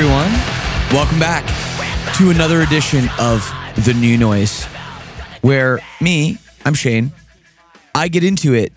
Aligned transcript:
Everyone. 0.00 0.32
Welcome 0.92 1.18
back 1.18 1.44
to 2.16 2.30
another 2.30 2.62
edition 2.62 3.10
of 3.18 3.46
The 3.84 3.92
New 3.92 4.16
Noise, 4.16 4.64
where 5.42 5.80
me, 6.00 6.38
I'm 6.64 6.72
Shane, 6.72 7.12
I 7.94 8.08
get 8.08 8.24
into 8.24 8.54
it 8.54 8.72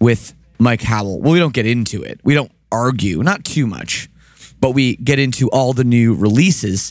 with 0.00 0.32
Mike 0.58 0.80
Howell. 0.80 1.20
Well, 1.20 1.34
we 1.34 1.38
don't 1.38 1.52
get 1.52 1.66
into 1.66 2.02
it, 2.02 2.20
we 2.24 2.32
don't 2.32 2.50
argue, 2.72 3.22
not 3.22 3.44
too 3.44 3.66
much, 3.66 4.08
but 4.58 4.70
we 4.70 4.96
get 4.96 5.18
into 5.18 5.50
all 5.50 5.74
the 5.74 5.84
new 5.84 6.14
releases 6.14 6.90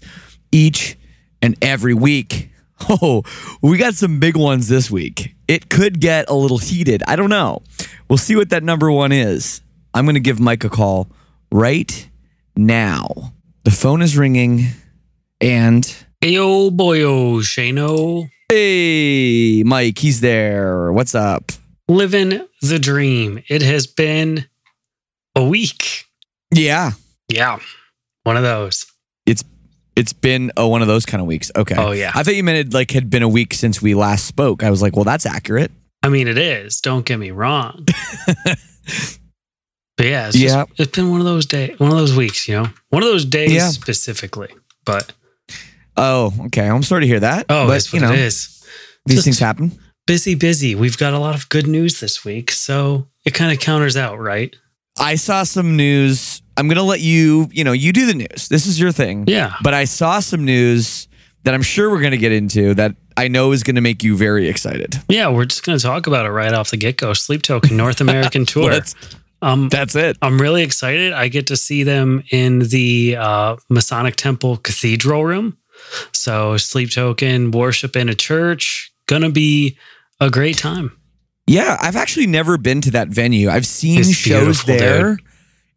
each 0.52 0.96
and 1.42 1.56
every 1.60 1.96
week. 1.96 2.52
Oh, 2.88 3.24
we 3.64 3.78
got 3.78 3.96
some 3.96 4.20
big 4.20 4.38
ones 4.38 4.68
this 4.68 4.92
week. 4.92 5.34
It 5.48 5.70
could 5.70 6.00
get 6.00 6.30
a 6.30 6.36
little 6.36 6.60
heated. 6.60 7.02
I 7.08 7.16
don't 7.16 7.32
know. 7.32 7.64
We'll 8.10 8.18
see 8.18 8.36
what 8.36 8.50
that 8.50 8.64
number 8.64 8.92
one 8.92 9.12
is. 9.12 9.62
I'm 9.94 10.06
going 10.06 10.16
to 10.16 10.20
give 10.20 10.40
Mike 10.42 10.66
a 10.66 10.70
call 10.70 11.08
right 11.52 12.10
now. 12.56 13.34
The 13.66 13.72
phone 13.72 14.04
is 14.04 14.16
ringing, 14.16 14.68
and 15.42 15.84
Ayo 16.24 16.70
boyo, 16.70 17.40
Shano. 17.42 18.30
hey, 18.50 19.64
Mike, 19.64 19.98
he's 19.98 20.22
there. 20.22 20.92
What's 20.94 21.16
up? 21.16 21.52
Living 21.88 22.46
the 22.62 22.78
dream. 22.78 23.42
It 23.48 23.64
has 23.64 23.88
been 23.88 24.46
a 25.36 25.44
week. 25.44 26.06
Yeah, 26.54 26.92
Yeah. 27.28 27.58
One 28.24 28.38
of 28.38 28.44
those. 28.44 28.86
it's 29.26 29.44
it's 29.96 30.14
been 30.14 30.52
oh, 30.58 30.68
one 30.68 30.82
of 30.84 30.88
those 30.88 31.06
kind 31.08 31.20
of 31.22 31.26
weeks. 31.28 31.52
Okay. 31.56 31.76
Oh, 31.76 31.92
yeah. 31.92 32.12
I 32.14 32.22
thought 32.22 32.36
you 32.36 32.44
meant 32.44 32.68
it 32.68 32.74
like 32.74 32.92
had 32.92 33.10
been 33.10 33.24
a 33.24 33.30
week 33.30 33.54
since 33.56 33.82
we 33.82 33.96
last 33.96 34.26
spoke. 34.26 34.64
I 34.64 34.70
was 34.70 34.82
like, 34.82 34.96
well, 34.96 35.06
that's 35.06 35.26
accurate. 35.26 35.72
I 36.04 36.10
mean, 36.10 36.28
it 36.28 36.38
is. 36.38 36.82
Don't 36.82 37.04
get 37.06 37.18
me 37.18 37.32
wrong. 37.32 37.86
but 39.98 40.06
yeah, 40.08 40.28
it's, 40.28 40.38
Yeah. 40.38 40.66
just, 40.68 40.80
it's 40.80 40.92
been 40.96 41.10
one 41.12 41.20
of 41.22 41.26
those 41.26 41.46
days, 41.46 41.80
one 41.80 41.92
of 41.92 41.98
those 41.98 42.16
weeks, 42.16 42.48
you 42.48 42.56
know, 42.56 42.70
one 42.90 43.04
of 43.04 43.10
those 43.10 43.26
days 43.26 43.52
Yeah. 43.52 43.70
specifically. 43.70 44.50
But 44.86 45.14
Oh, 45.98 46.34
okay. 46.48 46.68
I'm 46.68 46.84
sorry 46.84 47.02
to 47.02 47.08
hear 47.08 47.20
that. 47.22 47.46
oh, 47.50 47.68
but 47.68 47.94
you 47.94 48.00
know, 48.00 48.12
it 48.12 48.20
is. 48.20 48.64
these 49.06 49.18
Just- 49.18 49.26
things 49.26 49.40
happen. 49.40 49.80
Busy, 50.08 50.36
busy. 50.36 50.76
We've 50.76 50.98
got 50.98 51.14
a 51.14 51.20
lot 51.20 51.34
of 51.36 51.50
good 51.50 51.66
news 51.68 52.00
this 52.00 52.24
week, 52.24 52.52
so 52.52 53.08
it 53.26 53.34
kind 53.34 53.52
of 53.52 53.60
counters 53.60 53.98
out, 53.98 54.20
right? 54.20 54.56
I 55.00 55.16
saw 55.16 55.44
some 55.44 55.76
news. 55.76 56.42
I'm 56.58 56.68
gonna 56.68 56.84
let 56.84 57.00
you. 57.02 57.50
You 57.52 57.64
know, 57.64 57.72
you 57.72 57.92
do 57.92 58.06
the 58.06 58.14
news. 58.14 58.48
This 58.50 58.68
is 58.68 58.80
your 58.80 58.92
thing. 58.92 59.24
Yeah. 59.28 59.54
But 59.64 59.74
I 59.74 59.86
saw 59.86 60.20
some 60.20 60.46
news 60.46 61.08
that 61.44 61.54
I'm 61.56 61.64
sure 61.64 61.90
we're 61.90 62.02
gonna 62.02 62.18
get 62.18 62.32
into 62.32 62.76
that 62.76 62.96
I 63.18 63.28
know 63.30 63.52
is 63.52 63.64
gonna 63.64 63.82
make 63.82 64.04
you 64.04 64.16
very 64.16 64.48
excited. 64.48 65.00
Yeah, 65.10 65.30
we're 65.30 65.46
just 65.46 65.64
going 65.64 65.78
to 65.78 65.82
talk 65.84 66.06
about 66.08 66.26
it 66.26 66.30
right 66.30 66.54
off 66.54 66.70
the 66.72 66.78
get 66.78 66.98
go. 66.98 67.14
Sleep 67.14 67.42
Token 67.42 67.76
North 67.78 68.00
American 68.00 68.46
Tour. 68.54 68.72
Let's- 68.72 68.94
Um, 69.46 69.70
That's 69.70 69.96
it. 69.96 70.18
I'm 70.24 70.42
really 70.42 70.64
excited. 70.64 71.14
I 71.14 71.28
get 71.28 71.46
to 71.48 71.56
see 71.56 71.84
them 71.84 72.24
in 72.32 72.60
the 72.60 73.16
uh, 73.20 73.58
Masonic 73.70 74.16
Temple 74.16 74.58
Cathedral 74.58 75.24
room. 75.24 75.58
So, 76.14 76.58
sleep 76.58 76.90
token, 76.90 77.52
worship 77.52 77.96
in 77.96 78.10
a 78.10 78.16
church. 78.16 78.92
Gonna 79.08 79.30
be 79.30 79.78
a 80.20 80.32
great 80.32 80.58
time. 80.58 80.98
Yeah, 81.46 81.78
I've 81.80 81.96
actually 81.96 82.26
never 82.26 82.58
been 82.58 82.82
to 82.82 82.92
that 82.92 83.10
venue. 83.10 83.50
I've 83.50 83.68
seen 83.68 84.00
It's 84.00 84.12
shows 84.12 84.64
there. 84.64 85.20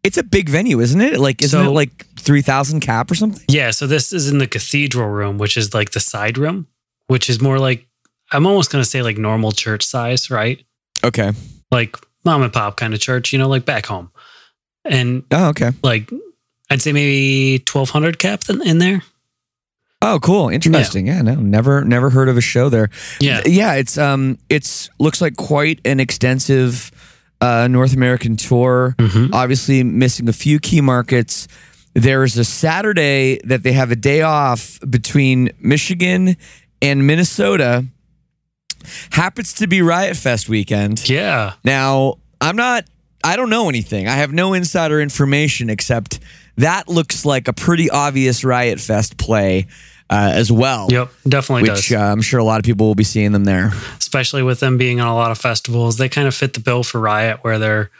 It's 0.03 0.17
a 0.17 0.23
big 0.23 0.49
venue, 0.49 0.79
isn't 0.79 0.99
it? 1.01 1.19
Like, 1.19 1.43
isn't 1.43 1.63
So- 1.63 1.69
it 1.69 1.73
like 1.73 2.07
three 2.17 2.41
thousand 2.41 2.79
cap 2.79 3.11
or 3.11 3.15
something? 3.15 3.43
Yeah. 3.49 3.69
So, 3.69 3.85
this 3.85 4.11
is 4.11 4.31
in 4.31 4.39
the 4.39 4.47
cathedral 4.47 5.09
room, 5.09 5.37
which 5.37 5.57
is 5.57 5.75
like 5.75 5.91
the 5.91 5.99
side 5.99 6.39
room, 6.39 6.65
which 7.07 7.29
is 7.29 7.39
more 7.39 7.59
like, 7.59 7.85
I'm 8.31 8.47
almost 8.47 8.71
gonna 8.71 8.83
say 8.85 9.03
like 9.03 9.19
normal 9.19 9.51
church 9.51 9.85
size, 9.85 10.31
right? 10.31 10.63
Okay. 11.03 11.33
Like 11.71 11.97
mom 12.25 12.41
and 12.43 12.51
pop 12.53 12.77
kind 12.77 12.93
of 12.93 12.99
church, 12.99 13.31
you 13.33 13.39
know, 13.39 13.47
like 13.47 13.65
back 13.65 13.85
home. 13.85 14.11
And 14.85 15.23
Oh, 15.31 15.49
okay. 15.49 15.71
like, 15.83 16.09
I'd 16.69 16.81
say 16.81 16.91
maybe 16.93 17.57
1200 17.71 18.19
cap 18.19 18.41
in 18.49 18.61
in 18.61 18.77
there. 18.79 19.01
Oh, 20.01 20.17
cool. 20.21 20.47
Interesting. 20.49 21.07
Yeah. 21.07 21.21
no, 21.21 21.35
never, 21.35 21.83
never 21.83 22.09
heard 22.09 22.29
of 22.29 22.37
a 22.37 22.41
show 22.41 22.69
there. 22.69 22.89
Yeah. 23.19 23.41
yeah. 23.45 23.73
It's 23.73 23.97
um, 23.97 24.37
it's 24.49 24.89
looks 24.99 25.19
like 25.21 25.35
quite 25.35 25.81
an 25.83 25.99
extensive 25.99 26.91
uh, 27.41 27.67
North 27.69 27.93
American 27.93 28.37
tour. 28.37 28.95
Mhm. 28.97 29.31
Obviously, 29.33 29.83
missing 29.83 30.29
a 30.29 30.33
few 30.33 30.59
key 30.59 30.79
markets. 30.79 31.47
There's 31.95 32.37
a 32.37 32.45
Saturday 32.45 33.41
that 33.43 33.63
they 33.63 33.73
have 33.73 33.91
a 33.91 33.95
day 33.97 34.21
off 34.21 34.79
between 34.89 35.49
Michigan 35.59 36.37
and 36.81 37.05
Minnesota. 37.05 37.83
Happens 39.11 39.51
to 39.55 39.67
be 39.67 39.81
Riot 39.81 40.15
Fest 40.15 40.47
weekend. 40.47 41.09
Yeah. 41.09 41.53
Now, 41.65 42.18
I'm 42.41 42.55
not, 42.55 42.85
I 43.23 43.35
don't 43.35 43.49
know 43.49 43.69
anything. 43.69 44.07
I 44.07 44.13
have 44.15 44.31
no 44.31 44.53
insider 44.53 45.01
information 45.01 45.69
except 45.69 46.19
that 46.57 46.87
looks 46.87 47.25
like 47.25 47.47
a 47.47 47.53
pretty 47.53 47.89
obvious 47.89 48.43
Riot 48.43 48.79
Fest 48.79 49.17
play 49.17 49.67
uh, 50.09 50.31
as 50.33 50.51
well. 50.51 50.87
Yep. 50.89 51.09
Definitely 51.27 51.63
does. 51.63 51.79
Which 51.79 51.93
uh, 51.93 51.99
I'm 51.99 52.21
sure 52.21 52.39
a 52.39 52.43
lot 52.43 52.59
of 52.59 52.65
people 52.65 52.87
will 52.87 52.95
be 52.95 53.03
seeing 53.03 53.31
them 53.31 53.45
there. 53.45 53.71
especially 53.99 54.43
with 54.43 54.59
them 54.59 54.77
being 54.77 54.99
on 54.99 55.07
a 55.07 55.15
lot 55.15 55.31
of 55.31 55.37
festivals. 55.37 55.97
They 55.97 56.09
kind 56.09 56.27
of 56.27 56.35
fit 56.35 56.53
the 56.53 56.59
bill 56.59 56.83
for 56.83 56.99
Riot, 56.99 57.39
where 57.43 57.59
they're, 57.59 57.91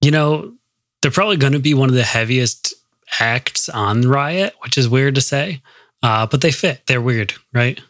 you 0.00 0.10
know, 0.10 0.54
they're 1.02 1.10
probably 1.10 1.36
going 1.36 1.52
to 1.52 1.58
be 1.58 1.74
one 1.74 1.88
of 1.88 1.94
the 1.94 2.02
heaviest 2.02 2.74
acts 3.20 3.68
on 3.68 4.02
Riot, 4.02 4.54
which 4.62 4.78
is 4.78 4.88
weird 4.88 5.14
to 5.16 5.20
say, 5.20 5.62
uh, 6.02 6.26
but 6.26 6.40
they 6.40 6.50
fit. 6.50 6.82
They're 6.86 7.00
weird, 7.00 7.34
right? 7.52 7.80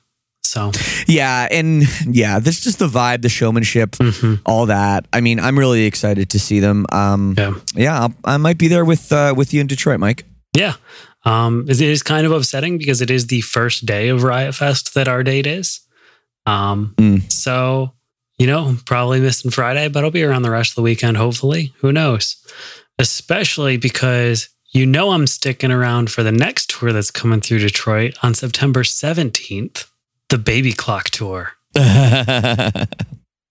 So 0.43 0.71
Yeah, 1.07 1.47
and 1.51 1.83
yeah, 2.07 2.39
this 2.39 2.59
is 2.59 2.65
just 2.65 2.79
the 2.79 2.89
vibe, 2.89 3.23
the 3.23 3.29
showmanship, 3.29 3.97
all 4.47 4.67
that. 4.67 5.07
I 5.13 5.21
mean, 5.21 5.39
I'm 5.41 5.59
really 5.59 5.85
excited 5.85 6.31
to 6.31 6.39
see 6.39 6.61
them. 6.61 6.87
Um, 6.91 7.35
yeah, 7.37 7.55
yeah, 7.75 8.01
I'll, 8.01 8.15
I 8.25 8.37
might 8.39 8.57
be 8.59 8.69
there 8.69 8.85
with 8.85 9.13
uh, 9.13 9.35
with 9.37 9.53
you 9.53 9.61
in 9.61 9.67
Detroit, 9.67 10.01
Mike. 10.01 10.25
yeah. 10.55 10.75
Um, 11.25 11.67
it 11.69 11.81
is 11.81 12.03
kind 12.03 12.25
of 12.25 12.33
upsetting 12.33 12.79
because 12.79 13.03
it 13.03 13.11
is 13.11 13.27
the 13.27 13.43
first 13.43 13.85
day 13.85 14.09
of 14.09 14.23
Riot 14.23 14.55
Fest 14.55 14.95
that 14.95 15.09
our 15.09 15.23
date 15.23 15.47
is. 15.47 15.81
Um, 16.47 16.95
Mm. 16.97 17.31
so 17.31 17.93
you 18.39 18.47
know, 18.47 18.77
probably 18.87 19.21
missing 19.21 19.51
Friday, 19.51 19.89
but 19.89 20.05
I'll 20.05 20.13
be 20.13 20.23
around 20.23 20.43
the 20.43 20.51
rest 20.53 20.71
of 20.71 20.77
the 20.77 20.83
weekend. 20.83 21.17
Hopefully, 21.17 21.75
who 21.79 21.93
knows? 21.93 22.37
Especially 22.99 23.77
because 23.77 24.49
you 24.73 24.87
know 24.87 25.11
I'm 25.11 25.27
sticking 25.27 25.73
around 25.73 26.11
for 26.11 26.23
the 26.23 26.33
next 26.33 26.71
tour 26.71 26.93
that's 26.93 27.11
coming 27.11 27.41
through 27.41 27.59
Detroit 27.59 28.17
on 28.23 28.35
September 28.35 28.83
17th, 28.85 29.87
the 30.29 30.39
Baby 30.39 30.73
Clock 30.73 31.11
tour. 31.11 31.53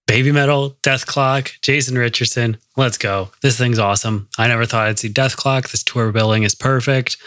Baby 0.07 0.31
Metal, 0.31 0.77
Dethklok, 0.83 1.59
Jason 1.61 1.97
Richardson. 1.97 2.57
Let's 2.77 2.97
go. 2.97 3.29
This 3.41 3.57
thing's 3.57 3.77
awesome. 3.77 4.29
I 4.37 4.47
never 4.47 4.65
thought 4.65 4.87
I'd 4.87 4.97
see 4.97 5.09
Dethklok. 5.09 5.69
This 5.69 5.83
tour 5.83 6.11
billing 6.13 6.43
is 6.43 6.55
perfect. 6.55 7.17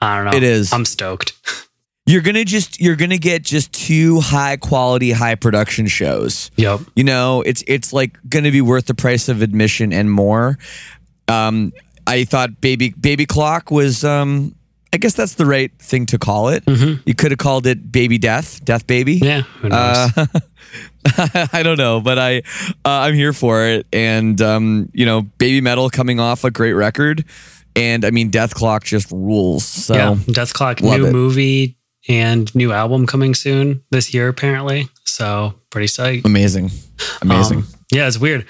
I 0.00 0.16
don't 0.16 0.30
know. 0.30 0.36
It 0.36 0.42
is. 0.42 0.72
I'm 0.72 0.84
stoked. 0.84 1.32
you're 2.06 2.20
gonna 2.20 2.44
just 2.44 2.80
you're 2.80 2.96
gonna 2.96 3.16
get 3.16 3.42
just 3.42 3.72
two 3.72 4.20
high 4.20 4.56
quality, 4.58 5.12
high 5.12 5.34
production 5.34 5.86
shows. 5.86 6.50
Yep. 6.56 6.80
You 6.94 7.04
know, 7.04 7.42
it's 7.42 7.64
it's 7.66 7.92
like 7.92 8.18
gonna 8.28 8.52
be 8.52 8.60
worth 8.60 8.86
the 8.86 8.94
price 8.94 9.28
of 9.30 9.40
admission 9.40 9.92
and 9.92 10.10
more. 10.10 10.58
Um, 11.28 11.72
I 12.06 12.24
thought 12.24 12.60
baby 12.60 12.90
baby 12.90 13.24
clock 13.24 13.70
was 13.70 14.04
um 14.04 14.54
I 14.96 14.98
guess 14.98 15.12
that's 15.12 15.34
the 15.34 15.44
right 15.44 15.70
thing 15.78 16.06
to 16.06 16.18
call 16.18 16.48
it. 16.48 16.64
You 16.66 17.14
could 17.14 17.30
have 17.30 17.36
called 17.36 17.66
it 17.66 17.92
baby 17.92 18.16
death, 18.16 18.64
death 18.64 18.86
baby. 18.86 19.20
Mm-hmm. 19.20 19.24
Yeah. 19.26 19.42
Who 19.42 19.68
knows? 19.68 20.10
Uh, 20.16 21.48
I 21.52 21.62
don't 21.62 21.76
know, 21.76 22.00
but 22.00 22.18
I 22.18 22.38
uh, 22.38 23.04
I'm 23.04 23.12
here 23.12 23.34
for 23.34 23.62
it, 23.66 23.86
and 23.92 24.40
um, 24.40 24.88
you 24.94 25.04
know, 25.04 25.20
Baby 25.36 25.60
Metal 25.60 25.90
coming 25.90 26.18
off 26.18 26.44
a 26.44 26.50
great 26.50 26.72
record, 26.72 27.26
and 27.76 28.06
I 28.06 28.10
mean, 28.10 28.30
Dethklok 28.30 28.84
just 28.84 29.12
rules. 29.12 29.66
So 29.66 29.94
yeah. 29.94 30.14
Dethklok, 30.14 30.80
new 30.80 31.08
it. 31.08 31.12
movie 31.12 31.76
and 32.08 32.52
new 32.54 32.72
album 32.72 33.06
coming 33.06 33.34
soon 33.34 33.82
this 33.90 34.14
year, 34.14 34.28
apparently. 34.28 34.88
So 35.04 35.56
pretty 35.68 35.88
psyched. 35.88 36.24
amazing, 36.24 36.70
amazing. 37.20 37.58
Um, 37.58 37.66
yeah, 37.92 38.08
it's 38.08 38.18
weird. 38.18 38.46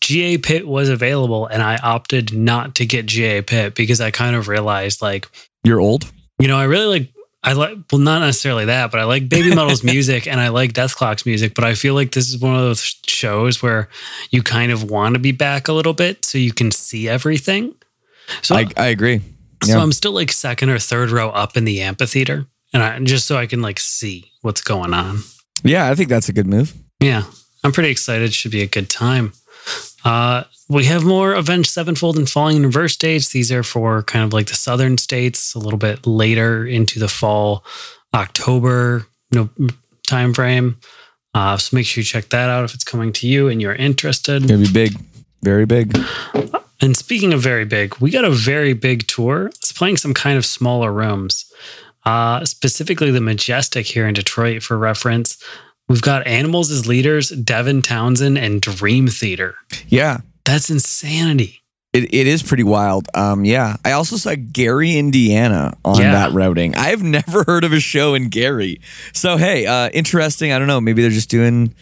GA 0.00 0.36
Pit 0.38 0.68
was 0.68 0.90
available, 0.90 1.46
and 1.46 1.62
I 1.62 1.76
opted 1.76 2.34
not 2.34 2.74
to 2.76 2.86
get 2.86 3.06
GA 3.06 3.40
Pit 3.40 3.74
because 3.74 4.00
I 4.02 4.10
kind 4.10 4.36
of 4.36 4.46
realized, 4.46 5.00
like, 5.00 5.26
You're 5.64 5.80
old. 5.80 6.10
you 6.38 6.48
know, 6.48 6.56
I 6.56 6.64
really 6.64 6.86
like. 7.00 7.12
I 7.42 7.54
like, 7.54 7.74
well, 7.90 7.98
not 8.02 8.18
necessarily 8.18 8.66
that, 8.66 8.90
but 8.90 9.00
I 9.00 9.04
like 9.04 9.30
Baby 9.30 9.48
Metal's 9.54 9.82
music 9.82 10.26
and 10.26 10.38
I 10.38 10.48
like 10.48 10.74
Dethklok's 10.74 11.24
music. 11.24 11.54
But 11.54 11.64
I 11.64 11.72
feel 11.74 11.94
like 11.94 12.12
this 12.12 12.28
is 12.28 12.36
one 12.38 12.54
of 12.54 12.60
those 12.60 12.82
shows 13.06 13.62
where 13.62 13.88
you 14.30 14.42
kind 14.42 14.70
of 14.70 14.90
want 14.90 15.14
to 15.14 15.18
be 15.18 15.32
back 15.32 15.66
a 15.66 15.72
little 15.72 15.94
bit 15.94 16.22
so 16.26 16.36
you 16.36 16.52
can 16.52 16.70
see 16.70 17.08
everything. 17.08 17.74
So, 18.42 18.56
I 18.56 18.66
I 18.76 18.86
agree. 18.88 19.22
so. 19.64 19.78
I'm 19.80 19.92
still 19.92 20.12
like 20.12 20.30
second 20.32 20.68
or 20.68 20.78
third 20.78 21.10
row 21.10 21.30
up 21.30 21.56
in 21.56 21.64
the 21.64 21.80
amphitheater, 21.80 22.46
and 22.74 22.82
I 22.82 22.98
just 23.00 23.26
so 23.26 23.38
I 23.38 23.46
can 23.46 23.62
like 23.62 23.80
see 23.80 24.30
what's 24.42 24.60
going 24.60 24.92
on. 24.92 25.20
Yeah, 25.64 25.88
I 25.90 25.94
think 25.94 26.10
that's 26.10 26.28
a 26.28 26.34
good 26.34 26.46
move. 26.46 26.74
Yeah, 27.00 27.22
I'm 27.64 27.72
pretty 27.72 27.88
excited. 27.90 28.34
Should 28.34 28.52
be 28.52 28.60
a 28.62 28.66
good 28.66 28.90
time. 28.90 29.32
Uh, 30.04 30.44
we 30.68 30.84
have 30.84 31.04
more 31.04 31.34
Avenged 31.34 31.70
Sevenfold 31.70 32.16
and 32.16 32.28
Falling 32.28 32.56
in 32.56 32.62
Reverse 32.64 32.96
dates. 32.96 33.30
These 33.30 33.52
are 33.52 33.62
for 33.62 34.02
kind 34.02 34.24
of 34.24 34.32
like 34.32 34.46
the 34.46 34.54
southern 34.54 34.98
states, 34.98 35.54
a 35.54 35.58
little 35.58 35.78
bit 35.78 36.06
later 36.06 36.66
into 36.66 36.98
the 36.98 37.08
fall, 37.08 37.64
October 38.14 39.06
no 39.32 39.48
time 40.06 40.34
frame. 40.34 40.78
Uh, 41.34 41.56
so 41.56 41.76
make 41.76 41.86
sure 41.86 42.00
you 42.00 42.04
check 42.04 42.28
that 42.30 42.50
out 42.50 42.64
if 42.64 42.74
it's 42.74 42.84
coming 42.84 43.12
to 43.12 43.28
you 43.28 43.48
and 43.48 43.62
you're 43.62 43.74
interested. 43.74 44.46
Gonna 44.46 44.62
be 44.62 44.72
big, 44.72 44.96
very 45.42 45.66
big. 45.66 45.96
And 46.80 46.96
speaking 46.96 47.32
of 47.32 47.40
very 47.40 47.64
big, 47.64 47.96
we 47.98 48.10
got 48.10 48.24
a 48.24 48.30
very 48.30 48.72
big 48.72 49.06
tour. 49.06 49.46
It's 49.46 49.72
playing 49.72 49.98
some 49.98 50.14
kind 50.14 50.36
of 50.36 50.44
smaller 50.44 50.92
rooms, 50.92 51.52
uh, 52.04 52.44
specifically 52.44 53.10
the 53.10 53.20
Majestic 53.20 53.86
here 53.86 54.08
in 54.08 54.14
Detroit 54.14 54.62
for 54.62 54.76
reference. 54.76 55.38
We've 55.90 56.00
got 56.00 56.24
Animals 56.28 56.70
as 56.70 56.86
leaders, 56.86 57.30
Devin 57.30 57.82
Townsend, 57.82 58.38
and 58.38 58.60
Dream 58.62 59.08
Theater. 59.08 59.56
Yeah, 59.88 60.18
That's 60.44 60.70
insanity. 60.70 61.62
it, 61.92 62.14
it 62.14 62.28
is 62.28 62.44
pretty 62.44 62.62
wild. 62.62 63.08
Um, 63.12 63.44
yeah, 63.44 63.74
I 63.84 63.90
also 63.92 64.14
saw 64.16 64.36
Gary, 64.52 64.96
Indiana 64.96 65.76
on 65.84 66.00
Yeah. 66.00 66.12
that 66.12 66.32
routing. 66.32 66.76
I 66.76 66.90
have 66.90 67.02
never 67.02 67.42
heard 67.46 67.64
of 67.64 67.72
a 67.72 67.80
show 67.80 68.14
in 68.14 68.28
Gary. 68.28 68.80
So 69.12 69.36
hey, 69.36 69.66
uh, 69.66 69.88
interesting. 69.92 70.52
I 70.52 70.60
don't 70.60 70.68
know. 70.68 70.80
Maybe 70.80 71.02
they're 71.02 71.10
just 71.10 71.28
doing 71.28 71.74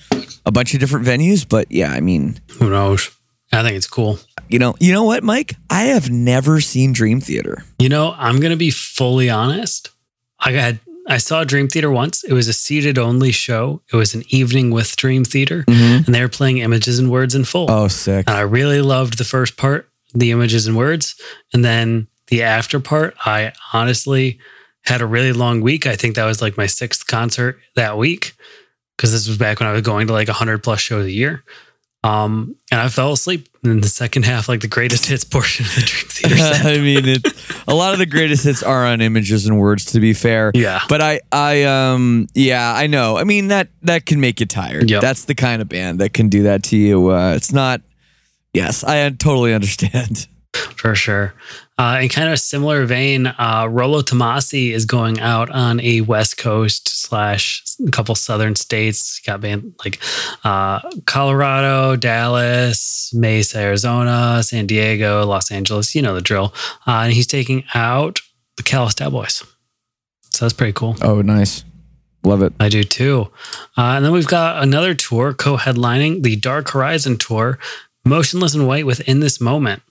a 0.47 0.51
bunch 0.51 0.73
of 0.73 0.81
different 0.81 1.05
venues, 1.07 1.47
but 1.47 1.71
yeah, 1.71 1.93
I 1.93 2.01
mean, 2.01 2.41
Who 2.59 2.71
knows? 2.71 3.11
I 3.53 3.63
think 3.63 3.77
it's 3.77 3.87
cool. 3.87 4.19
you 4.49 4.59
know, 4.59 4.75
you 4.81 4.91
know 4.95 5.05
what, 5.05 5.23
Mike? 5.23 5.53
I 5.69 5.83
have 5.85 6.09
never 6.11 6.63
seen 6.63 6.95
Dream 6.95 7.21
Theater. 7.21 7.63
You 7.79 7.91
know, 7.91 8.15
I'm 8.17 8.41
gonna 8.41 8.57
be 8.57 8.71
fully 8.71 9.29
honest. 9.29 9.91
I 10.41 10.53
had 10.53 10.81
I 11.09 11.17
saw 11.17 11.43
Dream 11.43 11.69
Theater 11.69 11.91
once. 11.91 12.23
It 12.23 12.35
was 12.35 12.49
a 12.49 12.53
seated 12.53 12.99
only 12.99 13.33
show. 13.33 13.81
It 13.93 13.97
was 13.97 14.15
an 14.15 14.25
evening 14.29 14.71
with 14.71 14.95
Dream 14.97 15.25
Theater, 15.25 15.65
mm-hmm. 15.67 16.05
and 16.05 16.15
they 16.15 16.21
were 16.21 16.29
playing 16.29 16.59
images 16.59 16.99
and 16.99 17.11
words 17.11 17.35
in 17.35 17.45
full. 17.45 17.71
Oh, 17.71 17.89
sick. 17.89 18.29
And 18.29 18.37
I 18.37 18.43
really 18.43 18.83
loved 18.83 19.17
the 19.17 19.25
first 19.25 19.57
part, 19.57 19.89
the 20.15 20.31
images 20.31 20.67
and 20.67 20.77
words. 20.77 21.17
And 21.55 21.65
then 21.65 22.09
the 22.29 22.43
after 22.43 22.79
part, 22.79 23.15
I 23.25 23.53
honestly 23.73 24.39
had 24.83 25.01
a 25.01 25.07
really 25.07 25.33
long 25.33 25.63
week. 25.63 25.87
I 25.87 25.97
think 25.97 26.15
that 26.17 26.27
was 26.27 26.43
like 26.43 26.57
my 26.57 26.67
sixth 26.67 27.07
concert 27.07 27.59
that 27.75 27.97
week 27.97 28.35
because 28.97 29.13
this 29.13 29.29
was 29.29 29.39
back 29.39 29.61
when 29.61 29.69
I 29.69 29.73
was 29.73 29.83
going 29.83 30.09
to 30.09 30.13
like 30.13 30.29
100 30.29 30.63
plus 30.63 30.81
shows 30.81 31.07
a 31.07 31.11
year. 31.11 31.43
Um, 32.09 32.57
and 32.71 32.81
I 32.81 32.89
fell 32.89 33.13
asleep 33.13 33.49
in 33.63 33.81
the 33.81 33.89
second 33.89 34.25
half, 34.25 34.49
like 34.49 34.61
the 34.61 34.69
greatest 34.69 35.07
hits 35.07 35.25
portion 35.25 35.67
of 35.67 35.75
the 35.75 35.83
Dream 35.83 36.07
Theater 36.09 36.37
set. 36.55 36.67
I 36.67 36.79
mean, 36.79 37.07
it, 37.07 37.27
a 37.67 37.75
lot 37.75 37.93
of 37.93 37.99
the 37.99 38.07
greatest 38.07 38.45
hits 38.45 38.63
are 38.63 38.87
on 38.87 39.01
images 39.01 39.47
and 39.47 39.59
words. 39.59 39.85
To 39.87 40.01
be 40.01 40.15
fair, 40.15 40.51
Yeah. 40.55 40.81
But 40.89 41.03
I, 41.03 41.21
I, 41.33 41.65
um, 41.65 42.27
yeah, 42.35 42.73
I 42.75 42.87
know. 42.87 43.19
I 43.19 43.25
mean 43.25 43.49
that 43.49 43.69
that 43.83 44.07
can 44.07 44.21
make 44.21 44.41
you 44.41 44.47
tired. 44.47 44.91
Yep. 44.91 45.03
That's 45.03 45.27
the 45.27 45.35
kind 45.35 45.61
of 45.61 45.69
band 45.69 45.99
that 46.01 46.15
can 46.15 46.29
do 46.29 46.45
that 46.45 46.63
to 46.65 46.77
you. 46.77 47.11
Uh, 47.11 47.35
it's 47.35 47.53
not. 47.53 47.83
Yes, 48.55 48.83
I 48.85 49.11
totally 49.11 49.53
understand. 49.55 50.27
for 50.55 50.95
sure. 50.95 51.35
Uh, 51.79 52.01
in 52.03 52.09
kind 52.09 52.27
of 52.27 52.35
a 52.35 52.39
similar 52.39 52.85
vein, 52.87 53.29
uh, 53.29 53.69
Rolo 53.71 54.03
Tomassi 54.03 54.73
is 54.73 54.85
going 54.85 55.21
out 55.21 55.49
on 55.51 55.81
a 55.81 56.01
West 56.01 56.37
Coast 56.37 56.89
slash 56.89 57.63
a 57.87 57.91
couple 57.93 58.17
southern 58.17 58.57
states. 58.57 59.21
Got 59.21 59.43
band 59.43 59.75
like 59.85 60.01
uh, 60.43 60.81
Colorado, 61.07 61.95
Dallas, 61.95 63.15
Mesa, 63.15 63.59
Arizona, 63.59 64.43
San 64.43 64.67
Diego, 64.67 65.25
Los 65.25 65.53
Angeles. 65.53 65.95
You 65.95 66.03
know 66.03 66.15
the 66.15 66.21
drill. 66.21 66.53
Uh, 66.85 67.03
and 67.05 67.13
he's 67.13 67.29
taking 67.29 67.63
out 67.75 68.21
the 68.57 68.65
Callous 68.65 68.95
Daoboys. 68.95 69.47
So 70.31 70.45
that's 70.45 70.55
pretty 70.55 70.73
cool. 70.73 70.97
Oh, 71.01 71.23
nice. 71.23 71.65
Love 72.25 72.43
it. 72.43 72.53
I 72.59 72.69
do 72.69 72.83
too. 72.83 73.31
Uh, 73.77 73.95
and 73.95 74.05
then 74.05 74.11
we've 74.11 74.27
got 74.27 74.65
another 74.65 74.95
tour 74.95 75.33
co-headlining 75.33 76.25
the 76.25 76.35
Dark 76.35 76.71
Horizon 76.71 77.17
tour, 77.17 77.61
Motionless 78.05 78.57
in 78.57 78.67
White 78.67 78.85
within 78.85 79.21
this 79.21 79.41
moment 79.41 79.83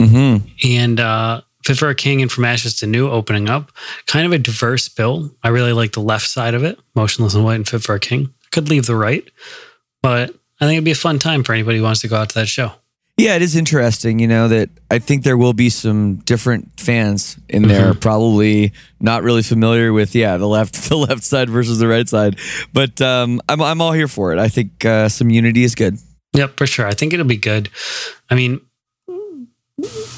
Mm-hmm. 0.00 0.46
and 0.64 1.00
uh, 1.00 1.42
Fit 1.64 1.78
for 1.78 1.88
a 1.88 1.94
King 1.94 2.22
and 2.22 2.32
From 2.32 2.44
Ashes 2.44 2.74
to 2.76 2.86
New 2.86 3.08
opening 3.08 3.48
up. 3.48 3.70
Kind 4.06 4.26
of 4.26 4.32
a 4.32 4.38
diverse 4.38 4.88
bill. 4.88 5.30
I 5.44 5.48
really 5.48 5.72
like 5.72 5.92
the 5.92 6.00
left 6.00 6.26
side 6.26 6.54
of 6.54 6.64
it, 6.64 6.78
Motionless 6.96 7.34
in 7.34 7.44
White 7.44 7.54
and 7.54 7.68
Fit 7.68 7.82
for 7.82 7.94
a 7.94 8.00
King. 8.00 8.34
Could 8.50 8.68
leave 8.68 8.86
the 8.86 8.96
right, 8.96 9.24
but 10.02 10.30
I 10.60 10.66
think 10.66 10.74
it'd 10.74 10.84
be 10.84 10.90
a 10.90 10.96
fun 10.96 11.18
time 11.18 11.44
for 11.44 11.52
anybody 11.52 11.78
who 11.78 11.84
wants 11.84 12.00
to 12.00 12.08
go 12.08 12.16
out 12.16 12.30
to 12.30 12.34
that 12.36 12.48
show. 12.48 12.72
Yeah, 13.16 13.36
it 13.36 13.42
is 13.42 13.56
interesting. 13.56 14.18
You 14.18 14.26
know 14.26 14.48
that 14.48 14.70
I 14.90 14.98
think 14.98 15.22
there 15.22 15.36
will 15.36 15.52
be 15.52 15.70
some 15.70 16.16
different 16.16 16.80
fans 16.80 17.38
in 17.48 17.68
there, 17.68 17.94
probably 17.94 18.72
not 19.00 19.22
really 19.22 19.42
familiar 19.42 19.92
with 19.92 20.14
yeah 20.14 20.38
the 20.38 20.48
left 20.48 20.74
the 20.88 20.96
left 20.96 21.22
side 21.22 21.50
versus 21.50 21.78
the 21.78 21.86
right 21.86 22.08
side, 22.08 22.38
but 22.72 23.00
um, 23.00 23.40
I'm 23.48 23.60
I'm 23.60 23.80
all 23.80 23.92
here 23.92 24.08
for 24.08 24.32
it. 24.32 24.38
I 24.38 24.48
think 24.48 24.84
uh, 24.84 25.08
some 25.08 25.30
unity 25.30 25.62
is 25.62 25.74
good. 25.74 25.98
Yep, 26.32 26.56
for 26.56 26.66
sure. 26.66 26.86
I 26.86 26.94
think 26.94 27.12
it'll 27.12 27.26
be 27.26 27.36
good. 27.36 27.68
I 28.30 28.34
mean, 28.34 28.60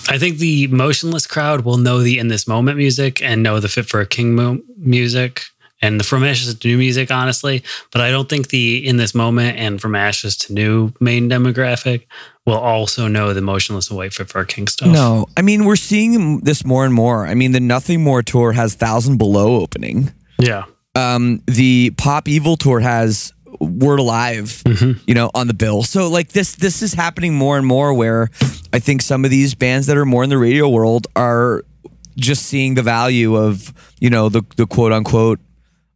I 0.09 0.19
think 0.19 0.39
the 0.39 0.67
motionless 0.69 1.27
crowd 1.27 1.65
will 1.65 1.79
know 1.79 2.01
the 2.01 2.19
in 2.19 2.29
this 2.29 2.47
moment 2.47 2.77
music 2.77 3.23
and 3.23 3.43
know 3.43 3.61
the 3.61 3.69
fit 3.69 3.87
for 3.87 4.01
a 4.01 4.07
king 4.07 4.35
mo- 4.35 4.61
music 4.77 5.43
and 5.81 6.01
the 6.01 6.05
from 6.05 6.25
ashes 6.25 6.55
to 6.55 6.69
new 6.69 6.79
music, 6.79 7.11
honestly. 7.11 7.63
But 7.93 8.01
I 8.01 8.11
don't 8.11 8.29
think 8.29 8.49
the 8.49 8.87
in 8.87 8.97
this 8.97 9.15
moment 9.15 9.59
and 9.59 9.81
from 9.81 9.95
ashes 9.95 10.37
to 10.39 10.53
new 10.53 10.93
main 11.01 11.29
demographic 11.29 12.07
will 12.47 12.59
also 12.59 13.09
know 13.09 13.33
the 13.33 13.41
motionless 13.41 13.89
and 13.89 13.97
white 13.97 14.13
fit 14.13 14.29
for 14.29 14.41
a 14.41 14.47
king 14.47 14.67
stuff. 14.69 14.89
No, 14.89 15.27
I 15.37 15.43
mean 15.43 15.65
we're 15.65 15.77
seeing 15.77 16.41
this 16.41 16.65
more 16.65 16.85
and 16.85 16.95
more. 16.95 17.27
I 17.27 17.35
mean 17.35 17.53
the 17.53 17.61
Nothing 17.61 18.03
More 18.03 18.23
tour 18.23 18.53
has 18.53 18.75
Thousand 18.75 19.19
Below 19.19 19.57
opening. 19.61 20.13
Yeah. 20.39 20.65
Um, 20.95 21.43
the 21.47 21.91
Pop 21.97 22.29
Evil 22.29 22.57
tour 22.57 22.81
has 22.81 23.33
Word 23.61 23.99
Alive, 23.99 24.63
you 25.07 25.15
know, 25.15 25.31
on 25.35 25.47
the 25.47 25.55
bill. 25.55 25.83
So 25.83 26.09
like 26.09 26.29
this, 26.31 26.55
this 26.57 26.83
is 26.83 26.95
happening 26.95 27.35
more 27.35 27.57
and 27.59 27.67
more. 27.67 27.93
Where 27.95 28.31
I 28.73 28.79
think 28.79 29.03
some 29.03 29.25
of 29.25 29.31
these 29.31 29.55
bands 29.55 29.87
that 29.87 29.97
are 29.97 30.05
more 30.07 30.25
in 30.25 30.31
the 30.31 30.39
radio 30.39 30.69
world 30.69 31.07
are 31.17 31.65
just 32.17 32.47
seeing 32.47 32.75
the 32.75 32.83
value 32.83 33.37
of 33.37 33.73
you 34.01 34.11
know 34.11 34.29
the 34.29 34.43
the 34.57 34.67
quote 34.67 34.93
unquote 34.93 35.41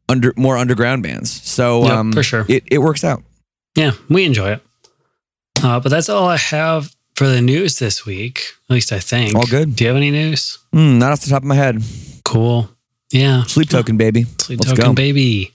under 0.08 0.32
more 0.36 0.56
underground 0.56 1.02
bands. 1.02 1.30
So 1.30 1.84
Yep, 1.84 1.92
um, 1.92 2.12
for 2.12 2.22
sure. 2.22 2.46
it, 2.48 2.64
it 2.70 2.78
works 2.78 3.04
out. 3.04 3.22
Yeah, 3.74 3.92
we 4.08 4.24
enjoy 4.24 4.52
it. 4.52 4.62
Uh, 5.62 5.80
but 5.80 5.88
that's 5.90 6.08
all 6.08 6.26
I 6.26 6.36
have 6.36 6.94
for 7.16 7.26
the 7.28 7.40
news 7.42 7.78
this 7.78 8.06
week. 8.06 8.44
At 8.70 8.74
least 8.74 8.92
I 8.92 9.00
think. 9.00 9.34
All 9.34 9.46
good. 9.46 9.76
Do 9.76 9.84
you 9.84 9.88
have 9.88 9.96
any 9.96 10.10
news? 10.10 10.58
Mm, 10.74 10.98
not 10.98 11.12
off 11.12 11.20
the 11.20 11.30
top 11.30 11.42
of 11.42 11.48
my 11.48 11.54
head. 11.56 11.82
Cool. 12.24 12.70
Yeah. 13.12 13.42
Sleep 13.44 13.68
token, 13.68 13.96
baby. 13.96 14.24
Sleep 14.38 14.60
Let's 14.60 14.70
Token 14.70 14.90
go. 14.90 14.94
Baby. 14.94 15.54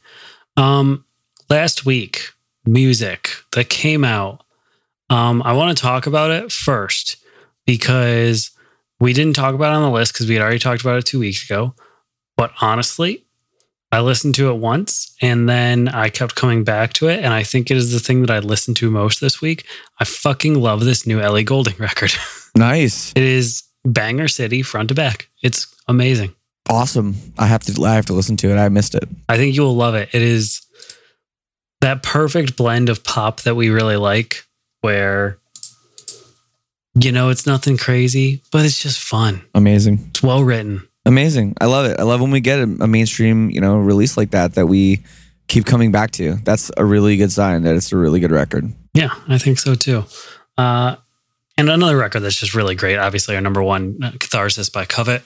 Um, 0.58 1.06
last 1.50 1.86
week, 1.86 2.30
music 2.66 3.30
that 3.52 3.70
came 3.70 4.04
out. 4.04 4.44
Um, 5.10 5.42
I 5.44 5.54
want 5.54 5.76
to 5.78 5.82
talk 5.82 6.08
about 6.08 6.32
it 6.32 6.52
first 6.52 7.18
because 7.66 8.52
we 9.00 9.14
didn't 9.14 9.36
talk 9.36 9.54
about 9.54 9.74
it 9.74 9.76
on 9.76 9.84
the 9.84 9.92
list 9.98 10.14
because 10.14 10.28
we 10.28 10.36
had 10.36 10.42
already 10.44 10.60
talked 10.60 10.82
about 10.82 10.98
it 10.98 11.06
two 11.06 11.20
weeks 11.20 11.44
ago. 11.44 11.74
But 12.38 12.52
honestly, 12.62 13.26
I 13.92 14.00
listened 14.00 14.34
to 14.36 14.50
it 14.50 14.56
once 14.58 15.16
and 15.22 15.48
then 15.48 15.88
I 15.88 16.10
kept 16.10 16.36
coming 16.36 16.64
back 16.64 16.94
to 16.94 17.10
it. 17.10 17.24
And 17.24 17.32
I 17.34 17.44
think 17.44 17.70
it 17.70 17.78
is 17.78 17.92
the 17.92 18.00
thing 18.00 18.22
that 18.22 18.32
I 18.32 18.40
listened 18.40 18.78
to 18.78 18.90
most 18.90 19.22
this 19.22 19.40
week. 19.42 19.66
I 20.00 20.06
fucking 20.06 20.56
love 20.60 20.84
this 20.84 21.06
new 21.06 21.20
Ellie 21.20 21.44
Goulding 21.44 21.78
record. 21.78 22.12
Nice. 22.56 23.12
it 23.16 23.24
is 23.24 23.64
Banger 23.84 24.28
City 24.28 24.62
front 24.62 24.90
to 24.90 24.94
back. 24.94 25.28
It's 25.42 25.76
amazing. 25.88 26.36
Awesome. 26.70 27.16
I 27.40 27.48
have 27.48 27.64
to 27.64 27.84
I 27.84 27.96
have 27.96 28.06
to 28.06 28.14
listen 28.14 28.38
to 28.38 28.52
it. 28.52 28.58
I 28.58 28.70
missed 28.70 28.94
it. 28.94 29.10
I 29.28 29.38
think 29.38 29.56
you 29.56 29.64
will 29.64 29.76
love 29.76 29.96
it. 29.96 30.10
It 30.14 30.22
is 30.22 30.62
that 31.84 32.02
perfect 32.02 32.56
blend 32.56 32.90
of 32.90 33.04
pop 33.04 33.42
that 33.42 33.56
we 33.56 33.70
really 33.70 33.98
like, 33.98 34.46
where 34.82 35.38
you 36.96 37.12
know 37.12 37.30
it's 37.30 37.46
nothing 37.46 37.78
crazy, 37.78 38.42
but 38.52 38.66
it's 38.66 38.82
just 38.82 39.02
fun. 39.02 39.44
Amazing. 39.54 40.06
It's 40.10 40.24
well 40.24 40.44
written. 40.44 40.88
Amazing. 41.06 41.56
I 41.60 41.66
love 41.66 41.86
it. 41.86 42.00
I 42.00 42.04
love 42.04 42.22
when 42.22 42.32
we 42.32 42.40
get 42.40 42.60
a, 42.60 42.64
a 42.64 42.88
mainstream, 42.88 43.50
you 43.50 43.60
know, 43.60 43.78
release 43.78 44.16
like 44.16 44.32
that 44.32 44.56
that 44.56 44.68
we 44.68 45.04
keep 45.48 45.66
coming 45.66 45.92
back 45.92 46.12
to. 46.12 46.36
That's 46.46 46.72
a 46.78 46.86
really 46.86 47.18
good 47.18 47.32
sign 47.32 47.64
that 47.64 47.76
it's 47.76 47.92
a 47.92 47.98
really 47.98 48.22
good 48.22 48.32
record. 48.32 48.72
Yeah, 48.94 49.14
I 49.28 49.38
think 49.38 49.60
so 49.60 49.76
too. 49.76 50.06
Uh, 50.58 50.96
and 51.58 51.70
another 51.70 51.98
record 51.98 52.22
that's 52.22 52.40
just 52.40 52.56
really 52.56 52.76
great. 52.76 52.98
Obviously, 52.98 53.36
our 53.36 53.42
number 53.42 53.62
one, 53.62 53.98
uh, 54.02 54.12
Catharsis 54.12 54.70
by 54.70 54.86
Covet. 54.86 55.24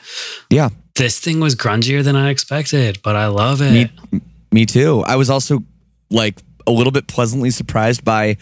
Yeah. 0.50 0.70
This 0.96 1.20
thing 1.20 1.40
was 1.40 1.56
grungier 1.56 2.04
than 2.04 2.16
I 2.16 2.32
expected, 2.32 3.00
but 3.04 3.16
I 3.16 3.28
love 3.28 3.62
it. 3.62 3.92
Me, 4.12 4.22
me 4.52 4.66
too. 4.66 5.04
I 5.06 5.16
was 5.18 5.30
also 5.30 5.64
like 6.10 6.42
a 6.68 6.72
little 6.72 6.92
bit 6.92 7.08
pleasantly 7.08 7.50
surprised 7.50 8.04
by 8.04 8.38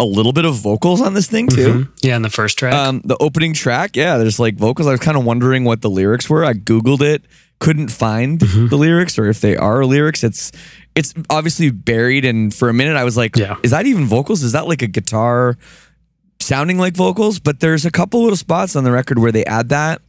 a 0.00 0.04
little 0.04 0.32
bit 0.32 0.44
of 0.44 0.54
vocals 0.56 1.00
on 1.00 1.14
this 1.14 1.26
thing 1.26 1.48
too. 1.48 1.68
Mhm. 1.72 1.88
Yeah, 2.02 2.16
in 2.16 2.22
the 2.22 2.30
first 2.30 2.58
track. 2.58 2.74
Um, 2.74 3.00
the 3.04 3.16
opening 3.18 3.52
track, 3.54 3.96
yeah, 3.96 4.18
there's 4.18 4.38
like 4.38 4.56
vocals. 4.56 4.86
I 4.88 4.90
was 4.90 5.00
kind 5.00 5.16
of 5.16 5.24
wondering 5.24 5.64
what 5.64 5.80
the 5.80 5.88
lyrics 5.90 6.28
were. 6.28 6.44
I 6.44 6.52
googled 6.52 7.00
it, 7.00 7.22
couldn't 7.60 7.88
find 7.88 8.38
Mm-hmm. 8.38 8.66
the 8.68 8.76
lyrics 8.76 9.18
or 9.18 9.26
if 9.26 9.40
they 9.40 9.56
are 9.56 9.84
lyrics. 9.86 10.22
It's 10.24 10.52
it's 10.94 11.14
obviously 11.30 11.70
buried, 11.70 12.24
and 12.24 12.52
for 12.54 12.68
a 12.68 12.74
minute 12.74 12.96
I 12.96 13.04
was 13.04 13.16
like, 13.16 13.36
Yeah. 13.36 13.56
is 13.62 13.70
that 13.70 13.86
even 13.86 14.06
vocals? 14.06 14.42
Is 14.42 14.52
that 14.52 14.66
like 14.66 14.82
a 14.82 14.86
guitar 14.86 15.56
sounding 16.40 16.78
like 16.78 16.94
vocals? 16.96 17.38
But 17.38 17.60
there's 17.60 17.84
a 17.84 17.90
couple 17.90 18.20
little 18.22 18.36
spots 18.36 18.76
on 18.76 18.84
the 18.84 18.92
record 18.92 19.18
where 19.18 19.32
they 19.32 19.44
add 19.44 19.68
that, 19.70 20.00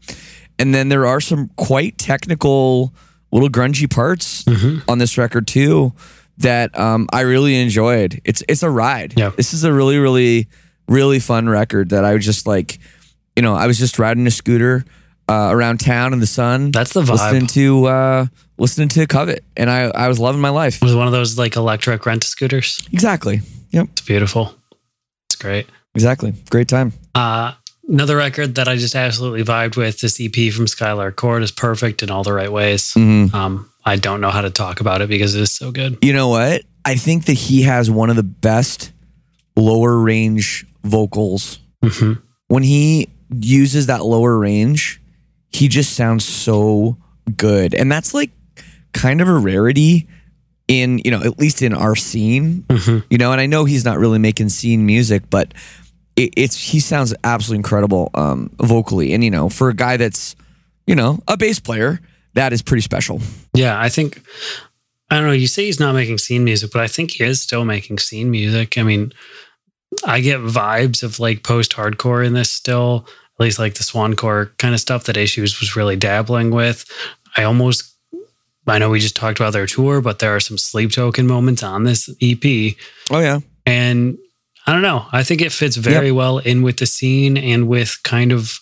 and 0.60 0.74
then 0.74 0.90
there 0.90 1.06
are 1.06 1.22
some 1.22 1.50
quite 1.56 1.98
technical 1.98 2.94
little 3.32 3.50
grungy 3.50 3.90
parts 3.90 4.44
Mm-hmm. 4.44 4.90
on 4.90 4.98
this 5.00 5.18
record 5.18 5.48
too 5.48 5.94
that 6.40 6.78
um, 6.78 7.08
I 7.12 7.22
really 7.22 7.60
enjoyed. 7.60 8.22
It's 8.24 8.44
it's 8.48 8.64
a 8.64 8.70
ride. 8.70 9.14
Yeah. 9.18 9.30
This 9.36 9.54
is 9.54 9.64
a 9.64 9.74
really 9.74 9.98
really 9.98 10.48
really 10.88 11.20
fun 11.20 11.50
record 11.50 11.90
that 11.90 12.06
I 12.06 12.14
was 12.14 12.24
just 12.26 12.48
like, 12.48 12.80
you 13.36 13.42
know, 13.42 13.56
I 13.56 13.68
was 13.68 13.78
just 13.78 14.00
riding 14.00 14.26
a 14.28 14.32
scooter 14.32 14.86
uh, 15.30 15.50
around 15.52 15.80
town 15.80 16.14
in 16.14 16.20
the 16.20 16.28
sun. 16.28 16.72
That's 16.72 16.94
the 16.94 17.02
vibe. 17.02 17.12
listening 17.12 17.48
to 17.48 17.86
uh, 17.86 18.26
listening 18.58 18.88
to 18.90 19.06
Covet, 19.08 19.44
and 19.56 19.70
I 19.70 19.84
I 19.90 20.08
was 20.08 20.20
loving 20.20 20.42
my 20.42 20.50
life. 20.50 20.76
it 20.78 20.84
was 20.84 20.96
one 20.96 21.08
of 21.08 21.14
those 21.14 21.38
like 21.38 21.56
electric 21.56 22.06
rent 22.06 22.24
scooters. 22.24 22.88
Exactly. 22.94 23.42
Yep. 23.72 23.88
It's 23.92 24.02
beautiful. 24.02 24.54
It's 25.30 25.36
great. 25.36 25.68
Exactly. 25.96 26.34
Great 26.50 26.68
time. 26.70 26.94
Uh, 27.16 27.54
another 27.90 28.16
record 28.16 28.56
that 28.56 28.68
I 28.68 28.76
just 28.78 28.96
absolutely 28.96 29.44
vibed 29.44 29.76
with. 29.76 30.00
This 30.00 30.22
EP 30.22 30.54
from 30.54 30.66
Skyler 30.68 31.12
Acord 31.12 31.42
is 31.44 31.52
perfect 31.52 32.04
in 32.04 32.10
all 32.10 32.24
the 32.24 32.34
right 32.34 32.52
ways. 32.52 32.94
Mhm. 32.94 33.34
Um, 33.34 33.70
I 33.88 33.96
don't 33.96 34.20
know 34.20 34.30
how 34.32 34.42
to 34.42 34.50
talk 34.50 34.82
about 34.82 35.02
it 35.02 35.08
because 35.08 35.34
it 35.34 35.42
is 35.42 35.52
so 35.52 35.72
good. 35.72 35.98
You 36.02 36.12
know 36.12 36.28
what? 36.28 36.64
I 36.84 36.96
think 36.96 37.26
that 37.26 37.34
he 37.34 37.62
has 37.64 37.90
one 37.90 38.10
of 38.10 38.18
the 38.18 38.24
best 38.24 38.92
lower 39.56 39.98
range 39.98 40.66
vocals. 40.84 41.60
Mhm. 41.84 42.22
When 42.48 42.64
he 42.64 43.08
uses 43.42 43.86
that 43.88 44.04
lower 44.06 44.38
range, 44.38 45.02
he 45.50 45.70
just 45.70 45.94
sounds 45.94 46.26
so 46.26 46.98
good. 47.38 47.74
And 47.74 47.90
that's 47.92 48.14
like 48.14 48.32
kind 48.94 49.22
of 49.22 49.30
a 49.30 49.38
rarity 49.38 50.08
in, 50.68 51.00
you 51.06 51.12
know, 51.12 51.22
at 51.22 51.40
least 51.40 51.62
in 51.62 51.74
our 51.74 51.96
scene. 51.96 52.66
Mhm. 52.70 53.04
You 53.10 53.18
know, 53.18 53.32
and 53.32 53.40
I 53.40 53.46
know 53.46 53.64
he's 53.64 53.86
not 53.86 54.00
really 54.00 54.20
making 54.20 54.50
scene 54.50 54.86
music, 54.86 55.24
but 55.30 55.54
it, 56.18 56.34
it's 56.36 56.58
he 56.58 56.82
sounds 56.82 57.14
absolutely 57.24 57.60
incredible 57.60 58.12
um 58.16 58.50
vocally. 58.60 59.14
And 59.14 59.24
you 59.24 59.32
know, 59.32 59.48
for 59.48 59.70
a 59.70 59.74
guy 59.74 59.96
that's, 59.96 60.36
you 60.86 60.96
know, 60.96 61.22
a 61.28 61.38
bass 61.38 61.60
player, 61.62 62.02
that 62.38 62.54
is 62.54 62.62
pretty 62.62 62.82
special. 62.82 63.20
Yeah, 63.54 63.80
I 63.80 63.90
think 63.90 64.22
I 65.10 65.18
don't 65.18 65.28
know. 65.28 65.34
You 65.34 65.48
say 65.48 65.66
he's 65.66 65.80
not 65.80 65.94
making 65.94 66.18
scene 66.18 66.44
music, 66.44 66.72
but 66.72 66.82
I 66.82 66.88
think 66.88 67.12
he 67.12 67.24
is 67.24 67.42
still 67.42 67.66
making 67.66 68.00
scene 68.00 68.30
music. 68.30 68.78
I 68.78 68.84
mean, 68.84 69.14
I 70.06 70.20
get 70.20 70.40
vibes 70.40 71.04
of 71.04 71.20
like 71.20 71.44
post 71.44 71.72
hardcore 71.72 72.26
in 72.26 72.34
this 72.34 72.52
still, 72.52 73.08
at 73.40 73.44
least 73.44 73.60
like 73.60 73.76
the 73.76 73.84
Swancore 73.84 74.56
kind 74.58 74.74
of 74.74 74.82
stuff 74.82 75.06
that 75.06 75.18
Issues 75.18 75.60
was 75.60 75.76
really 75.76 75.96
dabbling 75.96 76.52
with. 76.52 76.86
I 77.38 77.44
almost, 77.44 77.96
I 78.68 78.80
know 78.80 78.90
we 78.90 79.00
just 79.00 79.16
talked 79.16 79.40
about 79.40 79.54
their 79.54 79.66
tour, 79.68 80.02
but 80.02 80.20
there 80.20 80.36
are 80.36 80.42
some 80.42 80.58
sleep 80.58 80.92
token 80.92 81.26
moments 81.26 81.64
on 81.64 81.86
this 81.86 82.10
EP. 82.22 82.76
Oh 83.10 83.20
yeah. 83.20 83.40
And 83.66 84.18
I 84.66 84.74
don't 84.74 84.82
know. 84.82 85.06
I 85.14 85.24
think 85.24 85.42
it 85.42 85.54
fits 85.54 85.78
very 85.78 86.12
well 86.12 86.40
in 86.40 86.64
with 86.64 86.78
the 86.78 86.86
scene 86.86 87.38
and 87.38 87.70
with 87.70 87.98
kind 88.04 88.34
of 88.34 88.60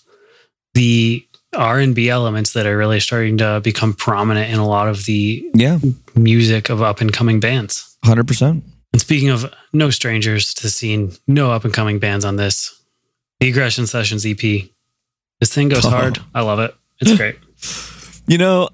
the 0.75 1.24
R 1.55 1.79
and 1.79 1.95
B 1.95 2.09
elements 2.09 2.53
that 2.53 2.65
are 2.65 2.77
really 2.77 2.99
starting 2.99 3.37
to 3.39 3.61
become 3.63 3.93
prominent 3.93 4.51
in 4.51 4.59
a 4.59 4.67
lot 4.67 4.87
of 4.87 5.05
the 5.05 5.43
Yeah. 5.53 5.79
music 6.15 6.69
of 6.69 6.81
up 6.81 7.01
and 7.01 7.11
coming 7.11 7.39
bands. 7.39 7.97
Hundred 8.03 8.27
percent. 8.27 8.63
And 8.93 9.01
speaking 9.01 9.29
of 9.29 9.51
no 9.73 9.89
strangers 9.89 10.53
to 10.53 10.63
the 10.63 10.69
scene, 10.69 11.13
no 11.27 11.51
up 11.51 11.65
and 11.65 11.73
coming 11.73 11.99
bands 11.99 12.23
on 12.25 12.35
this, 12.37 12.73
the 13.39 13.49
Aggression 13.49 13.87
Sessions 13.87 14.25
EP. 14.25 14.69
This 15.39 15.53
thing 15.53 15.69
goes 15.69 15.85
Oh. 15.85 15.89
hard. 15.97 16.19
I 16.33 16.41
love 16.41 16.59
it. 16.59 16.73
It's 17.01 17.15
great. 17.17 17.35
You 18.27 18.37
know, 18.37 18.69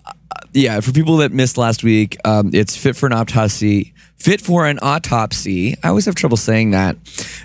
yeah. 0.54 0.80
For 0.80 0.92
people 0.92 1.18
that 1.18 1.32
missed 1.32 1.58
last 1.58 1.84
week, 1.84 2.18
um, 2.26 2.52
it's 2.54 2.76
fit 2.76 2.96
for 2.96 3.06
an 3.06 3.14
autopsy. 3.14 3.94
Fit 4.18 4.40
for 4.40 4.66
an 4.68 4.78
autopsy. 4.82 5.76
I 5.84 5.90
always 5.90 6.06
have 6.06 6.16
trouble 6.16 6.38
saying 6.38 6.72
that. 6.72 6.98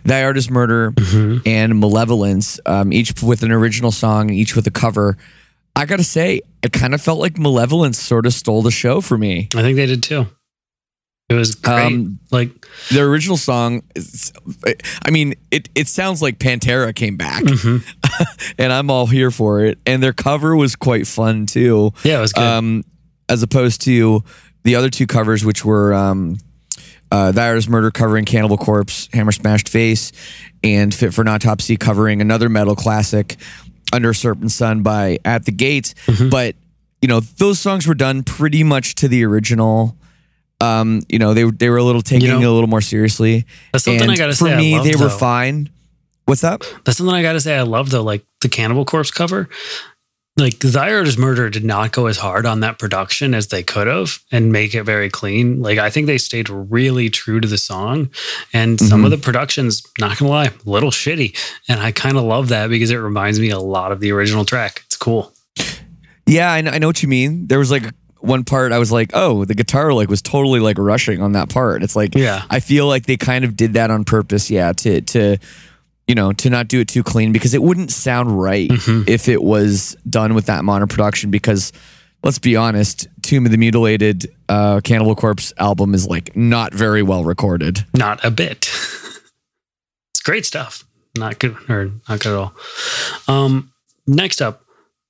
Thy 0.04 0.24
Art 0.24 0.36
is 0.36 0.50
Murder 0.50 0.92
and 1.46 1.80
Malevolence, 1.80 2.60
um, 2.66 2.92
each 2.92 3.22
with 3.22 3.42
an 3.42 3.50
original 3.50 3.90
song, 3.90 4.30
each 4.30 4.54
with 4.54 4.66
a 4.66 4.70
cover. 4.70 5.16
I 5.74 5.86
gotta 5.86 6.04
say, 6.04 6.42
it 6.62 6.72
kind 6.72 6.94
of 6.94 7.00
felt 7.00 7.18
like 7.18 7.38
Malevolence 7.38 7.98
sort 7.98 8.26
of 8.26 8.32
stole 8.34 8.62
the 8.62 8.70
show 8.70 9.00
for 9.00 9.16
me. 9.16 9.48
I 9.54 9.62
think 9.62 9.76
they 9.76 9.86
did 9.86 10.02
too. 10.02 10.26
It 11.28 11.34
was 11.34 11.56
great. 11.56 11.86
Um, 11.86 12.20
like, 12.30 12.50
The 12.90 13.02
original 13.02 13.36
song, 13.36 13.82
is, 13.96 14.32
I 15.04 15.10
mean, 15.10 15.34
it 15.50 15.68
it 15.74 15.88
sounds 15.88 16.22
like 16.22 16.38
Pantera 16.38 16.94
came 16.94 17.16
back, 17.16 17.42
mhm. 17.42 17.82
and 18.58 18.72
I'm 18.72 18.90
all 18.90 19.06
here 19.06 19.32
for 19.32 19.64
it. 19.64 19.78
And 19.86 20.02
their 20.02 20.12
cover 20.12 20.54
was 20.54 20.76
quite 20.76 21.06
fun 21.06 21.46
too. 21.46 21.92
yeah, 22.04 22.18
it 22.18 22.20
was 22.20 22.32
good. 22.32 22.44
um, 22.44 22.84
as 23.28 23.42
opposed 23.42 23.80
to 23.82 24.22
the 24.62 24.76
other 24.76 24.88
two 24.88 25.06
covers, 25.06 25.44
which 25.44 25.64
were 25.64 25.92
um, 25.94 26.38
uh, 27.10 27.32
Murder 27.68 27.90
covering 27.90 28.24
Cannibal 28.24 28.56
Corpse, 28.56 29.08
Hammer 29.12 29.32
Smashed 29.32 29.68
Face, 29.68 30.12
and 30.62 30.94
Fit 30.94 31.12
for 31.14 31.22
an 31.22 31.28
Autopsy 31.28 31.76
covering 31.76 32.20
another 32.20 32.48
metal 32.48 32.76
classic, 32.76 33.36
Under 33.92 34.10
a 34.10 34.14
Serpent 34.14 34.50
Sun 34.52 34.82
by 34.82 35.18
At 35.24 35.44
the 35.44 35.52
Gates. 35.52 35.94
Mm-hmm. 36.06 36.28
But 36.28 36.56
you 37.02 37.08
know, 37.08 37.20
those 37.20 37.58
songs 37.58 37.86
were 37.86 37.94
done 37.94 38.22
pretty 38.22 38.62
much 38.64 38.94
to 38.96 39.08
the 39.08 39.24
original. 39.24 39.96
Um, 40.60 41.02
you 41.08 41.18
know, 41.18 41.34
they 41.34 41.44
they 41.44 41.68
were 41.68 41.76
a 41.76 41.82
little 41.84 42.02
taking 42.02 42.26
You 42.26 42.32
know, 42.32 42.40
it 42.40 42.46
a 42.46 42.50
little 42.52 42.68
more 42.68 42.80
seriously. 42.80 43.44
that's 43.72 43.84
something 43.84 44.02
and 44.02 44.10
I 44.10 44.16
gotta 44.16 44.32
for 44.32 44.46
say 44.46 44.54
I 44.54 44.56
me, 44.56 44.74
love, 44.76 44.84
they 44.84 44.92
were 44.96 45.08
though. 45.08 45.18
fine. 45.18 45.68
What's 46.24 46.40
that? 46.40 46.62
That's 46.84 46.98
something 46.98 47.14
I 47.14 47.22
gotta 47.22 47.40
say 47.40 47.56
I 47.56 47.62
love 47.62 47.90
though. 47.90 48.02
Like 48.02 48.24
the 48.40 48.48
Cannibal 48.48 48.84
Corpse 48.84 49.10
cover, 49.10 49.48
like 50.38 50.58
Thy 50.58 50.92
Art 50.94 51.06
is 51.06 51.16
Murder 51.18 51.50
did 51.50 51.64
not 51.64 51.92
go 51.92 52.06
as 52.06 52.16
hard 52.18 52.46
on 52.46 52.60
that 52.60 52.78
production 52.78 53.32
as 53.34 53.48
they 53.48 53.62
could 53.62 53.86
have 53.86 54.18
and 54.32 54.50
make 54.50 54.74
it 54.74 54.82
very 54.84 55.08
clean. 55.10 55.60
Like 55.62 55.78
I 55.78 55.88
think 55.90 56.06
they 56.06 56.18
stayed 56.18 56.48
really 56.50 57.10
true 57.10 57.38
to 57.40 57.46
the 57.46 57.58
song, 57.58 58.10
and 58.52 58.80
some 58.80 59.04
of 59.04 59.10
the 59.10 59.18
productions, 59.18 59.82
not 60.00 60.18
gonna 60.18 60.30
lie, 60.30 60.46
a 60.46 60.52
little 60.64 60.90
shitty, 60.90 61.36
and 61.68 61.80
I 61.80 61.92
kind 61.92 62.16
of 62.16 62.24
love 62.24 62.48
that 62.48 62.68
because 62.70 62.90
it 62.90 62.96
reminds 62.96 63.38
me 63.38 63.50
a 63.50 63.58
lot 63.58 63.92
of 63.92 64.00
the 64.00 64.10
original 64.10 64.44
track. 64.46 64.82
It's 64.86 64.96
cool. 64.96 65.32
Yeah, 66.26 66.50
I 66.52 66.60
know, 66.60 66.70
I 66.72 66.78
know 66.78 66.88
what 66.88 67.02
you 67.02 67.08
mean. 67.08 67.46
There 67.46 67.58
was 67.60 67.70
like 67.70 67.84
one 68.26 68.44
part 68.44 68.72
I 68.72 68.78
was 68.78 68.90
like, 68.92 69.10
oh, 69.14 69.44
the 69.44 69.54
guitar 69.54 69.92
like 69.92 70.08
was 70.08 70.20
totally 70.22 70.60
like 70.60 70.78
rushing 70.78 71.22
on 71.22 71.32
that 71.32 71.48
part. 71.48 71.82
It's 71.82 71.96
like, 71.96 72.14
Yeah. 72.14 72.42
I 72.50 72.60
feel 72.60 72.86
like 72.86 73.06
they 73.06 73.16
kind 73.16 73.44
of 73.44 73.56
did 73.56 73.74
that 73.74 73.90
on 73.90 74.04
purpose. 74.04 74.50
Yeah, 74.50 74.72
to 74.72 75.00
to 75.00 75.38
you 76.06 76.14
know 76.14 76.32
to 76.32 76.50
not 76.50 76.68
do 76.68 76.80
it 76.80 76.88
too 76.88 77.02
clean 77.02 77.32
because 77.32 77.54
it 77.54 77.62
wouldn't 77.62 77.90
sound 77.90 78.38
right 78.40 78.68
Mm-hmm. 78.70 79.08
if 79.08 79.28
it 79.28 79.42
was 79.42 79.96
done 80.08 80.34
with 80.34 80.46
that 80.46 80.64
of 80.66 80.88
production. 80.88 81.30
Because 81.30 81.72
let's 82.22 82.38
be 82.38 82.56
honest, 82.56 83.08
Tomb 83.22 83.46
of 83.46 83.52
the 83.52 83.58
Mutilated 83.58 84.32
uh, 84.48 84.80
Cannibal 84.82 85.14
Corpse 85.16 85.52
album 85.58 85.94
is 85.94 86.06
like 86.06 86.36
not 86.36 86.72
very 86.74 87.02
well 87.02 87.24
recorded. 87.24 87.84
Not 87.94 88.24
a 88.24 88.30
bit. 88.30 88.66
it's 90.10 90.20
great 90.24 90.44
stuff. 90.46 90.84
Not 91.16 91.38
good 91.38 91.56
or 91.70 91.92
not 92.08 92.20
good 92.20 92.32
at 92.32 92.34
all. 92.34 92.54
Um, 93.26 93.72
next 94.06 94.42
up, 94.42 94.62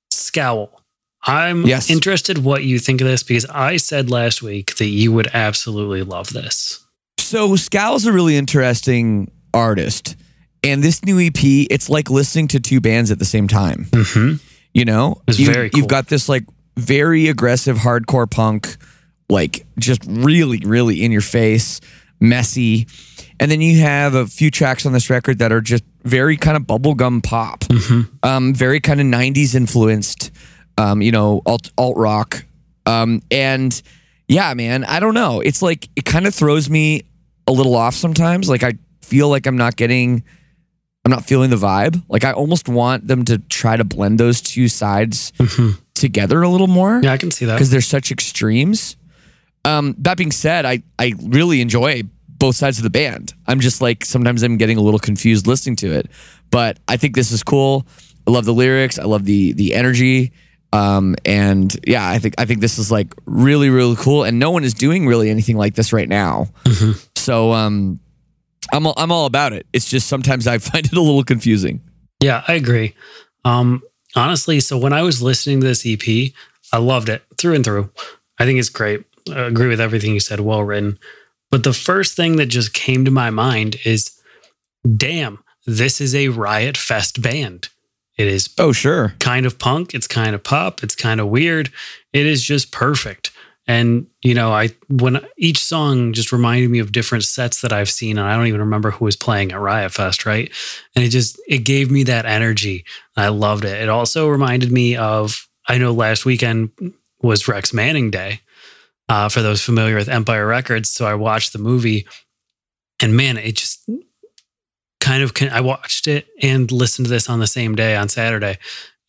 Scowl. 0.09 0.81
I'm 1.27 1.65
Yes. 1.65 1.89
interested 1.89 2.39
what 2.39 2.63
you 2.63 2.79
think 2.79 3.01
of 3.01 3.07
this 3.07 3.21
because 3.23 3.45
I 3.45 3.77
said 3.77 4.09
last 4.09 4.41
week 4.41 4.77
that 4.77 4.87
you 4.87 5.11
would 5.11 5.27
absolutely 5.33 6.01
love 6.03 6.29
this. 6.31 6.79
So 7.19 7.55
Scowl's 7.55 8.05
a 8.05 8.13
really 8.13 8.37
interesting 8.37 9.29
artist, 9.53 10.15
and 10.63 10.83
this 10.83 11.03
new 11.03 11.19
EP, 11.19 11.67
it's 11.69 11.89
like 11.89 12.09
listening 12.09 12.47
to 12.49 12.59
two 12.59 12.79
bands 12.79 13.11
at 13.11 13.19
the 13.19 13.25
same 13.25 13.47
time. 13.47 13.87
Mm-hmm. 13.91 14.35
You 14.73 14.85
know, 14.85 15.21
It's 15.27 15.37
you, 15.39 15.51
very 15.51 15.69
cool. 15.69 15.79
You've 15.79 15.87
got 15.89 16.07
this 16.07 16.29
like 16.29 16.43
very 16.77 17.27
aggressive 17.27 17.77
hardcore 17.77 18.29
punk, 18.29 18.77
like 19.29 19.65
just 19.77 20.01
really, 20.07 20.59
really 20.59 21.03
in 21.03 21.11
your 21.11 21.21
face, 21.21 21.81
messy, 22.19 22.87
and 23.39 23.51
then 23.51 23.59
you 23.61 23.79
have 23.81 24.15
a 24.15 24.25
few 24.27 24.49
tracks 24.49 24.85
on 24.85 24.93
this 24.93 25.09
record 25.09 25.39
that 25.39 25.51
are 25.51 25.61
just 25.61 25.83
very 26.03 26.37
kind 26.37 26.55
of 26.55 26.63
bubblegum 26.63 27.21
pop, 27.23 27.63
um, 28.23 28.53
very 28.53 28.79
kind 28.79 29.01
of 29.01 29.05
'90s 29.07 29.53
influenced, 29.55 30.31
um, 30.77 31.01
you 31.01 31.11
know, 31.11 31.41
alt 31.45 31.71
alt 31.77 31.97
rock, 31.97 32.43
um, 32.85 33.21
and 33.31 33.79
yeah, 34.27 34.53
man, 34.53 34.83
I 34.83 34.99
don't 34.99 35.13
know. 35.13 35.39
It's 35.41 35.61
like 35.61 35.89
it 35.95 36.05
kind 36.05 36.27
of 36.27 36.35
throws 36.35 36.69
me 36.69 37.03
a 37.47 37.51
little 37.51 37.75
off 37.75 37.95
sometimes. 37.95 38.49
Like 38.49 38.63
I 38.63 38.73
feel 39.01 39.29
like 39.29 39.45
I'm 39.47 39.57
not 39.57 39.75
getting 39.75 40.23
I'm 41.05 41.11
not 41.11 41.25
feeling 41.25 41.49
the 41.49 41.55
vibe. 41.55 42.03
Like 42.09 42.25
I 42.25 42.33
almost 42.33 42.67
want 42.67 43.07
them 43.07 43.23
to 43.25 43.37
try 43.37 43.77
to 43.77 43.83
blend 43.85 44.19
those 44.19 44.41
two 44.41 44.67
sides 44.67 45.31
together 45.93 46.41
a 46.41 46.49
little 46.49 46.67
more 46.67 46.99
Yeah, 47.01 47.13
I 47.13 47.17
can 47.17 47.31
see 47.31 47.45
that. 47.45 47.53
because 47.55 47.69
they're 47.71 47.81
such 47.81 48.11
extremes. 48.11 48.97
Um, 49.65 49.95
that 49.99 50.17
being 50.17 50.31
said, 50.31 50.65
I 50.65 50.83
I 50.99 51.13
really 51.23 51.61
enjoy 51.61 52.03
both 52.27 52.55
sides 52.55 52.77
of 52.77 52.83
the 52.83 52.89
band. 52.89 53.33
I'm 53.47 53.59
just 53.61 53.81
like 53.81 54.05
sometimes 54.05 54.43
I'm 54.43 54.57
getting 54.57 54.77
a 54.77 54.81
little 54.81 54.99
confused 54.99 55.47
listening 55.47 55.75
to 55.77 55.91
it, 55.93 56.09
but 56.51 56.77
I 56.87 56.97
think 56.97 57.15
this 57.15 57.31
is 57.31 57.43
cool. 57.43 57.87
I 58.27 58.31
love 58.31 58.45
the 58.45 58.53
lyrics. 58.53 58.99
I 58.99 59.03
love 59.05 59.23
the 59.25 59.53
the 59.53 59.73
energy. 59.73 60.33
Um, 60.73 61.15
and 61.25 61.75
yeah, 61.87 62.07
I 62.07 62.19
think 62.19 62.35
I 62.37 62.45
think 62.45 62.61
this 62.61 62.77
is 62.77 62.91
like 62.91 63.13
really 63.25 63.69
really 63.69 63.95
cool. 63.95 64.23
And 64.23 64.37
no 64.39 64.51
one 64.51 64.63
is 64.63 64.73
doing 64.73 65.07
really 65.07 65.29
anything 65.29 65.57
like 65.57 65.75
this 65.75 65.93
right 65.93 66.09
now. 66.09 66.47
So 67.15 67.53
um, 67.53 67.99
I'm 68.73 68.87
all, 68.87 68.93
I'm 68.97 69.11
all 69.11 69.25
about 69.25 69.53
it. 69.53 69.65
It's 69.73 69.89
just 69.89 70.07
sometimes 70.07 70.47
I 70.47 70.57
find 70.59 70.85
it 70.85 70.93
a 70.93 71.01
little 71.01 71.23
confusing. 71.23 71.81
Yeah, 72.21 72.43
I 72.47 72.53
agree. 72.53 72.95
Um, 73.45 73.81
honestly, 74.15 74.59
so 74.59 74.77
when 74.77 74.93
I 74.93 75.03
was 75.03 75.21
listening 75.21 75.61
to 75.61 75.67
this 75.67 75.85
EP, 75.85 76.31
I 76.73 76.77
loved 76.77 77.09
it 77.09 77.23
through 77.37 77.55
and 77.55 77.63
through. 77.65 77.89
I 78.39 78.45
think 78.45 78.59
it's 78.59 78.69
great. 78.69 79.03
I 79.31 79.41
agree 79.41 79.67
with 79.67 79.81
everything 79.81 80.13
you 80.13 80.19
said, 80.19 80.39
well 80.39 80.63
written. 80.63 80.99
But 81.49 81.63
the 81.63 81.73
first 81.73 82.15
thing 82.15 82.37
that 82.37 82.47
just 82.47 82.73
came 82.73 83.05
to 83.05 83.11
my 83.11 83.29
mind 83.29 83.77
is 83.85 84.11
damn, 84.95 85.43
this 85.65 85.99
is 86.01 86.15
a 86.15 86.29
Riot 86.29 86.77
Fest 86.77 87.21
band. 87.21 87.69
It 88.17 88.27
is 88.27 88.49
Oh 88.57 88.71
sure. 88.71 89.13
kind 89.19 89.45
of 89.45 89.59
punk, 89.59 89.93
it's 89.93 90.07
kind 90.07 90.33
of 90.35 90.43
pop, 90.43 90.83
it's 90.83 90.95
kind 90.95 91.19
of 91.19 91.27
weird. 91.27 91.71
It 92.13 92.25
is 92.25 92.43
just 92.43 92.71
perfect. 92.71 93.31
And 93.67 94.07
you 94.23 94.33
know, 94.33 94.51
I 94.53 94.69
when 94.87 95.19
each 95.37 95.63
song 95.63 96.13
just 96.13 96.31
reminded 96.31 96.69
me 96.69 96.79
of 96.79 96.93
different 96.93 97.25
sets 97.25 97.61
that 97.61 97.73
I've 97.73 97.89
seen, 97.89 98.17
and 98.17 98.27
I 98.27 98.35
don't 98.35 98.47
even 98.47 98.61
remember 98.61 98.91
who 98.91 99.05
was 99.05 99.17
playing 99.17 99.51
at 99.51 99.59
Riot 99.59 99.91
Fest, 99.91 100.25
right? 100.25 100.49
And 100.95 101.03
it 101.03 101.09
just 101.09 101.39
it 101.47 101.59
gave 101.59 101.91
me 101.91 102.03
that 102.03 102.25
energy. 102.25 102.85
I 103.17 103.27
loved 103.27 103.65
it. 103.65 103.81
It 103.81 103.89
also 103.89 104.29
reminded 104.29 104.71
me 104.71 104.95
of 104.95 105.47
I 105.67 105.77
know 105.77 105.91
last 105.91 106.25
weekend 106.25 106.71
was 107.21 107.47
Rex 107.47 107.73
Manning 107.73 108.09
Day. 108.09 108.41
Uh, 109.09 109.29
for 109.29 109.41
those 109.41 109.61
familiar 109.61 109.95
with 109.95 110.09
Empire 110.09 110.45
Records, 110.45 110.89
so 110.89 111.05
I 111.05 111.13
watched 111.13 111.53
the 111.53 111.59
movie, 111.59 112.05
and 113.01 113.15
man, 113.15 113.37
it 113.37 113.55
just 113.55 113.89
kind 115.07 115.23
of 115.23 115.31
I 115.53 115.61
watched 115.61 116.07
it 116.07 116.27
and 116.41 116.69
listened 116.71 117.05
to 117.05 117.09
this 117.09 117.29
on 117.29 117.39
the 117.39 117.47
same 117.47 117.75
day 117.75 117.95
on 117.95 118.09
Saturday, 118.09 118.57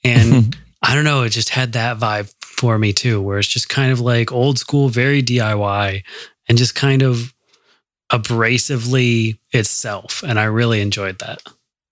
and 0.04 0.56
I 0.82 0.94
don't 0.94 1.04
know, 1.04 1.22
it 1.22 1.30
just 1.30 1.48
had 1.48 1.72
that 1.72 1.98
vibe 1.98 2.32
for 2.40 2.78
me 2.78 2.92
too, 2.92 3.20
where 3.20 3.38
it's 3.38 3.48
just 3.48 3.68
kind 3.68 3.90
of 3.90 4.00
like 4.00 4.30
old 4.30 4.58
school, 4.58 4.88
very 4.88 5.22
DIY, 5.22 6.04
and 6.48 6.58
just 6.58 6.74
kind 6.74 7.02
of 7.02 7.34
abrasively 8.12 9.38
itself, 9.52 10.22
and 10.22 10.38
I 10.38 10.44
really 10.44 10.80
enjoyed 10.80 11.18
that. 11.18 11.42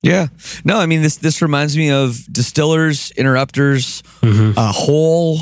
Yeah. 0.03 0.29
No, 0.65 0.79
I 0.79 0.87
mean 0.87 1.03
this 1.03 1.17
this 1.17 1.43
reminds 1.43 1.77
me 1.77 1.91
of 1.91 2.33
Distillers, 2.33 3.11
Interrupters, 3.13 4.05
uh, 4.23 4.73
Hole, 4.73 5.39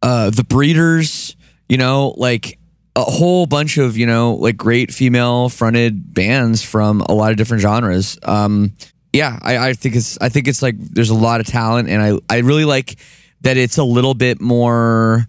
uh, 0.00 0.30
The 0.30 0.44
Breeders, 0.44 1.34
you 1.68 1.76
know, 1.76 2.14
like 2.16 2.58
a 2.96 3.02
whole 3.02 3.46
bunch 3.46 3.78
of, 3.78 3.96
you 3.96 4.06
know, 4.06 4.34
like 4.34 4.56
great 4.56 4.90
female 4.90 5.48
fronted 5.48 6.12
bands 6.14 6.62
from 6.64 7.02
a 7.02 7.12
lot 7.12 7.30
of 7.30 7.36
different 7.36 7.60
genres. 7.60 8.18
Um, 8.24 8.72
yeah, 9.12 9.38
I, 9.42 9.68
I 9.68 9.72
think 9.74 9.94
it's 9.94 10.18
I 10.20 10.28
think 10.30 10.48
it's 10.48 10.62
like 10.62 10.76
there's 10.78 11.10
a 11.10 11.14
lot 11.14 11.40
of 11.40 11.46
talent 11.46 11.88
and 11.88 12.02
I, 12.02 12.18
I 12.34 12.38
really 12.40 12.64
like 12.64 12.96
that 13.42 13.56
it's 13.56 13.78
a 13.78 13.84
little 13.84 14.14
bit 14.14 14.40
more 14.40 15.26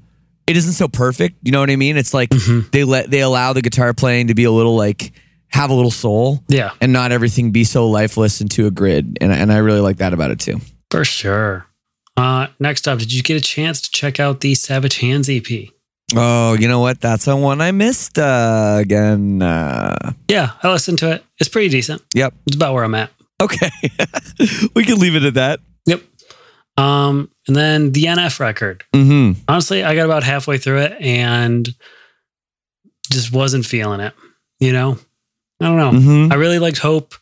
it 0.48 0.56
isn't 0.56 0.74
so 0.74 0.88
perfect. 0.88 1.36
You 1.44 1.52
know 1.52 1.60
what 1.60 1.70
I 1.70 1.76
mean? 1.76 1.98
It's 1.98 2.14
like 2.14 2.30
they 2.72 2.84
let 2.84 3.12
they 3.12 3.22
allow 3.22 3.54
the 3.54 3.62
guitar 3.62 3.94
playing 3.94 4.28
to 4.28 4.34
be 4.34 4.46
a 4.46 4.52
little 4.52 4.76
like 4.76 5.12
have 5.50 5.70
a 5.70 5.74
little 5.74 5.92
soul 5.92 6.44
Yeah, 6.48 6.72
and 6.82 6.92
not 6.92 7.12
everything 7.12 7.52
be 7.52 7.64
so 7.64 7.88
lifeless 7.90 8.42
into 8.42 8.66
a 8.66 8.72
grid. 8.72 9.18
And, 9.22 9.32
and 9.32 9.52
I 9.52 9.58
really 9.58 9.82
like 9.82 9.98
that 9.98 10.14
about 10.14 10.32
it 10.32 10.40
too. 10.40 10.60
for 10.90 11.06
sure. 11.06 11.66
Uh, 12.16 12.48
next 12.60 12.88
up, 12.88 12.98
did 13.00 13.14
you 13.14 13.22
get 13.24 13.38
a 13.38 13.42
chance 13.42 13.80
to 13.82 13.92
check 13.92 14.20
out 14.20 14.40
the 14.42 14.56
Savage 14.56 14.98
Hands 15.00 15.30
EP? 15.30 15.46
Oh, 16.16 16.54
you 16.54 16.68
know 16.68 16.80
what? 16.80 17.02
That's 17.02 17.26
the 17.26 17.36
one 17.36 17.60
I 17.60 17.72
missed 17.72 18.18
uh, 18.18 18.78
again. 18.80 19.42
Uh, 19.42 20.14
Yeah, 20.30 20.52
I 20.64 20.72
listened 20.72 21.00
to 21.00 21.12
it. 21.12 21.26
It's 21.40 21.50
pretty 21.50 21.70
decent. 21.70 22.02
yep. 22.14 22.34
It's 22.46 22.56
about 22.56 22.74
where 22.74 22.84
I'm 22.84 22.96
at. 22.96 23.12
Okay. 23.42 23.70
we 24.76 24.84
can 24.86 25.00
leave 25.00 25.16
it 25.16 25.24
at 25.24 25.34
that. 25.36 25.60
Yep. 25.86 26.02
Um, 26.78 27.30
and 27.48 27.56
then 27.56 27.92
the 27.92 28.04
NF 28.06 28.40
record. 28.40 28.84
Mm-hmm. 28.94 29.42
honestly, 29.48 29.84
I 29.84 29.96
got 29.96 30.06
about 30.06 30.24
halfway 30.24 30.58
through 30.58 30.80
it 30.80 30.94
and 31.02 31.68
just 33.12 33.32
wasn't 33.32 33.66
feeling 33.66 34.00
it. 34.00 34.14
You 34.60 34.72
know, 34.72 34.98
I 35.62 35.66
don't 35.66 35.78
know. 35.78 35.92
Mm-hmm. 35.92 36.32
I 36.32 36.36
really 36.36 36.60
liked 36.60 36.78
Hope. 36.80 37.16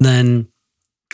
Then 0.00 0.48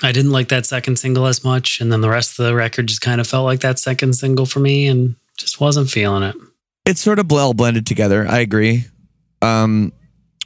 I 0.02 0.12
didn't 0.12 0.32
like 0.32 0.48
that 0.48 0.66
second 0.66 0.98
single 0.98 1.26
as 1.26 1.44
much, 1.44 1.80
and 1.80 1.92
then 1.92 2.00
the 2.00 2.08
rest 2.08 2.38
of 2.38 2.46
the 2.46 2.54
record 2.54 2.86
just 2.88 3.00
kind 3.02 3.20
of 3.20 3.26
felt 3.26 3.44
like 3.44 3.60
that 3.60 3.78
second 3.78 4.14
single 4.14 4.46
for 4.46 4.60
me, 4.60 4.86
and 4.86 5.16
just 5.36 5.60
wasn't 5.60 5.90
feeling 5.90 6.22
it. 6.22 6.34
It's 6.88 7.00
sort 7.00 7.18
of 7.18 7.30
well 7.30 7.54
blended 7.54 7.86
together. 7.86 8.26
I 8.26 8.38
agree. 8.38 8.84
Um, 9.42 9.92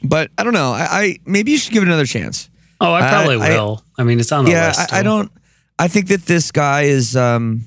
but 0.03 0.29
I 0.37 0.43
don't 0.43 0.53
know. 0.53 0.71
I, 0.73 0.87
I 0.91 1.19
maybe 1.25 1.51
you 1.51 1.57
should 1.57 1.73
give 1.73 1.83
it 1.83 1.87
another 1.87 2.05
chance. 2.05 2.49
Oh, 2.81 2.91
I 2.91 3.05
I- 3.07 3.09
probably 3.09 3.35
I- 3.37 3.49
will. 3.57 3.83
I 3.97 4.03
mean, 4.03 4.19
it's 4.19 4.31
on 4.31 4.45
the 4.45 4.51
yeah, 4.51 4.67
list. 4.67 4.93
I, 4.93 4.99
I 4.99 5.03
don't. 5.03 5.31
I 5.79 5.87
think 5.87 6.07
that 6.09 6.25
this 6.25 6.51
guy 6.51 6.83
is. 6.83 7.15
Um, 7.15 7.65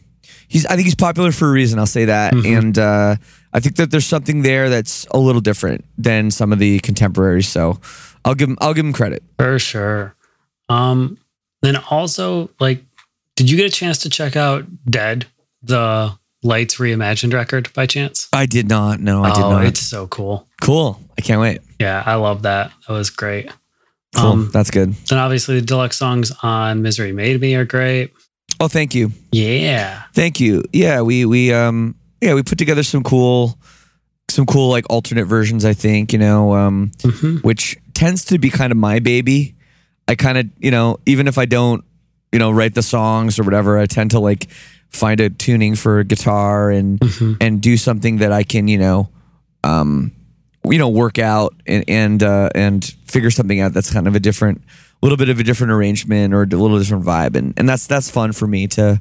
he's. 0.48 0.66
I 0.66 0.74
think 0.76 0.84
he's 0.84 0.94
popular 0.94 1.32
for 1.32 1.48
a 1.48 1.52
reason. 1.52 1.78
I'll 1.78 1.86
say 1.86 2.04
that. 2.06 2.34
Mhm. 2.34 2.58
And 2.58 2.78
uh, 2.78 3.16
I 3.52 3.60
think 3.60 3.76
that 3.76 3.90
there's 3.90 4.06
something 4.06 4.42
there 4.42 4.68
that's 4.68 5.06
a 5.12 5.18
little 5.18 5.40
different 5.40 5.84
than 5.98 6.30
some 6.30 6.52
of 6.52 6.58
the 6.58 6.78
contemporaries. 6.80 7.48
So 7.48 7.80
I'll 8.24 8.34
give 8.34 8.48
him. 8.50 8.58
I'll 8.60 8.74
give 8.74 8.84
him 8.84 8.92
credit. 8.92 9.22
for 9.38 9.58
sure. 9.58 10.14
Um, 10.68 11.18
then 11.62 11.76
also, 11.90 12.50
like, 12.60 12.84
did 13.36 13.48
you 13.50 13.56
get 13.56 13.66
a 13.66 13.70
chance 13.70 13.98
to 13.98 14.10
check 14.10 14.36
out 14.36 14.66
Dead, 14.84 15.26
the 15.62 16.12
Lights 16.46 16.76
Reimagined 16.76 17.34
record 17.34 17.72
by 17.74 17.86
chance? 17.86 18.28
I 18.32 18.46
did 18.46 18.68
not. 18.68 19.00
No, 19.00 19.22
I 19.24 19.34
did 19.34 19.44
oh, 19.44 19.50
not. 19.50 19.66
it's 19.66 19.80
so 19.80 20.06
cool. 20.06 20.46
cool. 20.62 21.00
I 21.18 21.20
can't 21.20 21.40
wait. 21.40 21.60
Yeah, 21.78 22.02
I 22.06 22.14
love 22.14 22.42
that. 22.42 22.70
That 22.86 22.92
was 22.94 23.10
great. 23.10 23.50
Cool. 24.14 24.24
Um, 24.24 24.50
That's 24.52 24.70
good. 24.70 24.94
then 25.10 25.18
obviously 25.18 25.60
the 25.60 25.66
deluxe 25.66 25.96
songs 25.98 26.32
on 26.42 26.80
Misery 26.82 27.12
Made 27.12 27.40
Me 27.40 27.54
are 27.54 27.64
great. 27.66 28.12
Oh, 28.60 28.68
thank 28.68 28.94
you. 28.94 29.12
Yeah. 29.32 30.04
Thank 30.14 30.40
you. 30.40 30.62
Yeah, 30.72 31.02
we 31.02 31.26
we 31.26 31.52
um 31.52 31.94
yeah 32.22 32.32
we 32.32 32.42
put 32.42 32.56
together 32.56 32.82
some 32.82 33.02
cool 33.02 33.58
some 34.30 34.46
cool 34.46 34.70
like 34.70 34.86
alternate 34.88 35.26
versions. 35.26 35.64
I 35.66 35.74
think 35.74 36.12
you 36.14 36.18
know 36.18 36.54
um 36.54 36.92
Mhm. 37.02 37.42
which 37.44 37.76
tends 37.92 38.24
to 38.26 38.38
be 38.38 38.48
kind 38.48 38.70
of 38.72 38.78
my 38.78 38.98
baby. 39.00 39.56
I 40.08 40.14
kind 40.14 40.38
of 40.38 40.46
you 40.58 40.70
know 40.70 40.96
even 41.04 41.28
if 41.28 41.36
I 41.36 41.44
don't 41.44 41.84
you 42.32 42.38
know 42.38 42.50
write 42.50 42.74
the 42.74 42.82
songs 42.82 43.38
or 43.38 43.42
whatever, 43.42 43.78
I 43.78 43.84
tend 43.86 44.12
to 44.12 44.20
like 44.20 44.46
find 44.90 45.20
a 45.20 45.28
tuning 45.30 45.74
for 45.76 45.98
a 46.00 46.04
guitar 46.04 46.70
and 46.70 46.98
Mhm. 47.00 47.36
and 47.40 47.60
do 47.60 47.76
something 47.76 48.18
that 48.18 48.32
I 48.32 48.42
can 48.44 48.68
you 48.68 48.78
know 48.78 49.08
um 49.64 50.12
you 50.64 50.78
know 50.78 50.88
work 50.88 51.18
out 51.18 51.54
and 51.66 51.84
and 51.88 52.22
uh, 52.22 52.48
and 52.54 52.84
figure 53.06 53.30
something 53.30 53.60
out 53.60 53.72
that's 53.74 53.92
kind 53.92 54.06
of 54.08 54.14
a 54.14 54.20
different 54.20 54.62
little 55.02 55.16
bit 55.18 55.28
of 55.28 55.38
a 55.38 55.44
different 55.44 55.72
arrangement 55.72 56.32
or 56.34 56.42
a 56.42 56.46
little 56.46 56.78
different 56.78 57.04
vibe 57.04 57.36
and 57.36 57.54
and 57.56 57.68
that's 57.68 57.86
that's 57.86 58.10
fun 58.10 58.32
for 58.32 58.46
me 58.46 58.66
to 58.68 59.00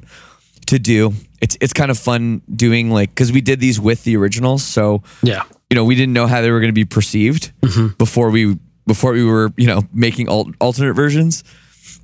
to 0.66 0.78
do. 0.78 1.12
It's 1.40 1.56
it's 1.60 1.72
kind 1.72 1.90
of 1.90 1.98
fun 1.98 2.42
doing 2.54 2.90
like 2.90 3.10
because 3.10 3.30
we 3.32 3.40
did 3.40 3.60
these 3.60 3.78
with 3.80 4.02
the 4.04 4.16
originals, 4.16 4.62
so 4.64 5.02
Yeah. 5.22 5.42
you 5.70 5.74
know 5.76 5.84
we 5.84 5.94
didn't 5.94 6.12
know 6.12 6.26
how 6.26 6.40
they 6.42 6.50
were 6.50 6.60
going 6.60 6.74
to 6.74 6.80
be 6.80 6.84
perceived 6.84 7.52
Mhm. 7.62 7.96
before 7.98 8.30
we 8.30 8.58
before 8.86 9.12
we 9.12 9.24
were 9.24 9.52
you 9.56 9.66
know 9.66 9.82
making 9.92 10.28
al- 10.28 10.50
alternate 10.60 10.94
versions. 10.94 11.44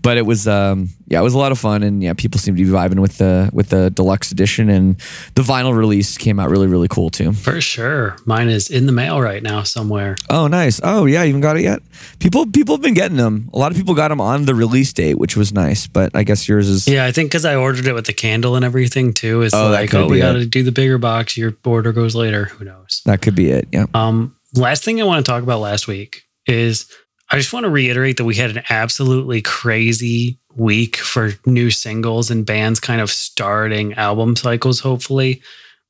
But 0.02 0.16
it 0.16 0.26
was 0.26 0.46
um 0.48 0.88
yeah 1.06 1.20
it 1.20 1.22
was 1.22 1.34
a 1.34 1.38
lot 1.38 1.52
of 1.52 1.58
fun 1.58 1.82
and 1.82 2.02
yeah 2.02 2.12
people 2.12 2.38
seem 2.40 2.56
to 2.56 2.64
be 2.64 2.68
vibing 2.70 2.98
with 3.00 3.18
the 3.18 3.48
with 3.52 3.68
the 3.68 3.90
deluxe 3.90 4.32
edition 4.32 4.68
and 4.68 4.96
the 5.34 5.42
vinyl 5.42 5.76
release 5.76 6.18
came 6.18 6.38
out 6.40 6.50
really 6.50 6.66
really 6.66 6.88
cool 6.88 7.10
too 7.10 7.32
For 7.32 7.60
sure. 7.60 8.16
Mine 8.26 8.48
is 8.48 8.68
in 8.70 8.86
the 8.86 8.92
mail 8.92 9.20
right 9.20 9.42
now 9.42 9.62
somewhere. 9.62 10.16
oh 10.30 10.46
nice 10.48 10.80
oh 10.82 11.06
yeah 11.06 11.22
you 11.22 11.28
even 11.30 11.40
got 11.40 11.56
it 11.56 11.62
yet 11.62 11.80
people 12.18 12.46
people 12.46 12.74
have 12.74 12.82
been 12.82 12.94
getting 12.94 13.16
them 13.16 13.48
a 13.52 13.58
lot 13.58 13.70
of 13.70 13.76
people 13.76 13.94
got 13.94 14.08
them 14.08 14.20
on 14.20 14.44
the 14.44 14.54
release 14.54 14.92
date 14.92 15.18
which 15.18 15.36
was 15.36 15.52
nice 15.52 15.86
but 15.86 16.10
i 16.14 16.22
guess 16.24 16.48
yours 16.48 16.68
is 16.68 16.86
Yeah, 16.88 17.04
I 17.04 17.12
think 17.12 17.30
because 17.30 17.44
I 17.44 17.54
ordered 17.54 17.86
it 17.86 17.92
with 17.94 18.06
the 18.06 18.12
candle 18.12 18.56
and 18.56 18.64
everything 18.64 19.12
too. 19.12 19.42
It's 19.42 19.54
Oh, 19.54 19.70
like, 19.70 19.92
oh, 19.94 20.06
we 20.08 20.18
got 20.18 20.32
to 20.34 20.44
do 20.46 20.62
the 20.62 20.72
bigger 20.72 20.98
box. 20.98 21.36
Your 21.36 21.54
order 21.64 21.92
goes 21.92 22.14
later. 22.14 22.46
Who 22.46 22.64
knows? 22.64 23.02
that 23.06 23.22
could 23.22 23.34
be 23.34 23.50
it 23.50 23.68
yeah 23.72 23.86
Um, 23.94 24.36
last 24.54 24.84
thing 24.84 25.00
I 25.00 25.04
want 25.04 25.24
to 25.24 25.30
talk 25.30 25.42
about 25.42 25.60
last 25.60 25.86
week 25.88 26.22
is 26.46 26.90
I 27.32 27.38
just 27.38 27.52
want 27.52 27.64
to 27.64 27.70
reiterate 27.70 28.18
that 28.18 28.24
we 28.24 28.36
had 28.36 28.56
an 28.56 28.62
absolutely 28.68 29.40
crazy 29.40 30.38
week 30.54 30.96
for 30.96 31.32
new 31.46 31.70
singles 31.70 32.30
and 32.30 32.44
bands 32.44 32.78
kind 32.78 33.00
of 33.00 33.10
starting 33.10 33.94
album 33.94 34.36
cycles, 34.36 34.80
hopefully. 34.80 35.42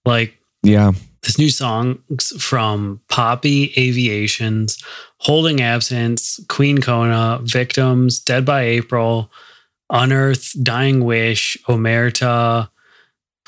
Like 0.05 0.39
yeah 0.63 0.93
this 1.23 1.39
new 1.39 1.51
song 1.51 1.99
from 2.39 3.01
Poppy 3.09 3.73
Aviations, 3.77 4.83
Holding 5.19 5.61
Absence, 5.61 6.41
Queen 6.49 6.81
Kona, 6.81 7.41
Victims, 7.43 8.19
Dead 8.19 8.45
by 8.45 8.63
April, 8.63 9.31
Unearth, 9.91 10.53
Dying 10.63 11.05
Wish, 11.05 11.57
Omerta, 11.69 12.69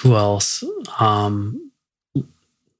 who 0.00 0.14
else? 0.14 0.62
Um 0.98 1.70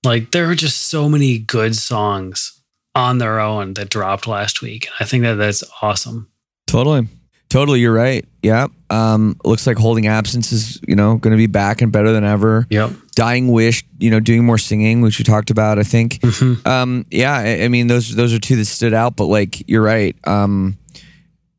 like 0.05 0.33
there 0.33 0.51
are 0.51 0.55
just 0.55 0.87
so 0.87 1.09
many 1.09 1.39
good 1.39 1.75
songs 1.75 2.61
on 2.95 3.19
their 3.19 3.41
own 3.41 3.75
that 3.75 3.91
dropped 3.91 4.27
last 4.27 4.63
week. 4.63 4.89
I 5.01 5.05
think 5.05 5.23
that 5.25 5.35
that's 5.35 5.65
awesome. 5.83 6.29
Totally. 6.67 7.09
Totally, 7.49 7.79
you're 7.81 7.93
right. 7.95 8.25
Yeah. 8.43 8.67
Um, 8.91 9.37
looks 9.45 9.65
like 9.67 9.77
Holding 9.77 10.09
Absence 10.09 10.51
is, 10.51 10.81
you 10.89 10.97
know, 10.97 11.17
going 11.17 11.31
to 11.31 11.37
be 11.37 11.47
back 11.47 11.83
and 11.83 11.93
better 11.93 12.13
than 12.13 12.25
ever. 12.25 12.67
Yep. 12.71 12.91
Dying 13.15 13.49
Wish, 13.49 13.85
you 13.99 14.11
know, 14.11 14.19
doing 14.19 14.45
more 14.45 14.59
singing, 14.59 15.03
which 15.03 15.19
we 15.19 15.25
talked 15.25 15.51
about, 15.51 15.79
I 15.79 15.85
think. 15.85 16.15
Mhm. 16.15 16.67
Um, 16.67 17.07
yeah, 17.13 17.33
I, 17.33 17.63
I 17.63 17.69
mean, 17.69 17.87
those 17.87 18.15
those 18.15 18.33
are 18.35 18.41
two 18.41 18.57
that 18.57 18.65
stood 18.65 18.93
out, 18.93 19.15
but 19.15 19.27
like, 19.27 19.69
you're 19.69 19.83
right. 19.83 20.17
Um, 20.27 20.79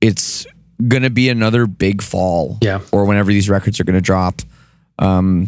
it's 0.02 0.45
going 0.86 1.04
to 1.04 1.10
be 1.10 1.30
another 1.30 1.65
big 1.65 2.02
fall. 2.02 2.58
Yeah. 2.62 2.82
Or 2.91 3.06
whenever 3.06 3.32
these 3.32 3.50
records 3.50 3.80
are 3.80 3.86
going 3.86 3.95
to 3.95 4.02
drop. 4.02 4.41
Um, 5.00 5.48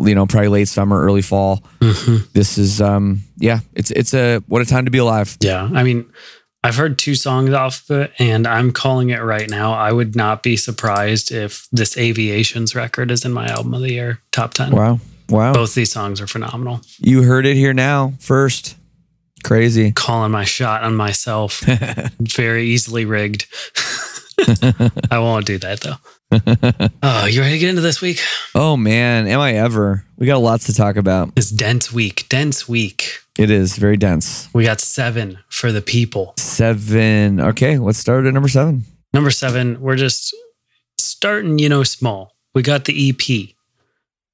you 0.00 0.14
know, 0.14 0.26
probably 0.26 0.48
late 0.48 0.68
summer, 0.68 1.00
early 1.00 1.22
fall. 1.22 1.62
Mhm. 1.80 2.32
This 2.32 2.58
is, 2.58 2.80
um, 2.80 3.20
yeah, 3.38 3.60
it's 3.74 3.90
it's 3.90 4.14
a 4.14 4.38
what 4.48 4.62
a 4.62 4.64
time 4.64 4.84
to 4.84 4.90
be 4.90 4.98
alive. 4.98 5.36
Yeah. 5.40 5.68
I 5.74 5.82
mean, 5.82 6.06
I've 6.64 6.76
heard 6.76 6.98
two 6.98 7.14
songs 7.14 7.50
off 7.50 7.88
of 7.90 7.98
it 8.02 8.12
and 8.18 8.46
I'm 8.46 8.70
calling 8.72 9.10
it 9.10 9.20
right 9.22 9.50
now. 9.50 9.72
I 9.72 9.90
would 9.92 10.14
not 10.14 10.42
be 10.42 10.56
surprised 10.56 11.32
if 11.32 11.66
this 11.72 11.98
Aviations 11.98 12.74
record 12.74 13.10
is 13.10 13.24
in 13.24 13.32
my 13.32 13.48
album 13.48 13.74
of 13.74 13.80
the 13.80 13.92
year 13.92 14.20
top 14.30 14.54
10. 14.54 14.70
Wow, 14.70 15.00
wow. 15.28 15.52
Both 15.52 15.74
these 15.74 15.90
songs 15.90 16.20
are 16.20 16.28
phenomenal. 16.28 16.80
You 16.98 17.22
heard 17.24 17.46
it 17.46 17.56
here 17.56 17.74
now, 17.74 18.12
first. 18.20 18.76
Crazy. 19.42 19.90
Calling 19.90 20.30
my 20.30 20.44
shot 20.44 20.84
on 20.84 20.94
myself. 20.94 21.60
Very 22.20 22.66
easily 22.66 23.04
rigged. 23.06 23.46
I 25.10 25.18
won't 25.18 25.46
do 25.46 25.58
that 25.58 25.80
though. 25.80 25.96
Oh, 27.02 27.26
you 27.30 27.40
ready 27.40 27.52
to 27.54 27.58
get 27.58 27.68
into 27.70 27.82
this 27.82 28.00
week? 28.00 28.20
Oh 28.54 28.76
man, 28.76 29.26
am 29.26 29.40
I 29.40 29.54
ever? 29.54 30.04
We 30.16 30.26
got 30.26 30.38
lots 30.38 30.66
to 30.66 30.74
talk 30.74 30.96
about. 30.96 31.30
It's 31.36 31.50
dense 31.50 31.92
week. 31.92 32.26
Dense 32.28 32.68
week. 32.68 33.18
It 33.38 33.50
is 33.50 33.76
very 33.76 33.96
dense. 33.96 34.48
We 34.54 34.64
got 34.64 34.80
seven 34.80 35.38
for 35.48 35.72
the 35.72 35.82
people. 35.82 36.34
Seven. 36.38 37.40
Okay, 37.40 37.78
let's 37.78 37.98
start 37.98 38.26
at 38.26 38.34
number 38.34 38.48
seven. 38.48 38.84
Number 39.14 39.30
seven, 39.30 39.80
we're 39.80 39.96
just 39.96 40.34
starting, 40.98 41.58
you 41.58 41.68
know, 41.68 41.82
small. 41.82 42.34
We 42.54 42.62
got 42.62 42.84
the 42.84 43.08
EP, 43.10 43.54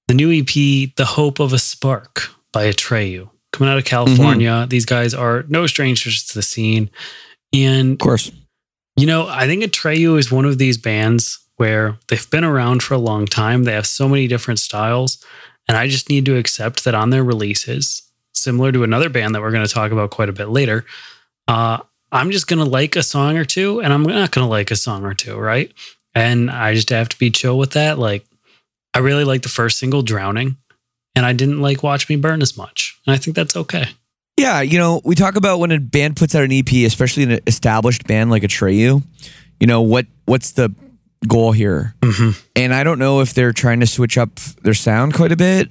the 0.08 0.14
new 0.14 0.32
EP, 0.32 0.94
The 0.96 1.04
Hope 1.04 1.38
of 1.40 1.52
a 1.52 1.58
Spark 1.58 2.30
by 2.52 2.66
Atreyu. 2.66 3.30
Coming 3.52 3.72
out 3.72 3.78
of 3.78 3.84
California. 3.84 4.50
Mm-hmm. 4.50 4.68
These 4.68 4.84
guys 4.84 5.14
are 5.14 5.44
no 5.48 5.66
strangers 5.66 6.24
to 6.26 6.34
the 6.34 6.42
scene. 6.42 6.90
And, 7.52 7.92
Of 7.92 7.98
course. 7.98 8.30
you 8.96 9.06
know, 9.06 9.26
I 9.26 9.46
think 9.46 9.62
Atreyu 9.64 10.18
is 10.18 10.30
one 10.30 10.44
of 10.44 10.58
these 10.58 10.76
bands 10.76 11.38
where 11.58 11.98
they've 12.08 12.30
been 12.30 12.44
around 12.44 12.82
for 12.82 12.94
a 12.94 12.98
long 12.98 13.26
time. 13.26 13.64
They 13.64 13.72
have 13.72 13.86
so 13.86 14.08
many 14.08 14.26
different 14.26 14.60
styles. 14.60 15.24
And 15.68 15.76
I 15.76 15.86
just 15.86 16.08
need 16.08 16.24
to 16.26 16.36
accept 16.36 16.84
that 16.84 16.94
on 16.94 17.10
their 17.10 17.22
releases, 17.22 18.02
similar 18.32 18.72
to 18.72 18.84
another 18.84 19.10
band 19.10 19.34
that 19.34 19.42
we're 19.42 19.50
going 19.50 19.66
to 19.66 19.72
talk 19.72 19.92
about 19.92 20.10
quite 20.10 20.28
a 20.28 20.32
bit 20.32 20.48
later, 20.48 20.86
uh, 21.46 21.78
I'm 22.10 22.30
just 22.30 22.46
going 22.46 22.60
to 22.60 22.64
like 22.64 22.96
a 22.96 23.02
song 23.02 23.36
or 23.36 23.44
two 23.44 23.80
and 23.80 23.92
I'm 23.92 24.02
not 24.02 24.30
going 24.30 24.44
to 24.44 24.48
like 24.48 24.70
a 24.70 24.76
song 24.76 25.04
or 25.04 25.14
two, 25.14 25.36
right? 25.36 25.70
And 26.14 26.50
I 26.50 26.74
just 26.74 26.88
have 26.90 27.08
to 27.10 27.18
be 27.18 27.30
chill 27.30 27.58
with 27.58 27.72
that. 27.72 27.98
Like, 27.98 28.24
I 28.94 29.00
really 29.00 29.24
like 29.24 29.42
the 29.42 29.48
first 29.48 29.78
single, 29.78 30.02
Drowning, 30.02 30.56
and 31.14 31.26
I 31.26 31.32
didn't 31.32 31.60
like 31.60 31.82
Watch 31.82 32.08
Me 32.08 32.16
Burn 32.16 32.40
as 32.40 32.56
much. 32.56 32.98
And 33.06 33.14
I 33.14 33.18
think 33.18 33.36
that's 33.36 33.56
okay. 33.56 33.88
Yeah, 34.38 34.60
you 34.60 34.78
know, 34.78 35.00
we 35.04 35.14
talk 35.14 35.36
about 35.36 35.58
when 35.58 35.72
a 35.72 35.80
band 35.80 36.16
puts 36.16 36.34
out 36.34 36.44
an 36.44 36.52
EP, 36.52 36.72
especially 36.86 37.24
an 37.24 37.40
established 37.46 38.06
band 38.06 38.30
like 38.30 38.44
Atreyu. 38.44 39.02
You 39.60 39.66
know 39.66 39.82
what? 39.82 40.06
What's 40.24 40.52
the 40.52 40.74
goal 41.26 41.52
here? 41.52 41.94
Mhm. 42.02 42.40
And 42.54 42.74
I 42.74 42.84
don't 42.84 42.98
know 42.98 43.20
if 43.20 43.34
they're 43.34 43.52
trying 43.52 43.80
to 43.80 43.86
switch 43.86 44.16
up 44.18 44.36
their 44.62 44.74
sound 44.74 45.14
quite 45.14 45.32
a 45.32 45.36
bit. 45.36 45.70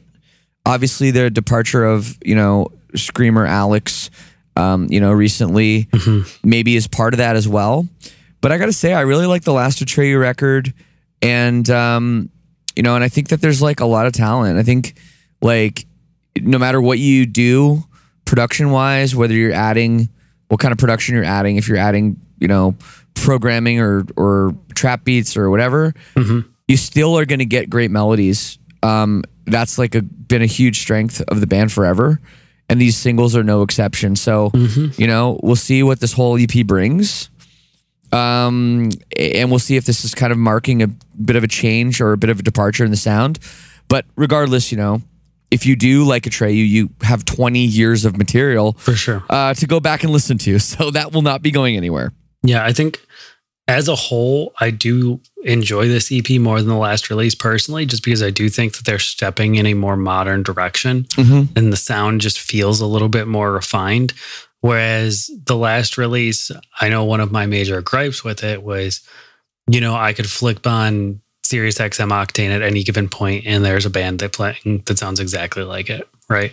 Obviously, 0.66 1.12
the 1.12 1.30
departure 1.30 1.86
of 1.86 2.18
you 2.26 2.36
know 2.36 2.68
screamer 2.96 3.46
Alex, 3.46 4.10
um, 4.56 4.88
you 4.90 5.00
know, 5.00 5.12
recently 5.12 5.88
Mhm. 5.92 6.28
maybe 6.44 6.76
is 6.76 6.88
part 6.88 7.14
of 7.14 7.20
that 7.20 7.36
as 7.36 7.48
well. 7.48 7.88
But 8.42 8.52
I 8.52 8.58
got 8.58 8.66
to 8.68 8.74
say, 8.74 8.94
I 8.94 9.02
really 9.02 9.26
like 9.26 9.44
the 9.44 9.54
last 9.54 9.80
Atreyu 9.84 10.20
record, 10.20 10.74
and 11.22 11.70
um, 11.70 12.30
you 12.76 12.84
know, 12.84 12.96
and 12.96 13.04
I 13.04 13.10
think 13.10 13.30
that 13.30 13.42
there's 13.42 13.62
like 13.62 13.80
a 13.80 13.86
lot 13.86 14.06
of 14.06 14.14
talent. 14.14 14.58
I 14.60 14.64
think 14.64 14.96
like 15.42 15.86
no 16.40 16.60
matter 16.60 16.80
what 16.82 17.00
you 17.00 17.26
do 17.26 17.84
production 18.26 18.70
wise, 18.72 19.16
whether 19.16 19.34
you're 19.34 19.54
adding 19.54 20.10
what 20.50 20.60
kind 20.60 20.72
of 20.72 20.78
production 20.78 21.16
you're 21.16 21.24
adding, 21.24 21.56
if 21.58 21.68
you're 21.68 21.78
adding, 21.78 22.18
you 22.40 22.48
know, 22.48 22.76
programming 23.24 23.80
or 23.80 24.06
or 24.16 24.56
trap 24.76 25.04
beats 25.04 25.36
or 25.38 25.50
whatever, 25.50 25.94
Mhm. 26.16 26.46
you 26.68 26.78
still 26.78 27.18
are 27.18 27.26
going 27.26 27.40
to 27.40 27.46
get 27.46 27.70
great 27.70 27.92
melodies. 27.92 28.58
Um, 28.84 29.24
that's 29.46 29.78
like 29.78 29.96
a 29.96 30.02
been 30.02 30.42
a 30.42 30.46
huge 30.48 30.80
strength 30.80 31.22
of 31.30 31.40
the 31.40 31.48
band 31.48 31.72
forever, 31.72 32.20
and 32.70 32.80
these 32.82 32.98
singles 32.98 33.36
are 33.36 33.44
no 33.44 33.62
exception. 33.62 34.16
So 34.16 34.52
you 34.98 35.08
know, 35.08 35.40
we'll 35.44 35.56
see 35.56 35.84
what 35.84 36.00
this 36.00 36.14
whole 36.14 36.38
EP 36.38 36.64
brings. 36.66 37.30
Um, 38.14 38.90
and 39.20 39.50
we'll 39.50 39.60
see 39.60 39.76
if 39.76 39.86
this 39.86 40.06
is 40.06 40.16
kind 40.16 40.32
of 40.32 40.38
marking 40.38 40.82
a 40.82 40.88
bit 40.88 41.36
of 41.36 41.44
a 41.44 41.48
change 41.48 42.00
or 42.00 42.14
a 42.14 42.18
bit 42.18 42.30
of 42.30 42.40
a 42.40 42.44
departure 42.44 42.86
in 42.86 42.92
the 42.92 42.98
sound. 42.98 43.38
But 43.90 44.06
regardless, 44.16 44.72
you 44.72 44.78
know, 44.78 45.02
if 45.52 45.66
you 45.66 45.76
do 45.76 46.06
like 46.06 46.24
Atreyu, 46.24 46.66
you 46.68 46.90
have 47.02 47.26
20 47.26 47.60
years 47.66 48.06
of 48.06 48.18
material 48.18 48.74
For 48.80 48.94
sure. 48.96 49.24
uh, 49.30 49.54
to 49.56 49.68
go 49.68 49.80
back 49.82 50.04
and 50.04 50.14
listen 50.14 50.38
to. 50.40 50.58
So 50.68 50.90
that 50.92 51.12
will 51.12 51.22
not 51.22 51.42
be 51.42 51.52
going 51.52 51.76
anywhere. 51.76 52.14
Yeah, 52.48 52.64
I 52.66 52.74
think 52.74 53.02
as 53.68 53.88
a 53.90 53.96
whole, 53.96 54.54
I 54.62 54.72
do 54.72 55.20
enjoy 55.44 55.88
this 55.88 56.10
EP 56.12 56.40
more 56.40 56.60
than 56.60 56.70
the 56.70 56.76
last 56.78 57.10
release 57.10 57.36
personally, 57.36 57.86
just 57.86 58.04
because 58.04 58.24
I 58.24 58.30
do 58.30 58.48
think 58.50 58.76
that 58.78 58.86
they're 58.86 59.00
stepping 59.00 59.56
in 59.56 59.66
a 59.66 59.74
more 59.74 59.98
modern 59.98 60.42
direction 60.44 61.04
Mm-hmm. 61.16 61.58
and 61.58 61.74
the 61.74 61.78
sound 61.78 62.22
just 62.22 62.40
feels 62.40 62.80
a 62.80 62.86
little 62.86 63.10
bit 63.10 63.28
more 63.28 63.52
refined. 63.52 64.14
Whereas 64.62 65.30
the 65.46 65.56
last 65.56 65.98
release, 65.98 66.50
I 66.82 66.90
know 66.90 67.04
one 67.06 67.20
of 67.20 67.32
my 67.32 67.46
major 67.46 67.82
gripes 67.82 68.24
with 68.24 68.44
it 68.44 68.64
was, 68.64 69.02
you 69.70 69.82
know, 69.82 69.96
I 69.96 70.14
could 70.14 70.30
flip 70.30 70.66
on 70.66 71.22
Sirius 71.44 71.78
XM 71.78 72.10
Octane 72.12 72.50
at 72.50 72.62
any 72.62 72.84
given 72.84 73.08
point 73.10 73.46
and 73.46 73.64
there's 73.64 73.86
a 73.86 73.90
band 73.90 74.20
that 74.20 74.34
playing 74.34 74.84
that 74.86 74.98
sounds 74.98 75.20
exactly 75.20 75.64
like 75.64 75.90
it, 75.90 76.08
right? 76.30 76.52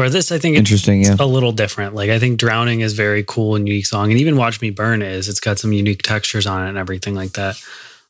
Where 0.00 0.08
this, 0.08 0.32
I 0.32 0.38
think, 0.38 0.54
it's 0.56 0.60
Interesting. 0.60 1.02
Yeah. 1.04 1.16
a 1.20 1.26
little 1.26 1.52
different. 1.52 1.94
Like 1.94 2.08
I 2.08 2.18
think 2.18 2.38
Drowning 2.40 2.80
is 2.80 2.94
very 2.94 3.22
cool 3.22 3.54
and 3.54 3.68
unique 3.68 3.84
song, 3.84 4.10
and 4.10 4.18
even 4.18 4.36
Watch 4.36 4.60
Me 4.62 4.70
Burn 4.70 5.02
is. 5.02 5.28
It's 5.28 5.40
got 5.40 5.58
some 5.58 5.74
unique 5.74 6.02
textures 6.02 6.46
on 6.46 6.64
it 6.64 6.70
and 6.70 6.78
everything 6.78 7.14
like 7.14 7.32
that. 7.32 7.62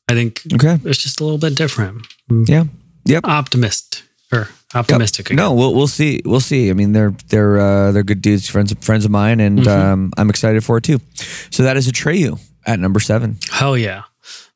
I 0.07 0.13
think 0.13 0.41
Okay. 0.53 0.79
it's 0.85 0.99
just 0.99 1.19
a 1.19 1.23
little 1.25 1.37
bit 1.37 1.55
different. 1.55 2.07
Yeah. 2.47 2.63
Yep. 3.05 3.25
Optimist 3.25 4.03
or 4.31 4.47
optimistic. 4.73 5.27
again. 5.31 5.35
No, 5.35 5.53
we'll 5.53 5.75
we'll 5.75 5.87
see. 5.87 6.21
We'll 6.23 6.39
see. 6.39 6.69
I 6.69 6.73
mean, 6.73 6.93
they're 6.93 7.13
they're 7.27 7.59
uh, 7.59 7.91
they're 7.91 8.03
good 8.03 8.21
dudes, 8.21 8.47
friends 8.49 8.73
friends 8.79 9.03
of 9.03 9.11
mine, 9.11 9.41
and 9.41 9.59
Mhm. 9.59 9.67
um, 9.67 10.13
I'm 10.17 10.29
excited 10.29 10.63
for 10.63 10.77
it 10.77 10.85
too. 10.85 11.01
So 11.49 11.63
that 11.63 11.75
is 11.75 11.89
Atreyu 11.91 12.39
at 12.65 12.79
number 12.79 13.01
seven. 13.01 13.37
Hell 13.51 13.77
yeah. 13.77 14.03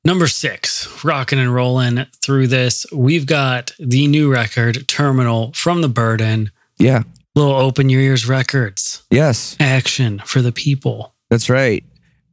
Number 0.05 0.27
six, 0.27 0.87
rocking 1.03 1.39
and 1.39 1.53
rolling 1.53 2.05
through 2.23 2.47
this. 2.47 2.85
We've 2.93 3.25
got 3.25 3.73
the 3.77 4.07
new 4.07 4.31
record, 4.31 4.87
Terminal 4.87 5.51
from 5.53 5.81
the 5.81 5.89
Burden. 5.89 6.51
Yeah. 6.77 7.03
Little 7.35 7.53
Open 7.53 7.89
Your 7.89 8.01
Ears 8.01 8.27
Records. 8.27 9.03
Yes, 9.11 9.55
Action 9.59 10.21
for 10.25 10.41
the 10.41 10.51
people. 10.51 11.13
that's 11.29 11.49
right. 11.49 11.83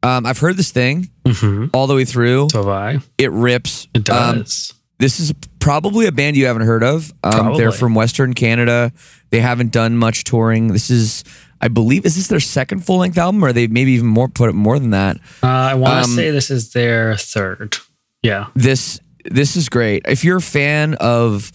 Um, 0.04 0.26
I've 0.26 0.38
heard 0.38 0.56
this 0.56 0.70
thing 0.72 1.10
Mm-hmm. 1.24 1.66
all 1.74 1.86
the 1.86 1.94
way 1.94 2.04
through. 2.04 2.48
So 2.50 2.58
have 2.64 2.68
I. 2.68 2.98
It 3.18 3.30
rips. 3.30 3.86
It 3.94 4.08
Um, 4.10 4.38
does. 4.38 4.72
this 4.98 5.20
is 5.20 5.32
probably 5.60 6.06
a 6.06 6.12
band 6.12 6.36
you 6.36 6.46
haven't 6.46 6.62
heard 6.66 6.82
of. 6.82 7.12
Um, 7.22 7.56
they're 7.56 7.70
from 7.72 7.94
Western 7.94 8.34
Canada. 8.34 8.92
They 9.30 9.40
haven't 9.40 9.70
done 9.70 9.96
much 9.96 10.24
touring. 10.24 10.68
This 10.72 10.90
is, 10.90 11.22
I 11.60 11.68
believe, 11.68 12.04
is 12.04 12.16
this 12.16 12.26
their 12.26 12.40
second 12.40 12.84
full 12.84 12.98
length 12.98 13.16
album, 13.16 13.44
or 13.44 13.52
they 13.52 13.68
maybe 13.68 13.92
even 13.92 14.08
more 14.08 14.28
put 14.28 14.50
it 14.50 14.54
more 14.54 14.78
than 14.80 14.90
that? 14.90 15.18
Uh, 15.42 15.46
I 15.46 15.74
want 15.74 16.04
to 16.06 16.10
um, 16.10 16.16
say 16.16 16.30
this 16.32 16.50
is 16.50 16.72
their 16.72 17.16
third. 17.16 17.76
Yeah. 18.22 18.48
this 18.56 18.98
this 19.24 19.54
is 19.56 19.68
great. 19.68 20.02
If 20.08 20.24
you're 20.24 20.38
a 20.38 20.42
fan 20.42 20.94
of 20.94 21.52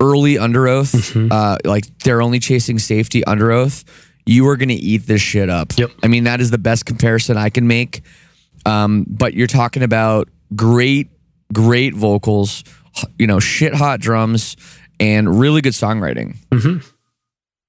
early 0.00 0.38
Under 0.38 0.68
Oath, 0.68 0.92
Mhm. 0.92 1.28
uh, 1.32 1.58
like 1.64 1.84
they're 2.00 2.20
only 2.22 2.38
chasing 2.38 2.78
safety 2.78 3.24
Under 3.24 3.50
Oath, 3.50 3.84
you 4.26 4.46
are 4.48 4.56
going 4.56 4.68
to 4.68 4.74
eat 4.74 5.06
this 5.06 5.22
shit 5.22 5.48
up. 5.48 5.72
Yep. 5.78 5.90
I 6.02 6.08
mean, 6.08 6.24
that 6.24 6.40
is 6.40 6.50
the 6.50 6.58
best 6.58 6.84
comparison 6.84 7.36
I 7.36 7.48
can 7.50 7.66
make. 7.66 8.02
Um, 8.66 9.06
but 9.08 9.34
you're 9.34 9.46
talking 9.46 9.82
about 9.82 10.28
great, 10.54 11.08
great 11.52 11.94
vocals, 11.94 12.64
you 13.18 13.26
know, 13.26 13.38
shit 13.40 13.72
hot 13.74 14.00
drums, 14.00 14.56
and 14.98 15.38
really 15.38 15.60
good 15.60 15.74
songwriting. 15.74 16.36
hmm 16.52 16.78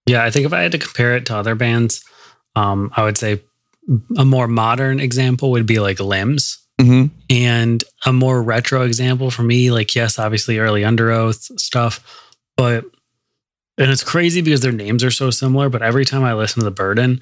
Yeah, 0.06 0.24
I 0.24 0.32
think 0.32 0.46
if 0.46 0.54
I 0.54 0.62
had 0.62 0.72
to 0.72 0.78
compare 0.80 1.16
it 1.18 1.26
to 1.28 1.36
other 1.36 1.54
bands, 1.56 2.02
um, 2.56 2.92
I 2.96 3.04
would 3.04 3.18
say 3.18 3.42
a 4.18 4.26
more 4.26 4.48
modern 4.48 5.00
example 5.00 5.52
would 5.52 5.66
be 5.66 5.80
like 5.80 6.00
Limbs. 6.00 6.57
Mm-hmm. 6.80 7.06
And 7.30 7.84
a 8.06 8.14
more 8.14 8.42
retro 8.42 8.84
example 8.84 9.32
for 9.32 9.44
me, 9.44 9.72
like, 9.72 9.96
yes, 9.96 10.20
obviously 10.20 10.60
early 10.60 10.86
Under 10.86 11.12
Oath 11.12 11.60
stuff, 11.60 12.32
but, 12.56 12.86
and 13.78 13.92
it's 13.92 14.04
crazy 14.04 14.42
because 14.42 14.62
their 14.62 14.72
names 14.72 15.04
are 15.04 15.12
so 15.12 15.30
similar, 15.32 15.70
but 15.70 15.82
every 15.82 16.06
time 16.06 16.24
I 16.24 16.34
listen 16.34 16.60
to 16.60 16.66
The 16.66 16.72
Burden, 16.72 17.20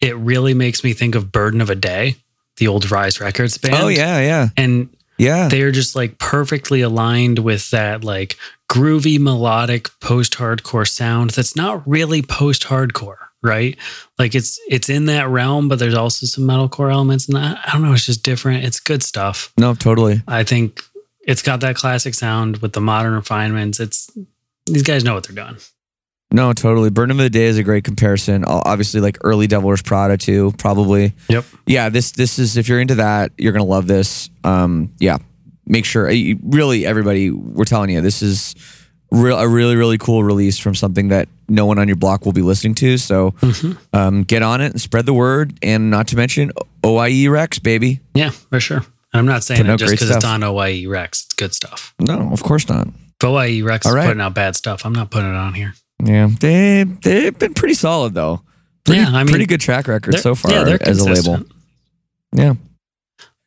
it 0.00 0.16
really 0.16 0.54
makes 0.54 0.84
me 0.84 0.92
think 0.92 1.14
of 1.14 1.32
Burden 1.32 1.60
of 1.60 1.70
a 1.70 1.74
Day, 1.74 2.16
the 2.56 2.68
old 2.68 2.90
Rise 2.90 3.20
Records 3.20 3.58
band. 3.58 3.74
Oh 3.74 3.88
yeah, 3.88 4.20
yeah, 4.20 4.48
And 4.56 4.88
yeah. 5.18 5.48
they're 5.48 5.70
just 5.70 5.94
like 5.94 6.18
perfectly 6.18 6.80
aligned 6.80 7.38
with 7.38 7.70
that 7.70 8.04
like 8.04 8.36
groovy 8.70 9.18
melodic 9.18 9.88
post-hardcore 10.00 10.88
sound 10.88 11.30
that's 11.30 11.54
not 11.54 11.86
really 11.86 12.22
post-hardcore 12.22 13.16
right 13.44 13.78
like 14.18 14.34
it's 14.34 14.58
it's 14.68 14.88
in 14.88 15.04
that 15.06 15.28
realm 15.28 15.68
but 15.68 15.78
there's 15.78 15.94
also 15.94 16.26
some 16.26 16.44
metalcore 16.44 16.90
elements 16.90 17.28
and 17.28 17.36
I, 17.38 17.58
I 17.64 17.70
don't 17.72 17.82
know 17.82 17.92
it's 17.92 18.06
just 18.06 18.22
different 18.24 18.64
it's 18.64 18.80
good 18.80 19.02
stuff 19.02 19.52
no, 19.58 19.74
totally. 19.74 20.22
i 20.26 20.42
think 20.42 20.82
it's 21.20 21.42
got 21.42 21.60
that 21.60 21.76
classic 21.76 22.14
sound 22.14 22.56
with 22.58 22.72
the 22.72 22.80
modern 22.80 23.12
refinements 23.14 23.78
it's 23.80 24.10
these 24.66 24.82
guys 24.82 25.04
know 25.04 25.14
what 25.14 25.24
they're 25.24 25.44
doing 25.44 25.58
No, 26.32 26.52
totally. 26.52 26.90
Burn 26.90 27.10
of 27.12 27.18
the 27.18 27.30
Day 27.30 27.44
is 27.44 27.58
a 27.58 27.62
great 27.62 27.84
comparison. 27.84 28.44
Obviously, 28.44 29.00
like 29.00 29.18
early 29.22 29.46
Devil 29.46 29.68
Wears 29.68 29.82
Prada 29.82 30.16
too, 30.16 30.52
probably. 30.58 31.12
Yep. 31.28 31.44
Yeah, 31.66 31.90
this 31.90 32.10
this 32.12 32.40
is 32.40 32.56
if 32.56 32.66
you're 32.68 32.80
into 32.80 32.96
that, 32.96 33.30
you're 33.38 33.52
gonna 33.52 33.64
love 33.64 33.86
this. 33.86 34.30
Um, 34.42 34.92
yeah, 34.98 35.18
make 35.66 35.84
sure. 35.84 36.10
Really, 36.42 36.86
everybody, 36.86 37.30
we're 37.30 37.64
telling 37.66 37.90
you, 37.90 38.00
this 38.00 38.20
is 38.20 38.56
real 39.14 39.38
a 39.38 39.48
really 39.48 39.76
really 39.76 39.98
cool 39.98 40.22
release 40.24 40.58
from 40.58 40.74
something 40.74 41.08
that 41.08 41.28
no 41.48 41.66
one 41.66 41.78
on 41.78 41.88
your 41.88 41.96
block 41.96 42.24
will 42.24 42.32
be 42.32 42.42
listening 42.42 42.74
to. 42.76 42.96
So, 42.98 43.32
Mhm. 43.40 43.76
um, 43.92 44.22
get 44.24 44.42
on 44.42 44.60
it 44.60 44.72
and 44.72 44.80
spread 44.80 45.06
the 45.06 45.12
word. 45.14 45.58
And 45.62 45.90
not 45.90 46.08
to 46.08 46.16
mention 46.16 46.52
OYE 46.84 47.26
Recs, 47.28 47.62
baby. 47.62 48.00
yeah 48.14 48.30
for 48.30 48.60
sure 48.60 48.78
and 48.78 49.20
i'm 49.20 49.26
not 49.26 49.44
saying 49.44 49.64
it 49.66 49.76
just 49.78 49.90
because 49.92 50.10
it's 50.10 50.24
on 50.24 50.42
OYE 50.42 50.84
Recs 50.86 51.24
it's 51.24 51.34
good 51.34 51.54
stuff 51.54 51.94
No, 52.00 52.30
of 52.32 52.42
course 52.42 52.68
not. 52.68 52.88
if 52.88 53.24
OYE 53.24 53.60
Recs 53.62 53.86
All 53.86 53.92
is 53.92 53.96
right. 53.96 54.06
putting 54.06 54.20
out 54.20 54.34
bad 54.34 54.56
stuff 54.56 54.84
i'm 54.84 54.92
not 54.92 55.10
putting 55.10 55.30
it 55.30 55.36
on 55.36 55.54
here 55.54 55.74
Yeah, 56.04 56.28
they 56.40 56.84
they've 56.84 57.38
been 57.38 57.54
pretty 57.54 57.74
solid 57.74 58.14
though. 58.14 58.42
Pretty, 58.84 59.00
Yeah, 59.00 59.08
I 59.10 59.18
mean, 59.24 59.28
pretty 59.28 59.46
good 59.46 59.60
track 59.60 59.86
record 59.88 60.18
so 60.18 60.34
far 60.34 60.50
yeah, 60.52 60.76
as 60.82 60.98
a 61.00 61.04
label. 61.04 61.44
Yeah. 62.34 62.54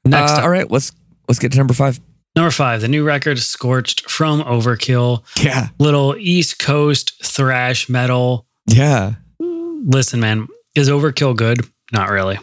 next 0.05 0.31
Uh, 0.31 0.41
all 0.41 0.49
right, 0.49 0.69
let's 0.71 0.91
let's 1.27 1.37
get 1.39 1.51
to 1.51 1.57
number 1.57 1.73
five. 1.75 1.99
Number 2.37 2.51
five, 2.51 2.81
the 2.81 2.87
new 2.87 3.03
record 3.03 3.39
Scorched 3.39 4.07
from 4.09 4.41
Overkill. 4.43 5.23
Yeah. 5.43 5.69
Little 5.79 6.15
East 6.17 6.59
Coast 6.59 7.13
thrash 7.25 7.89
metal. 7.89 8.45
Yeah. 8.67 9.15
Listen, 9.39 10.19
man, 10.19 10.47
is 10.75 10.87
Overkill 10.87 11.35
good? 11.35 11.61
Not 11.91 12.09
really. 12.09 12.37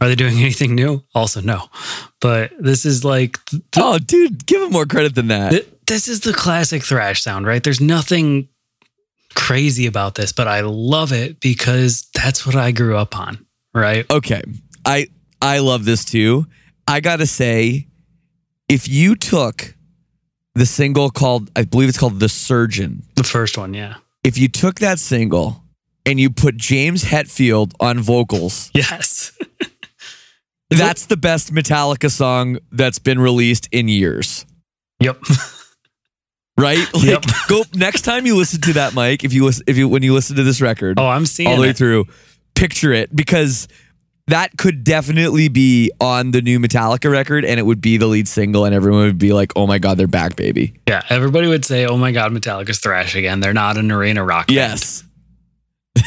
Are 0.00 0.06
they 0.08 0.14
doing 0.14 0.38
anything 0.40 0.76
new? 0.76 1.02
Also, 1.16 1.40
no. 1.40 1.64
But 2.20 2.52
this 2.60 2.86
is 2.86 3.04
like, 3.04 3.44
th- 3.46 3.62
Oh, 3.76 3.98
dude, 3.98 4.46
give 4.46 4.62
him 4.62 4.70
more 4.70 4.86
credit 4.86 5.16
than 5.16 5.26
that. 5.28 5.50
th- 5.50 5.66
this 5.88 6.06
is 6.06 6.20
the 6.20 6.32
classic 6.32 6.84
thrash 6.84 7.20
sound, 7.20 7.44
right? 7.44 7.64
There's 7.64 7.80
nothing 7.80 8.48
crazy 9.34 9.86
about 9.86 10.14
this, 10.14 10.32
but 10.32 10.46
I 10.46 10.60
love 10.60 11.12
it 11.12 11.40
because 11.40 12.08
that's 12.14 12.46
what 12.46 12.54
I 12.54 12.70
grew 12.70 12.96
up 12.96 13.18
on, 13.18 13.44
right? 13.74 14.08
Okay. 14.10 14.42
I 14.84 15.08
I 15.42 15.58
love 15.58 15.84
this 15.84 16.04
too. 16.04 16.46
I 16.86 17.00
got 17.00 17.16
to 17.16 17.26
say 17.26 17.88
if 18.70 18.88
you 18.88 19.14
took 19.16 19.74
the 20.54 20.64
single 20.64 21.10
called 21.10 21.50
I 21.54 21.64
believe 21.64 21.88
it's 21.90 21.98
called 21.98 22.18
The 22.20 22.28
Surgeon. 22.28 23.02
The 23.16 23.24
first 23.24 23.58
one, 23.58 23.74
yeah. 23.74 23.96
If 24.24 24.38
you 24.38 24.48
took 24.48 24.78
that 24.80 24.98
single 24.98 25.62
and 26.06 26.18
you 26.18 26.30
put 26.30 26.56
James 26.56 27.04
Hetfield 27.04 27.72
on 27.80 27.98
vocals, 28.00 28.70
Yes. 28.74 29.32
that's 30.70 31.06
the 31.06 31.16
best 31.16 31.52
Metallica 31.52 32.10
song 32.10 32.58
that's 32.72 32.98
been 32.98 33.18
released 33.20 33.68
in 33.72 33.88
years. 33.88 34.46
yep. 35.00 35.20
Right? 36.58 36.86
Like 36.92 37.04
Yep. 37.04 37.24
go 37.48 37.62
next 37.74 38.02
time 38.02 38.26
you 38.26 38.36
listen 38.36 38.60
to 38.62 38.74
that 38.74 38.92
Mike, 38.92 39.24
if 39.24 39.32
you 39.32 39.46
listen 39.46 39.64
if 39.66 39.78
you 39.78 39.88
when 39.88 40.02
you 40.02 40.12
listen 40.12 40.36
to 40.36 40.42
this 40.42 40.60
record, 40.60 40.98
Oh, 40.98 41.06
I'm 41.08 41.24
seeing 41.24 41.48
all 41.48 41.56
the 41.56 41.62
way 41.62 41.70
it. 41.70 41.76
through. 41.78 42.04
Picture 42.54 42.92
it 42.92 43.14
because 43.16 43.66
that 44.30 44.56
could 44.58 44.82
definitely 44.84 45.48
be 45.48 45.90
on 46.00 46.30
the 46.32 46.42
new 46.42 46.58
Metallica 46.58 47.10
record 47.10 47.44
and 47.44 47.60
it 47.60 47.64
would 47.64 47.80
be 47.80 47.96
the 47.96 48.06
lead 48.06 48.26
single 48.28 48.64
and 48.64 48.74
everyone 48.74 49.02
would 49.02 49.18
be 49.18 49.32
like, 49.32 49.52
"Oh 49.56 49.66
my 49.66 49.78
god, 49.78 49.98
they're 49.98 50.06
back, 50.06 50.36
baby." 50.36 50.74
Yeah. 50.88 51.02
Everybody 51.08 51.46
would 51.48 51.64
say, 51.64 51.86
oh 51.86 51.96
my 51.96 52.12
God, 52.12 52.32
Metallica's 52.32 52.78
thrash 52.80 53.14
again. 53.14 53.40
They're 53.40 53.52
not 53.52 53.76
an 53.76 53.92
arena 53.92 54.24
rock 54.24 54.46
band. 54.48 54.56
Yes. 54.56 55.04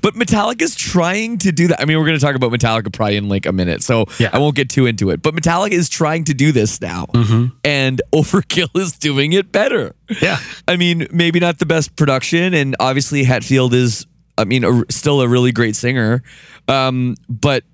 but 0.00 0.14
Metallica's 0.14 0.74
trying 0.74 1.38
to 1.38 1.52
do 1.52 1.68
that. 1.68 1.80
I 1.80 1.84
mean, 1.84 1.98
we're 1.98 2.06
going 2.06 2.18
to 2.18 2.24
talk 2.24 2.34
about 2.34 2.50
Metallica 2.52 2.92
probably 2.92 3.16
in 3.16 3.28
like 3.28 3.46
a 3.46 3.52
minute, 3.52 3.82
so 3.82 4.06
Yeah. 4.18 4.30
I 4.32 4.38
won't 4.38 4.56
get 4.56 4.68
too 4.70 4.86
into 4.86 5.10
it. 5.10 5.22
But 5.22 5.34
Metallica 5.34 5.72
is 5.72 5.88
trying 5.88 6.24
to 6.24 6.34
do 6.34 6.52
this 6.52 6.80
now, 6.80 7.06
hmm 7.14 7.46
and 7.62 8.00
Overkill 8.14 8.70
is 8.76 8.92
doing 8.92 9.32
it 9.32 9.52
better. 9.52 9.94
Yeah. 10.22 10.38
I 10.66 10.76
mean, 10.76 11.06
maybe 11.12 11.40
not 11.40 11.58
the 11.58 11.66
best 11.66 11.96
production, 11.96 12.54
and 12.54 12.76
obviously 12.80 13.24
Hetfield 13.24 13.72
is, 13.74 14.06
I 14.36 14.44
mean, 14.44 14.64
a, 14.64 14.82
still 14.90 15.20
a 15.20 15.28
really 15.28 15.52
great 15.52 15.76
singer, 15.76 16.22
um, 16.68 17.14
but 17.28 17.64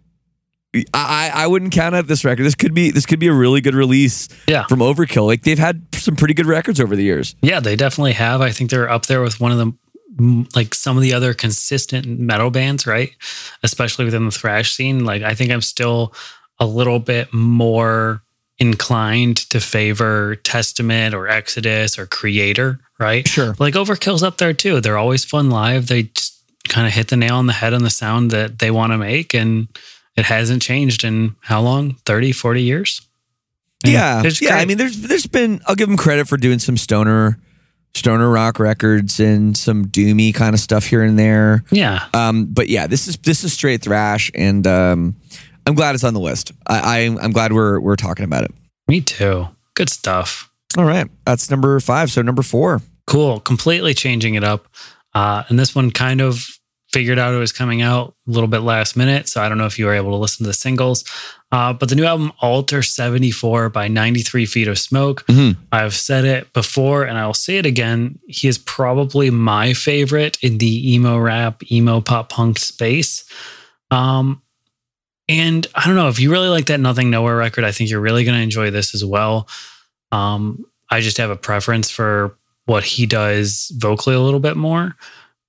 I, 0.94 1.30
I 1.34 1.46
wouldn't 1.46 1.72
count 1.72 1.94
out 1.96 2.06
this 2.06 2.24
record. 2.24 2.44
This 2.44 2.54
could 2.54 2.74
be 2.74 2.90
this 2.90 3.04
could 3.06 3.18
be 3.18 3.26
a 3.26 3.32
really 3.32 3.60
good 3.60 3.74
release 3.74 4.28
Yeah. 4.46 4.64
from 4.66 4.78
Overkill. 4.80 5.26
Like 5.26 5.42
they've 5.42 5.58
had 5.58 5.82
some 5.94 6.14
pretty 6.16 6.34
good 6.34 6.46
records 6.46 6.78
over 6.80 6.94
the 6.94 7.02
years. 7.02 7.34
Yeah, 7.42 7.58
they 7.60 7.74
definitely 7.76 8.12
have. 8.12 8.40
I 8.40 8.50
think 8.52 8.70
they're 8.70 8.88
up 8.88 9.06
there 9.06 9.20
with 9.22 9.40
one 9.40 9.50
of 9.52 9.58
the 9.58 10.46
like 10.54 10.74
some 10.74 10.96
of 10.96 11.02
the 11.02 11.12
other 11.14 11.34
consistent 11.34 12.06
metal 12.06 12.50
bands, 12.50 12.86
right? 12.86 13.10
Especially 13.62 14.04
within 14.04 14.26
the 14.26 14.30
thrash 14.30 14.72
scene. 14.74 15.04
Like 15.04 15.22
I 15.22 15.34
think 15.34 15.50
I'm 15.50 15.60
still 15.62 16.14
a 16.60 16.66
little 16.66 16.98
bit 17.00 17.32
more 17.32 18.22
inclined 18.58 19.38
to 19.48 19.58
favor 19.58 20.36
Testament 20.36 21.14
or 21.14 21.26
Exodus 21.26 21.98
or 21.98 22.06
Kreator, 22.06 22.78
right? 22.98 23.26
Sure. 23.26 23.56
Like 23.58 23.74
Overkill's 23.74 24.22
up 24.22 24.36
there 24.36 24.52
too. 24.52 24.80
They're 24.80 24.98
always 24.98 25.24
fun 25.24 25.48
live. 25.50 25.86
They 25.86 26.02
just 26.04 26.29
kind 26.70 26.86
of 26.86 26.92
hit 26.94 27.08
the 27.08 27.16
nail 27.16 27.36
on 27.36 27.46
the 27.46 27.52
head 27.52 27.74
on 27.74 27.82
the 27.82 27.90
sound 27.90 28.30
that 28.30 28.58
they 28.58 28.70
want 28.70 28.92
to 28.92 28.98
make 28.98 29.34
and 29.34 29.68
it 30.16 30.24
hasn't 30.24 30.62
changed 30.62 31.04
in 31.04 31.36
how 31.42 31.60
long? 31.60 31.96
30, 32.06 32.32
40 32.32 32.62
years? 32.62 33.06
And 33.84 33.92
Yeah, 33.92 34.22
yeah. 34.40 34.56
I 34.56 34.64
mean, 34.64 34.78
there's 34.78 35.00
there's 35.02 35.26
been 35.26 35.60
I'll 35.66 35.74
give 35.74 35.88
them 35.88 35.96
credit 35.96 36.28
for 36.28 36.36
doing 36.36 36.58
some 36.58 36.76
stoner 36.76 37.38
stoner 37.94 38.30
rock 38.30 38.58
records 38.58 39.18
and 39.20 39.56
some 39.56 39.86
doomy 39.86 40.34
kind 40.34 40.54
of 40.54 40.60
stuff 40.60 40.86
here 40.86 41.02
and 41.02 41.18
there. 41.18 41.64
yeah. 41.70 42.06
Um, 42.14 42.46
but 42.46 42.68
yeah, 42.68 42.86
this 42.86 43.08
is 43.08 43.16
this 43.18 43.44
is 43.44 43.52
straight 43.52 43.82
thrash, 43.82 44.30
and 44.34 44.66
um, 44.66 45.16
I'm 45.66 45.74
glad 45.74 45.94
it's 45.94 46.04
on 46.04 46.14
the 46.14 46.20
list. 46.20 46.52
I, 46.66 46.78
I 46.78 46.98
I'm 47.22 47.32
glad 47.32 47.52
we're 47.52 47.80
we're 47.80 47.96
talking 47.96 48.24
about 48.24 48.44
it. 48.44 48.52
Me 48.86 49.00
too. 49.00 49.48
Good 49.74 49.88
stuff. 49.88 50.50
All 50.76 50.84
right, 50.84 51.08
that's 51.24 51.50
number 51.50 51.80
five. 51.80 52.10
So 52.10 52.22
number 52.22 52.42
four. 52.42 52.82
Cool. 53.06 53.40
Completely 53.40 53.94
changing 53.94 54.34
it 54.34 54.44
up. 54.44 54.68
Uh, 55.14 55.42
and 55.48 55.58
this 55.58 55.74
one 55.74 55.90
kind 55.90 56.20
of 56.20 56.46
figured 56.92 57.18
out 57.18 57.32
it 57.34 57.38
was 57.38 57.52
coming 57.52 57.82
out 57.82 58.14
a 58.26 58.30
little 58.30 58.48
bit 58.48 58.60
last 58.60 58.96
minute. 58.96 59.28
So 59.28 59.40
I 59.40 59.48
don't 59.48 59.58
know 59.58 59.66
if 59.66 59.78
you 59.78 59.86
were 59.86 59.94
able 59.94 60.10
to 60.10 60.16
listen 60.16 60.44
to 60.44 60.48
the 60.48 60.54
singles. 60.54 61.04
Uh, 61.52 61.72
but 61.72 61.88
the 61.88 61.94
new 61.94 62.04
album, 62.04 62.32
Alter 62.40 62.82
74 62.82 63.68
by 63.70 63.88
93 63.88 64.46
Feet 64.46 64.68
of 64.68 64.78
Smoke. 64.78 65.24
Mhm. 65.26 65.56
I've 65.72 65.94
said 65.94 66.24
it 66.24 66.52
before 66.52 67.04
and 67.04 67.18
I 67.18 67.26
will 67.26 67.34
say 67.34 67.58
it 67.58 67.66
again. 67.66 68.18
He 68.28 68.48
is 68.48 68.58
probably 68.58 69.30
my 69.30 69.72
favorite 69.72 70.38
in 70.42 70.58
the 70.58 70.94
emo 70.94 71.18
rap, 71.18 71.62
emo 71.70 72.00
pop 72.00 72.28
punk 72.28 72.58
space. 72.58 73.24
Um, 73.90 74.42
and 75.28 75.66
I 75.74 75.86
don't 75.86 75.96
know 75.96 76.08
if 76.08 76.18
you 76.20 76.30
really 76.30 76.48
like 76.48 76.66
that 76.66 76.80
Nothing 76.80 77.10
Nowhere 77.10 77.36
record, 77.36 77.64
I 77.64 77.72
think 77.72 77.90
you're 77.90 78.00
really 78.00 78.24
going 78.24 78.36
to 78.36 78.42
enjoy 78.42 78.70
this 78.70 78.94
as 78.94 79.04
well. 79.04 79.48
Um, 80.12 80.64
I 80.90 81.00
just 81.00 81.18
have 81.18 81.30
a 81.30 81.36
preference 81.36 81.88
for 81.90 82.36
what 82.66 82.82
he 82.84 83.06
does 83.06 83.72
vocally 83.76 84.14
a 84.16 84.20
little 84.20 84.40
bit 84.40 84.56
more. 84.56 84.96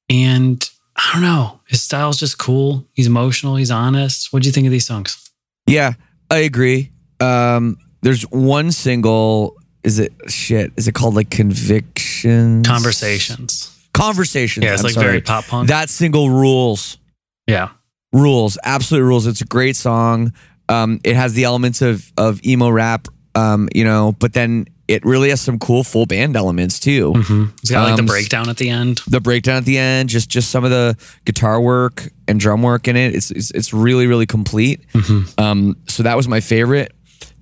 And 0.10 0.68
I 1.04 1.14
don't 1.14 1.22
know, 1.24 1.60
his 1.68 1.82
style's 1.82 2.20
just 2.20 2.38
cool. 2.38 2.86
He's 2.94 3.08
emotional, 3.08 3.56
he's 3.56 3.72
honest. 3.72 4.32
What 4.32 4.44
do 4.44 4.48
you 4.50 4.54
think 4.54 4.66
of 4.68 4.72
these 4.72 4.86
songs? 4.86 5.30
Yeah, 5.68 5.94
I 6.30 6.38
agree. 6.40 6.92
Um, 7.20 7.78
there's 8.02 8.24
one 8.24 8.72
single. 8.72 9.58
Is 9.84 10.00
it 10.00 10.14
shit? 10.28 10.72
Is 10.78 10.88
it 10.88 10.94
called 10.94 11.16
like 11.16 11.30
Convictions? 11.30 12.68
Conversations. 12.68 13.78
Conversations. 13.94 14.64
Yeah, 14.64 14.74
it's 14.74 14.82
I'm 14.82 14.86
like 14.86 14.94
sorry. 14.94 15.08
very 15.08 15.22
pop 15.22 15.46
punk. 15.46 15.70
That 15.70 15.90
single 15.90 16.30
rules. 16.30 16.98
yeah. 17.48 17.70
rules 18.14 18.58
absolute 18.64 19.04
rules 19.04 19.26
it's 19.26 19.40
a 19.42 19.46
great 19.46 19.74
song 19.78 20.34
um 20.68 21.00
it 21.06 21.16
has 21.16 21.32
the 21.34 21.46
elements 21.46 21.82
of 21.82 22.12
of 22.18 22.44
emo 22.46 22.70
rap 22.70 23.08
Um, 23.36 23.70
you 23.74 23.86
know, 23.86 24.12
but 24.20 24.34
then 24.34 24.66
it 24.92 25.06
really 25.06 25.30
has 25.30 25.42
some 25.42 25.58
cool 25.60 25.84
full 25.84 26.06
band 26.06 26.36
elements 26.36 26.80
too. 26.80 27.14
It's 27.62 27.72
got 27.72 27.84
like 27.84 27.92
Um, 28.00 28.06
the 28.06 28.12
breakdown 28.12 28.50
at 28.50 28.58
the 28.58 28.70
end. 28.70 29.00
The 29.08 29.20
breakdown 29.22 29.58
at 29.58 29.66
the 29.66 29.78
end, 29.78 30.10
just 30.10 30.30
just 30.30 30.50
some 30.52 30.64
of 30.64 30.72
the 30.72 30.96
guitar 31.26 31.60
work 31.62 32.10
and 32.28 32.40
drum 32.40 32.62
work 32.62 32.88
in 32.88 32.96
it. 32.96 33.16
It's 33.16 33.32
it's, 33.32 33.52
it's 33.52 33.74
really 33.74 34.08
really 34.08 34.26
complete. 34.26 34.86
Um, 35.38 35.78
so 35.88 36.04
that 36.04 36.16
was 36.18 36.28
my 36.28 36.40
favorite. 36.42 36.92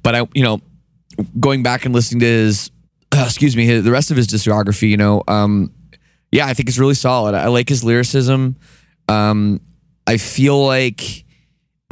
But 0.03 0.15
I, 0.15 0.27
you 0.33 0.43
know, 0.43 0.61
going 1.39 1.63
back 1.63 1.85
and 1.85 1.93
listening 1.93 2.21
to 2.21 2.25
his, 2.25 2.71
uh, 3.11 3.23
excuse 3.25 3.55
me, 3.57 3.65
his, 3.65 3.83
the 3.83 3.91
rest 3.91 4.11
of 4.11 4.17
his 4.17 4.27
discography, 4.27 4.89
you 4.89 4.97
know, 4.97 5.23
um, 5.27 5.73
yeah, 6.31 6.45
I 6.47 6.53
think 6.53 6.69
it's 6.69 6.77
really 6.79 6.93
solid. 6.93 7.35
I 7.35 7.47
like 7.47 7.67
his 7.67 7.83
lyricism. 7.83 8.55
Um, 9.09 9.59
I 10.07 10.17
feel 10.17 10.63
like 10.65 11.25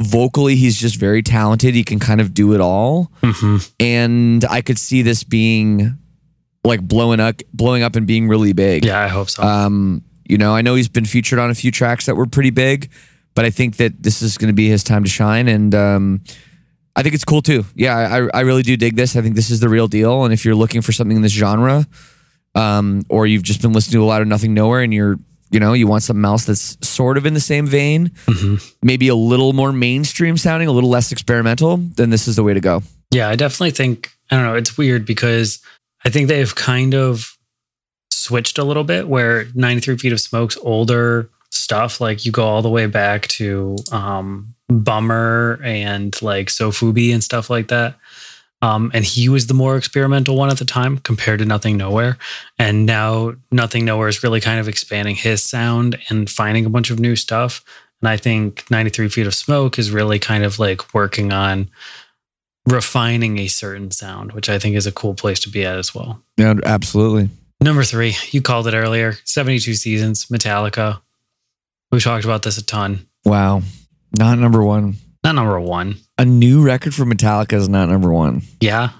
vocally 0.00 0.56
he's 0.56 0.78
just 0.78 0.96
very 0.96 1.22
talented. 1.22 1.74
He 1.74 1.84
can 1.84 1.98
kind 1.98 2.20
of 2.20 2.34
do 2.34 2.54
it 2.54 2.60
all, 2.60 3.10
and 3.80 4.44
I 4.44 4.60
could 4.60 4.78
see 4.78 5.02
this 5.02 5.24
being 5.24 5.98
like 6.64 6.80
blowing 6.80 7.20
up, 7.20 7.40
blowing 7.52 7.82
up, 7.82 7.96
and 7.96 8.06
being 8.06 8.28
really 8.28 8.52
big. 8.52 8.84
Yeah, 8.84 9.00
I 9.00 9.08
hope 9.08 9.30
so. 9.30 9.42
Um, 9.42 10.02
you 10.28 10.38
know, 10.38 10.54
I 10.54 10.62
know 10.62 10.74
he's 10.74 10.88
been 10.88 11.06
featured 11.06 11.38
on 11.38 11.50
a 11.50 11.54
few 11.54 11.70
tracks 11.70 12.06
that 12.06 12.14
were 12.14 12.26
pretty 12.26 12.50
big, 12.50 12.90
but 13.34 13.44
I 13.44 13.50
think 13.50 13.76
that 13.76 14.02
this 14.02 14.22
is 14.22 14.36
going 14.38 14.48
to 14.48 14.54
be 14.54 14.68
his 14.68 14.84
time 14.84 15.04
to 15.04 15.10
shine, 15.10 15.48
and 15.48 15.74
um, 15.74 16.20
I 16.94 17.02
think 17.02 17.14
it's 17.14 17.24
cool 17.24 17.42
too. 17.42 17.64
Yeah, 17.74 17.96
I, 17.96 18.38
I 18.38 18.40
really 18.42 18.62
do 18.62 18.76
dig 18.76 18.96
this. 18.96 19.16
I 19.16 19.22
think 19.22 19.36
this 19.36 19.50
is 19.50 19.60
the 19.60 19.68
real 19.68 19.88
deal, 19.88 20.24
and 20.24 20.32
if 20.32 20.44
you're 20.44 20.54
looking 20.54 20.82
for 20.82 20.92
something 20.92 21.16
in 21.16 21.22
this 21.22 21.32
genre, 21.32 21.86
um, 22.54 23.02
or 23.08 23.26
you've 23.26 23.42
just 23.42 23.62
been 23.62 23.72
listening 23.72 24.00
to 24.00 24.04
a 24.04 24.06
lot 24.06 24.22
of 24.22 24.28
Nothing 24.28 24.54
Nowhere, 24.54 24.82
and 24.82 24.92
you're 24.92 25.18
you 25.50 25.60
know 25.60 25.72
you 25.72 25.86
want 25.86 26.02
something 26.02 26.24
else 26.24 26.44
that's 26.44 26.76
sort 26.86 27.16
of 27.16 27.26
in 27.26 27.34
the 27.34 27.40
same 27.40 27.66
vein, 27.66 28.12
maybe 28.82 29.08
a 29.08 29.14
little 29.14 29.52
more 29.52 29.72
mainstream 29.72 30.36
sounding, 30.36 30.68
a 30.68 30.72
little 30.72 30.90
less 30.90 31.12
experimental, 31.12 31.76
then 31.76 32.10
this 32.10 32.28
is 32.28 32.36
the 32.36 32.42
way 32.42 32.54
to 32.54 32.60
go. 32.60 32.82
Yeah, 33.10 33.28
I 33.28 33.36
definitely 33.36 33.70
think 33.70 34.12
I 34.30 34.36
don't 34.36 34.44
know. 34.44 34.54
It's 34.54 34.76
weird 34.76 35.06
because 35.06 35.60
I 36.04 36.10
think 36.10 36.28
they've 36.28 36.54
kind 36.54 36.94
of 36.94 37.36
switched 38.10 38.58
a 38.58 38.64
little 38.64 38.84
bit. 38.84 39.08
Where 39.08 39.46
93 39.54 39.96
Feet 39.96 40.12
of 40.12 40.20
Smoke's 40.20 40.58
older 40.62 41.30
stuff, 41.50 42.00
like 42.00 42.26
you 42.26 42.32
go 42.32 42.44
all 42.44 42.62
the 42.62 42.68
way 42.68 42.86
back 42.86 43.26
to 43.28 43.76
um, 43.90 44.54
Bummer 44.68 45.60
and 45.64 46.20
like 46.20 46.48
Sofubi 46.48 47.12
and 47.12 47.24
stuff 47.24 47.48
like 47.48 47.68
that. 47.68 47.96
Um, 48.60 48.90
and 48.92 49.04
he 49.04 49.28
was 49.28 49.46
the 49.46 49.54
more 49.54 49.76
experimental 49.76 50.36
one 50.36 50.50
at 50.50 50.58
the 50.58 50.64
time 50.64 50.98
compared 50.98 51.38
to 51.38 51.44
Nothing 51.44 51.76
Nowhere. 51.76 52.18
And 52.58 52.86
now 52.86 53.34
Nothing 53.52 53.84
Nowhere 53.84 54.08
is 54.08 54.22
really 54.22 54.40
kind 54.40 54.58
of 54.58 54.68
expanding 54.68 55.14
his 55.14 55.42
sound 55.42 55.98
and 56.08 56.28
finding 56.28 56.66
a 56.66 56.70
bunch 56.70 56.90
of 56.90 56.98
new 56.98 57.14
stuff. 57.14 57.64
And 58.00 58.08
I 58.08 58.16
think 58.16 58.68
93 58.70 59.08
Feet 59.08 59.26
of 59.26 59.34
Smoke 59.34 59.78
is 59.78 59.90
really 59.90 60.18
kind 60.18 60.44
of 60.44 60.58
like 60.58 60.92
working 60.92 61.32
on 61.32 61.70
refining 62.66 63.38
a 63.38 63.48
certain 63.48 63.90
sound, 63.90 64.32
which 64.32 64.48
I 64.48 64.58
think 64.58 64.76
is 64.76 64.86
a 64.86 64.92
cool 64.92 65.14
place 65.14 65.40
to 65.40 65.50
be 65.50 65.64
at 65.64 65.78
as 65.78 65.94
well. 65.94 66.22
Yeah, 66.36 66.54
absolutely. 66.64 67.30
Number 67.60 67.82
three, 67.82 68.16
you 68.30 68.40
called 68.40 68.68
it 68.68 68.74
earlier 68.74 69.14
72 69.24 69.74
seasons, 69.74 70.26
Metallica. 70.26 71.00
We've 71.90 72.02
talked 72.02 72.24
about 72.24 72.42
this 72.42 72.58
a 72.58 72.64
ton. 72.64 73.08
Wow, 73.24 73.62
not 74.16 74.38
number 74.38 74.62
one. 74.62 74.96
Not 75.24 75.34
number 75.34 75.58
one. 75.60 75.96
A 76.18 76.24
new 76.24 76.62
record 76.62 76.94
for 76.94 77.04
Metallica 77.04 77.54
is 77.54 77.68
not 77.68 77.88
number 77.88 78.12
one. 78.12 78.42
Yeah. 78.60 78.90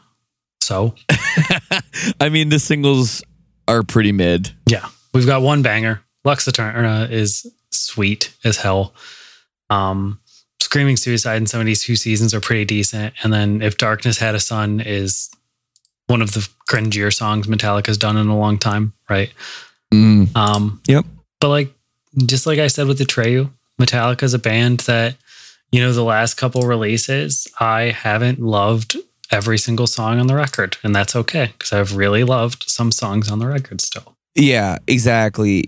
So, 0.60 0.94
I 2.20 2.28
mean, 2.28 2.48
the 2.50 2.58
singles 2.58 3.22
are 3.66 3.82
pretty 3.82 4.12
mid. 4.12 4.52
yeah, 4.66 4.86
we've 5.14 5.26
got 5.26 5.42
one 5.42 5.62
banger. 5.62 6.02
Lux 6.24 6.46
Æterna 6.46 7.10
is 7.10 7.46
sweet 7.70 8.34
as 8.44 8.56
hell. 8.58 8.94
Um, 9.70 10.20
Screaming 10.60 10.96
Suicide 10.96 11.36
and 11.36 11.48
72 11.48 11.96
seasons 11.96 12.34
are 12.34 12.40
pretty 12.40 12.64
decent. 12.66 13.14
And 13.22 13.32
then 13.32 13.62
If 13.62 13.78
Darkness 13.78 14.18
Had 14.18 14.34
a 14.34 14.40
Son 14.40 14.80
is 14.80 15.30
one 16.08 16.20
of 16.20 16.32
the 16.34 16.46
cringier 16.68 17.14
songs 17.14 17.46
Metallica's 17.46 17.96
done 17.98 18.16
in 18.16 18.28
a 18.28 18.36
long 18.38 18.58
time, 18.58 18.92
right? 19.08 19.32
Mm. 19.92 20.34
Um, 20.36 20.82
Yep. 20.86 21.06
But 21.40 21.48
like, 21.48 21.72
just 22.26 22.46
like 22.46 22.58
I 22.58 22.66
said 22.66 22.86
with 22.88 22.98
the 22.98 23.04
Atreyu, 23.04 23.50
Metallica's 23.80 24.34
a 24.34 24.38
band 24.38 24.80
that, 24.80 25.16
you 25.72 25.80
know, 25.80 25.92
the 25.92 26.04
last 26.04 26.34
couple 26.34 26.62
releases, 26.62 27.46
I 27.60 27.90
haven't 27.90 28.40
loved 28.40 28.96
every 29.30 29.58
single 29.58 29.86
song 29.86 30.18
on 30.18 30.26
the 30.26 30.34
record, 30.34 30.76
and 30.82 30.94
that's 30.94 31.14
okay 31.14 31.52
because 31.58 31.72
I've 31.72 31.96
really 31.96 32.24
loved 32.24 32.64
some 32.68 32.90
songs 32.90 33.30
on 33.30 33.38
the 33.38 33.46
record 33.46 33.80
still. 33.80 34.14
Yeah, 34.34 34.78
exactly. 34.86 35.64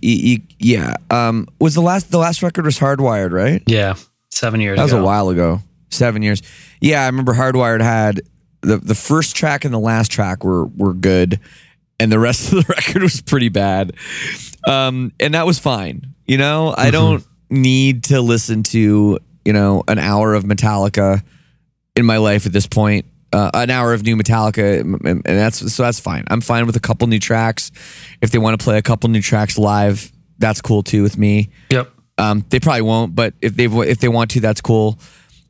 Yeah. 0.59 0.95
Um, 1.11 1.49
was 1.59 1.75
the 1.75 1.83
last 1.83 2.11
the 2.11 2.19
last 2.19 2.43
record 2.43 2.65
was 2.65 2.79
Hardwired, 2.79 3.33
right? 3.33 3.63
Yeah, 3.67 3.95
seven 4.31 4.61
years 4.61 4.77
That 4.77 4.85
was 4.85 4.93
ago. 4.93 5.03
a 5.03 5.05
while 5.05 5.29
ago. 5.29 5.61
Seven 5.91 6.23
years. 6.23 6.41
Yeah, 6.81 7.03
I 7.03 7.07
remember 7.07 7.35
Hardwired 7.35 7.83
had 7.83 8.21
the 8.63 8.77
the 8.77 8.95
first 8.95 9.35
track 9.35 9.65
and 9.65 9.75
the 9.75 9.79
last 9.79 10.11
track 10.13 10.45
were 10.45 10.67
were 10.67 10.95
good, 10.95 11.41
and 11.99 12.13
the 12.13 12.19
rest 12.21 12.53
of 12.53 12.65
the 12.65 12.73
record 12.75 13.03
was 13.03 13.21
pretty 13.21 13.49
bad. 13.49 13.93
Um, 14.69 15.13
and 15.19 15.35
that 15.35 15.47
was 15.47 15.59
fine. 15.59 16.15
You 16.27 16.39
know, 16.39 16.73
I 16.77 16.91
don't 16.93 17.25
need 17.49 18.05
to 18.05 18.21
listen 18.21 18.63
to 18.65 19.19
you 19.45 19.53
know 19.53 19.83
an 19.89 19.99
hour 19.99 20.35
of 20.35 20.45
Metallica 20.45 21.23
in 21.97 22.07
my 22.07 22.17
life 22.17 22.47
at 22.47 22.53
this 22.53 22.67
point. 22.67 23.07
Uh, 23.33 23.49
an 23.55 23.71
hour 23.71 23.95
of 23.95 24.03
new 24.03 24.17
Metallica, 24.17 24.81
and 24.81 25.05
and 25.05 25.23
that's 25.25 25.73
so 25.73 25.83
that's 25.85 26.01
fine. 26.01 26.25
I'm 26.29 26.41
fine 26.41 26.67
with 26.67 26.77
a 26.77 26.81
couple 26.81 27.07
new 27.07 27.21
tracks. 27.21 27.71
If 28.21 28.31
they 28.31 28.39
want 28.39 28.59
to 28.59 28.65
play 28.65 28.77
a 28.77 28.83
couple 28.83 29.09
new 29.09 29.23
tracks 29.23 29.57
live, 29.57 30.11
that's 30.39 30.61
cool 30.61 30.83
too 30.83 31.03
with 31.03 31.17
me. 31.17 31.51
Yep. 31.71 31.91
Um, 32.19 32.45
they 32.51 32.59
probably 32.59 32.83
won't, 32.83 33.15
but 33.15 33.35
if 33.41 33.55
they 33.55 33.67
if 33.67 33.99
they 34.01 34.09
want 34.09 34.33
to, 34.33 34.41
that's 34.41 34.61
cool. 34.61 34.99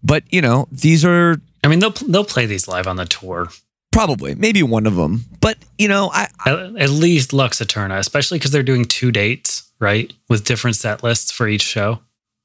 But 0.03 0.25
you 0.31 0.43
know, 0.43 0.69
these 0.71 1.05
are 1.07 1.41
I 1.65 1.69
mean, 1.69 1.79
they'll 1.79 1.91
they'll 1.91 2.25
play 2.25 2.47
these 2.47 2.69
live 2.69 2.87
on 2.87 2.97
the 2.97 3.07
tour. 3.07 3.49
probably 3.93 4.35
maybe 4.35 4.63
one 4.63 4.87
of 4.87 4.97
them. 4.97 5.25
But 5.41 5.59
you 5.79 5.89
know, 5.89 6.11
I, 6.13 6.29
I 6.45 6.51
At, 6.51 6.77
at 6.77 6.91
least 6.91 7.33
Lux 7.33 7.61
Æterna, 7.61 7.99
especially 7.99 8.39
because 8.39 8.51
they're 8.51 8.63
doing 8.63 8.85
two 8.85 9.11
dates, 9.11 9.71
right, 9.79 10.13
with 10.29 10.45
different 10.45 10.77
set 10.77 11.03
lists 11.03 11.31
for 11.33 11.49
each 11.49 11.63
show. 11.63 12.01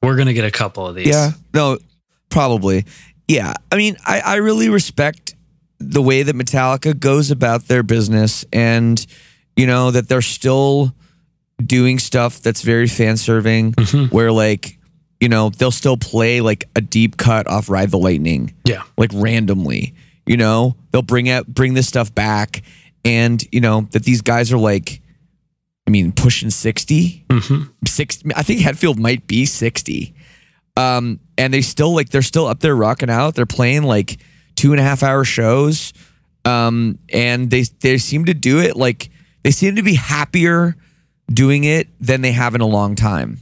We're 0.05 0.17
gonna 0.17 0.33
get 0.33 0.45
a 0.45 0.51
couple 0.51 0.87
of 0.87 0.95
these. 0.95 1.07
yeah 1.07 1.31
no 1.53 1.77
probably 2.29 2.85
yeah. 3.27 3.53
I 3.71 3.75
mean, 3.75 3.97
I 4.05 4.19
I 4.21 4.35
really 4.37 4.69
respect 4.69 5.35
the 5.79 6.01
way 6.01 6.23
that 6.23 6.35
Metallica 6.35 6.97
goes 6.97 7.31
about 7.31 7.67
their 7.67 7.83
business, 7.83 8.45
and 8.53 9.03
you 9.55 9.67
know 9.67 9.91
that 9.91 10.07
they're 10.07 10.21
still 10.21 10.93
doing 11.63 11.99
stuff 11.99 12.41
that's 12.41 12.61
very 12.61 12.87
fan 12.87 13.17
serving, 13.17 13.73
mm-hmm. 13.73 14.15
where 14.15 14.31
like 14.31 14.77
you 15.19 15.29
know 15.29 15.49
they'll 15.49 15.71
still 15.71 15.97
play 15.97 16.41
like 16.41 16.65
a 16.75 16.81
deep 16.81 17.17
cut 17.17 17.47
off 17.47 17.69
Ride 17.69 17.91
the 17.91 17.97
Lightning. 17.97 18.53
Yeah. 18.65 18.83
like 18.97 19.11
randomly. 19.13 19.95
You 20.25 20.37
know, 20.37 20.75
they'll 20.91 21.03
bring 21.03 21.29
out 21.29 21.47
bring 21.47 21.75
this 21.75 21.87
stuff 21.87 22.13
back, 22.13 22.63
and 23.03 23.43
you 23.51 23.61
know 23.61 23.81
that 23.91 24.03
these 24.03 24.21
guys 24.21 24.51
are 24.51 24.57
like, 24.57 25.01
I 25.87 25.91
mean, 25.91 26.11
pushing 26.11 26.49
60 26.49 27.25
Mhm. 27.29 27.69
Six. 27.87 28.19
I 28.35 28.43
think 28.43 28.61
Hetfield 28.61 28.97
might 28.97 29.27
be 29.27 29.45
sixty. 29.45 30.13
Um, 30.77 31.19
and 31.37 31.53
they 31.53 31.61
still 31.61 31.93
like 31.93 32.09
they're 32.09 32.21
still 32.21 32.47
up 32.47 32.59
there 32.59 32.75
rocking 32.75 33.09
out. 33.09 33.35
They're 33.35 33.45
playing 33.45 33.83
like 33.83 34.17
two 34.55 34.71
and 34.71 34.79
a 34.79 34.83
half 34.83 35.03
hour 35.03 35.23
shows. 35.23 35.93
Um, 36.43 36.97
and 37.13 37.49
they 37.49 37.63
they 37.81 37.97
seem 37.97 38.25
to 38.25 38.33
do 38.33 38.59
it 38.59 38.75
like 38.75 39.09
they 39.43 39.51
seem 39.51 39.75
to 39.77 39.83
be 39.83 39.93
happier 39.95 40.75
doing 41.31 41.63
it 41.63 41.87
than 41.99 42.21
they 42.21 42.31
have 42.33 42.55
in 42.55 42.61
a 42.61 42.67
long 42.67 42.95
time. 42.95 43.39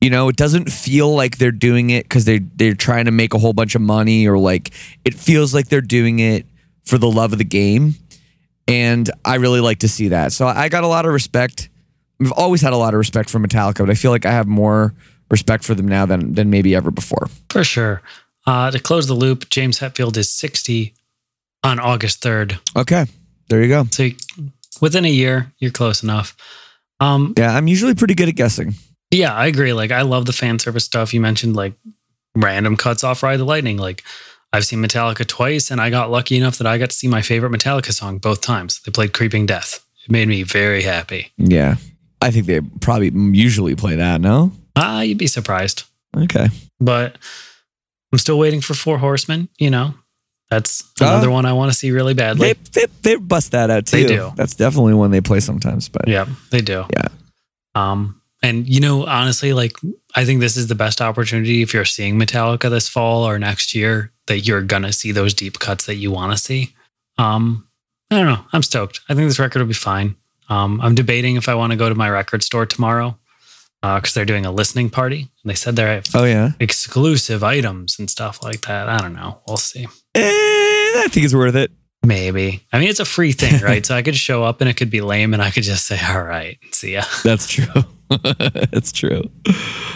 You 0.00 0.10
know, 0.10 0.28
it 0.28 0.36
doesn't 0.36 0.70
feel 0.70 1.12
like 1.14 1.38
they're 1.38 1.50
doing 1.52 1.90
it 1.90 2.04
because 2.04 2.24
they 2.24 2.38
they're 2.38 2.74
trying 2.74 3.04
to 3.06 3.10
make 3.12 3.34
a 3.34 3.38
whole 3.38 3.52
bunch 3.52 3.74
of 3.74 3.80
money 3.82 4.26
or 4.26 4.38
like 4.38 4.70
it 5.04 5.14
feels 5.14 5.52
like 5.54 5.68
they're 5.68 5.80
doing 5.80 6.18
it 6.18 6.46
for 6.84 6.98
the 6.98 7.10
love 7.10 7.32
of 7.32 7.38
the 7.38 7.44
game. 7.44 7.94
And 8.68 9.10
I 9.24 9.36
really 9.36 9.60
like 9.60 9.78
to 9.78 9.88
see 9.88 10.08
that. 10.08 10.32
So 10.32 10.46
I 10.46 10.68
got 10.68 10.84
a 10.84 10.88
lot 10.88 11.06
of 11.06 11.12
respect. 11.12 11.68
I've 12.20 12.32
always 12.32 12.60
had 12.60 12.72
a 12.72 12.76
lot 12.76 12.94
of 12.94 12.98
respect 12.98 13.30
for 13.30 13.38
Metallica, 13.38 13.78
but 13.78 13.90
I 13.90 13.94
feel 13.94 14.10
like 14.10 14.26
I 14.26 14.32
have 14.32 14.46
more 14.46 14.94
respect 15.30 15.64
for 15.64 15.74
them 15.74 15.86
now 15.88 16.04
than 16.06 16.34
than 16.34 16.50
maybe 16.50 16.74
ever 16.74 16.90
before. 16.90 17.28
For 17.50 17.64
sure. 17.64 18.02
Uh, 18.46 18.70
to 18.70 18.78
close 18.78 19.06
the 19.06 19.14
loop, 19.14 19.48
James 19.50 19.78
Hetfield 19.78 20.16
is 20.16 20.30
60 20.30 20.94
on 21.64 21.78
August 21.78 22.22
3rd. 22.22 22.58
Okay. 22.76 23.06
There 23.48 23.62
you 23.62 23.68
go. 23.68 23.84
So 23.90 24.04
you- 24.04 24.16
within 24.80 25.04
a 25.04 25.10
year, 25.10 25.52
you're 25.58 25.70
close 25.70 26.02
enough. 26.02 26.34
Um, 27.00 27.34
Yeah, 27.36 27.54
I'm 27.54 27.68
usually 27.68 27.94
pretty 27.94 28.14
good 28.14 28.28
at 28.28 28.36
guessing. 28.36 28.74
yeah, 29.10 29.32
I 29.34 29.46
agree. 29.46 29.72
Like, 29.72 29.90
I 29.90 30.02
love 30.02 30.24
the 30.26 30.32
fan 30.32 30.58
service 30.58 30.84
stuff. 30.84 31.12
You 31.14 31.20
mentioned 31.20 31.56
like 31.56 31.74
random 32.34 32.76
cuts 32.76 33.04
off 33.04 33.22
Ride 33.22 33.38
the 33.38 33.44
Lightning. 33.44 33.76
Like, 33.78 34.02
I've 34.52 34.64
seen 34.64 34.82
Metallica 34.82 35.26
twice, 35.26 35.70
and 35.70 35.80
I 35.80 35.90
got 35.90 36.10
lucky 36.10 36.36
enough 36.36 36.58
that 36.58 36.66
I 36.66 36.78
got 36.78 36.90
to 36.90 36.96
see 36.96 37.06
my 37.08 37.20
favorite 37.22 37.52
Metallica 37.52 37.92
song 37.92 38.18
both 38.18 38.40
times. 38.40 38.80
They 38.82 38.90
played 38.90 39.12
Creeping 39.12 39.46
Death. 39.46 39.84
It 40.04 40.10
made 40.10 40.26
me 40.28 40.42
very 40.42 40.82
happy. 40.82 41.32
Yeah. 41.36 41.76
I 42.22 42.30
think 42.30 42.46
they 42.46 42.60
probably 42.80 43.10
usually 43.38 43.74
play 43.76 43.96
that, 43.96 44.20
no? 44.20 44.52
Ah, 44.74 45.02
you'd 45.02 45.18
be 45.18 45.26
surprised. 45.26 45.84
Okay. 46.16 46.48
But 46.80 47.16
I'm 48.12 48.18
still 48.18 48.38
waiting 48.38 48.60
for 48.62 48.74
Four 48.74 48.98
Horsemen. 48.98 49.48
You 49.58 49.70
know, 49.70 49.94
that's 50.50 50.82
Ah. 51.00 51.12
another 51.12 51.30
one 51.30 51.44
I 51.46 51.52
want 51.52 51.70
to 51.70 51.76
see 51.78 51.90
really 51.90 52.14
badly. 52.14 52.54
They, 52.54 52.60
they 52.72 52.86
they 53.02 53.16
bust 53.16 53.52
that 53.52 53.70
out 53.70 53.86
too. 53.86 53.98
They 54.02 54.06
do. 54.06 54.32
That's 54.34 54.54
definitely 54.54 54.94
one 54.94 55.10
they 55.10 55.20
play 55.20 55.40
sometimes, 55.40 55.88
but 55.90 56.08
Yeah, 56.08 56.24
they 56.50 56.62
do. 56.62 56.86
Yeah. 56.96 57.08
Um, 57.74 58.20
and 58.42 58.66
you 58.66 58.80
know, 58.80 59.04
honestly, 59.06 59.52
like 59.52 59.76
I 60.14 60.24
think 60.24 60.40
this 60.40 60.56
is 60.56 60.66
the 60.68 60.74
best 60.74 61.00
opportunity 61.00 61.62
if 61.62 61.74
you're 61.74 61.84
seeing 61.84 62.18
Metallica 62.18 62.70
this 62.70 62.88
fall 62.88 63.24
or 63.24 63.38
next 63.38 63.74
year 63.74 64.10
that 64.26 64.40
you're 64.40 64.62
gonna 64.62 64.92
see 64.92 65.12
those 65.12 65.34
deep 65.34 65.58
cuts 65.58 65.86
that 65.86 65.96
you 65.96 66.10
want 66.10 66.32
to 66.32 66.38
see. 66.38 66.74
Um, 67.18 67.66
I 68.10 68.16
don't 68.16 68.26
know. 68.26 68.44
I'm 68.52 68.62
stoked. 68.62 69.00
I 69.08 69.14
think 69.14 69.28
this 69.28 69.38
record 69.38 69.60
will 69.60 69.66
be 69.68 69.74
fine. 69.74 70.16
Um, 70.48 70.80
I'm 70.80 70.94
debating 70.94 71.36
if 71.36 71.48
I 71.48 71.54
want 71.54 71.72
to 71.72 71.76
go 71.76 71.88
to 71.90 71.94
my 71.94 72.08
record 72.08 72.42
store 72.42 72.64
tomorrow 72.64 73.18
because 73.82 74.14
they're 74.14 74.24
doing 74.24 74.46
a 74.46 74.50
listening 74.50 74.88
party. 74.88 75.20
And 75.42 75.50
they 75.50 75.54
said 75.54 75.76
they're 75.76 76.02
Oh 76.14 76.24
yeah. 76.24 76.52
exclusive 76.58 77.44
items 77.44 77.98
and 77.98 78.08
stuff 78.08 78.42
like 78.42 78.62
that. 78.62 78.88
I 78.88 78.96
don't 78.98 79.12
know. 79.14 79.40
We'll 79.46 79.56
see. 79.58 79.84
Eh, 80.14 80.20
I 80.22 81.06
think 81.10 81.24
it's 81.26 81.34
worth 81.34 81.54
it. 81.54 81.70
Maybe. 82.02 82.64
I 82.72 82.78
mean, 82.78 82.88
it's 82.88 83.00
a 83.00 83.04
free 83.04 83.32
thing, 83.32 83.60
right? 83.62 83.84
so 83.84 83.94
I 83.94 84.02
could 84.02 84.16
show 84.16 84.42
up 84.42 84.60
and 84.62 84.70
it 84.70 84.76
could 84.78 84.88
be 84.90 85.00
lame, 85.02 85.34
and 85.34 85.42
I 85.42 85.50
could 85.50 85.64
just 85.64 85.84
say, 85.86 85.98
"All 86.08 86.22
right, 86.22 86.56
see 86.72 86.94
ya." 86.94 87.02
That's 87.24 87.46
true. 87.48 87.66
That's 88.70 88.92
true. 88.92 89.22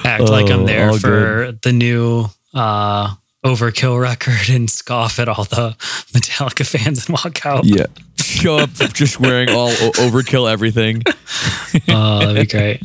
Act 0.05 0.25
like 0.25 0.51
I'm 0.51 0.61
Oh, 0.61 0.67
there 0.67 0.93
for 0.95 1.53
the 1.63 1.73
new 1.73 2.27
uh, 2.55 3.15
Overkill 3.45 4.01
record 4.01 4.49
and 4.51 4.71
scoff 4.71 5.19
at 5.19 5.29
all 5.29 5.45
the 5.45 5.71
Metallica 6.13 6.67
fans 6.67 7.07
and 7.09 7.15
walk 7.25 7.45
out. 7.47 7.65
Yeah. 7.65 7.87
Show 8.21 8.57
up 8.59 8.71
just 8.93 9.19
wearing 9.21 9.51
all 9.51 9.71
overkill 9.71 10.51
everything. 10.51 11.03
Oh, 11.89 12.19
that'd 12.21 12.37
be 12.37 12.47
great. 12.47 12.83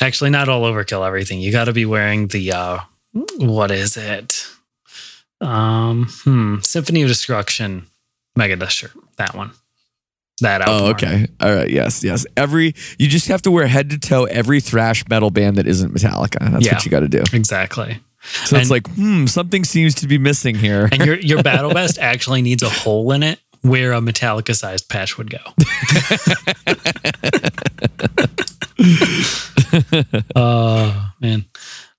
Actually, 0.00 0.30
not 0.30 0.48
all 0.48 0.62
overkill 0.62 1.04
everything. 1.06 1.40
You 1.40 1.50
got 1.50 1.64
to 1.64 1.72
be 1.72 1.84
wearing 1.86 2.28
the 2.28 2.52
uh, 2.52 2.78
what 3.38 3.72
is 3.72 3.96
it? 3.96 4.46
Um, 5.40 6.06
hmm, 6.22 6.56
Symphony 6.62 7.02
of 7.02 7.08
Destruction 7.08 7.86
Megadeth 8.38 8.70
shirt. 8.70 8.92
That 9.16 9.34
one. 9.34 9.50
That 10.40 10.60
album. 10.62 10.86
Oh, 10.86 10.90
okay. 10.90 11.26
All 11.40 11.54
right. 11.54 11.68
Yes. 11.70 12.04
Yes. 12.04 12.26
Every 12.36 12.74
you 12.98 13.08
just 13.08 13.28
have 13.28 13.42
to 13.42 13.50
wear 13.50 13.66
head 13.66 13.90
to 13.90 13.98
toe 13.98 14.24
every 14.24 14.60
thrash 14.60 15.06
metal 15.08 15.30
band 15.30 15.56
that 15.56 15.66
isn't 15.66 15.92
Metallica. 15.92 16.50
That's 16.52 16.64
Yeah. 16.66 16.74
what 16.74 16.84
you 16.84 16.90
got 16.90 17.00
to 17.00 17.08
do. 17.08 17.22
Exactly. 17.32 18.00
So 18.44 18.56
it's 18.56 18.70
like, 18.70 18.86
hmm, 18.94 19.26
something 19.26 19.64
seems 19.64 19.94
to 19.96 20.06
be 20.08 20.18
missing 20.18 20.54
here. 20.54 20.88
And 20.92 21.04
your 21.04 21.18
your 21.18 21.42
battle 21.50 21.70
vest 21.72 21.98
actually 21.98 22.42
needs 22.42 22.62
a 22.62 22.68
hole 22.68 23.10
in 23.12 23.22
it 23.22 23.40
where 23.62 23.92
a 23.92 24.00
Metallica 24.00 24.54
sized 24.54 24.88
patch 24.88 25.18
would 25.18 25.30
go. 25.30 25.38
oh 30.36 31.12
man. 31.20 31.44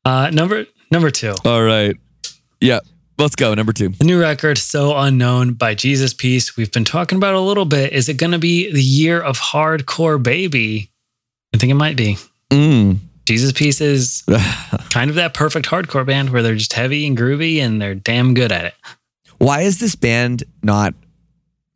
Uh, 0.06 0.30
number 0.32 0.66
number 0.92 1.12
two. 1.12 1.34
All 1.46 1.62
right. 1.64 1.96
Yeah. 2.62 2.80
Let's 3.20 3.36
go. 3.36 3.53
Number 3.53 3.74
two. 3.74 3.89
The 3.89 4.05
new 4.05 4.20
record, 4.20 4.57
So 4.57 4.95
Unknown 4.95 5.53
by 5.53 5.76
Jesus 5.76 6.13
Piece. 6.13 6.55
We've 6.55 6.72
been 6.72 6.86
talking 6.86 7.17
about 7.17 7.34
a 7.34 7.39
little 7.41 7.65
bit. 7.65 7.91
Is 7.91 8.07
it 8.07 8.13
going 8.13 8.32
to 8.32 8.39
be 8.39 8.72
the 8.72 8.82
year 8.82 9.20
of 9.22 9.38
hardcore 9.38 10.22
baby? 10.24 10.89
I 11.53 11.57
think 11.57 11.70
it 11.70 11.76
might 11.76 11.97
be. 11.97 12.17
Mm. 12.49 12.99
Jesus 13.26 13.51
Piece 13.51 13.82
is 13.82 14.24
kind 14.89 15.09
of 15.09 15.17
that 15.17 15.34
perfect 15.34 15.67
hardcore 15.67 16.05
band 16.05 16.30
where 16.30 16.41
they're 16.41 16.55
just 16.55 16.72
heavy 16.72 17.05
and 17.05 17.17
groovy 17.17 17.57
and 17.57 17.82
they're 17.82 17.93
damn 17.93 18.34
good 18.34 18.53
at 18.53 18.63
it. 18.63 18.74
Why 19.38 19.61
is 19.61 19.80
this 19.80 19.95
band 19.95 20.43
not 20.63 20.93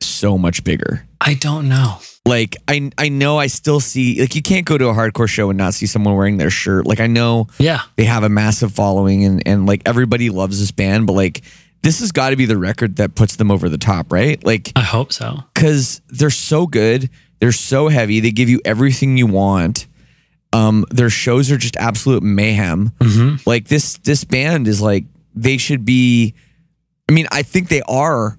so 0.00 0.38
much 0.38 0.64
bigger? 0.64 1.06
I 1.20 1.34
don't 1.34 1.68
know. 1.68 1.98
Like 2.26 2.56
I 2.66 2.90
I 2.96 3.10
know 3.10 3.38
I 3.38 3.48
still 3.48 3.80
see 3.80 4.18
like 4.20 4.34
you 4.34 4.40
can't 4.42 4.64
go 4.64 4.78
to 4.78 4.88
a 4.88 4.94
hardcore 4.94 5.28
show 5.28 5.50
and 5.50 5.58
not 5.58 5.74
see 5.74 5.86
someone 5.86 6.16
wearing 6.16 6.38
their 6.38 6.50
shirt. 6.50 6.86
Like 6.86 7.00
I 7.00 7.06
know 7.06 7.48
Yeah. 7.58 7.82
they 7.96 8.04
have 8.04 8.22
a 8.22 8.28
massive 8.30 8.72
following 8.72 9.24
and 9.24 9.42
and 9.46 9.66
like 9.66 9.82
everybody 9.84 10.30
loves 10.30 10.58
this 10.58 10.70
band, 10.70 11.06
but 11.06 11.12
like 11.12 11.42
this 11.82 12.00
has 12.00 12.12
got 12.12 12.30
to 12.30 12.36
be 12.36 12.46
the 12.46 12.56
record 12.56 12.96
that 12.96 13.14
puts 13.14 13.36
them 13.36 13.50
over 13.50 13.68
the 13.68 13.76
top, 13.76 14.10
right? 14.10 14.42
Like 14.42 14.72
I 14.74 14.80
hope 14.82 15.12
so. 15.12 15.40
because 15.52 16.00
they're 16.08 16.30
so 16.30 16.66
good, 16.66 17.10
they're 17.40 17.52
so 17.52 17.88
heavy, 17.88 18.20
they 18.20 18.30
give 18.30 18.48
you 18.48 18.60
everything 18.64 19.18
you 19.18 19.26
want. 19.26 19.86
Um, 20.54 20.86
their 20.90 21.10
shows 21.10 21.50
are 21.50 21.58
just 21.58 21.76
absolute 21.76 22.22
mayhem. 22.22 22.92
hmm 23.02 23.34
Like 23.44 23.68
this 23.68 23.98
this 23.98 24.24
band 24.24 24.66
is 24.66 24.80
like 24.80 25.04
they 25.34 25.58
should 25.58 25.84
be. 25.84 26.32
I 27.06 27.12
mean, 27.12 27.26
I 27.30 27.42
think 27.42 27.68
they 27.68 27.82
are 27.82 28.38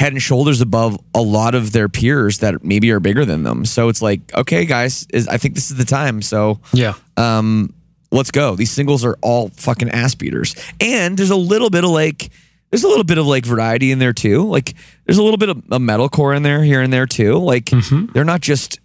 head 0.00 0.12
and 0.14 0.22
shoulders 0.22 0.60
above 0.62 0.98
a 1.14 1.20
lot 1.20 1.54
of 1.54 1.72
their 1.72 1.86
peers 1.88 2.38
that 2.38 2.64
maybe 2.64 2.90
are 2.90 3.00
bigger 3.00 3.24
than 3.26 3.42
them. 3.42 3.66
So 3.66 3.90
it's 3.90 4.00
like, 4.00 4.20
okay, 4.34 4.64
guys, 4.64 5.06
is 5.12 5.28
I 5.28 5.36
think 5.36 5.54
this 5.54 5.70
is 5.70 5.76
the 5.76 5.84
time. 5.84 6.22
So 6.22 6.58
Yeah. 6.72 6.94
um, 7.18 7.74
let's 8.10 8.30
go. 8.30 8.56
These 8.56 8.70
singles 8.70 9.04
are 9.04 9.16
all 9.20 9.50
fucking 9.50 9.90
ass 9.90 10.14
beaters, 10.14 10.54
and 10.80 11.18
there's 11.18 11.30
a 11.30 11.36
little 11.36 11.68
bit 11.68 11.84
of 11.84 11.90
like, 11.90 12.30
there's 12.70 12.82
a 12.82 12.88
little 12.88 13.04
bit 13.04 13.18
of 13.18 13.26
like 13.26 13.44
variety 13.44 13.90
in 13.92 13.98
there 13.98 14.14
too. 14.14 14.48
Like, 14.48 14.74
there's 15.04 15.18
a 15.18 15.22
little 15.22 15.36
bit 15.36 15.50
of 15.50 15.58
a 15.70 15.78
metalcore 15.78 16.34
in 16.34 16.42
there 16.44 16.62
here 16.64 16.80
and 16.80 16.90
there 16.92 17.06
too. 17.06 17.34
Like, 17.36 17.66
Mhm. 17.66 18.12
they're 18.14 18.24
not 18.24 18.40
just, 18.40 18.80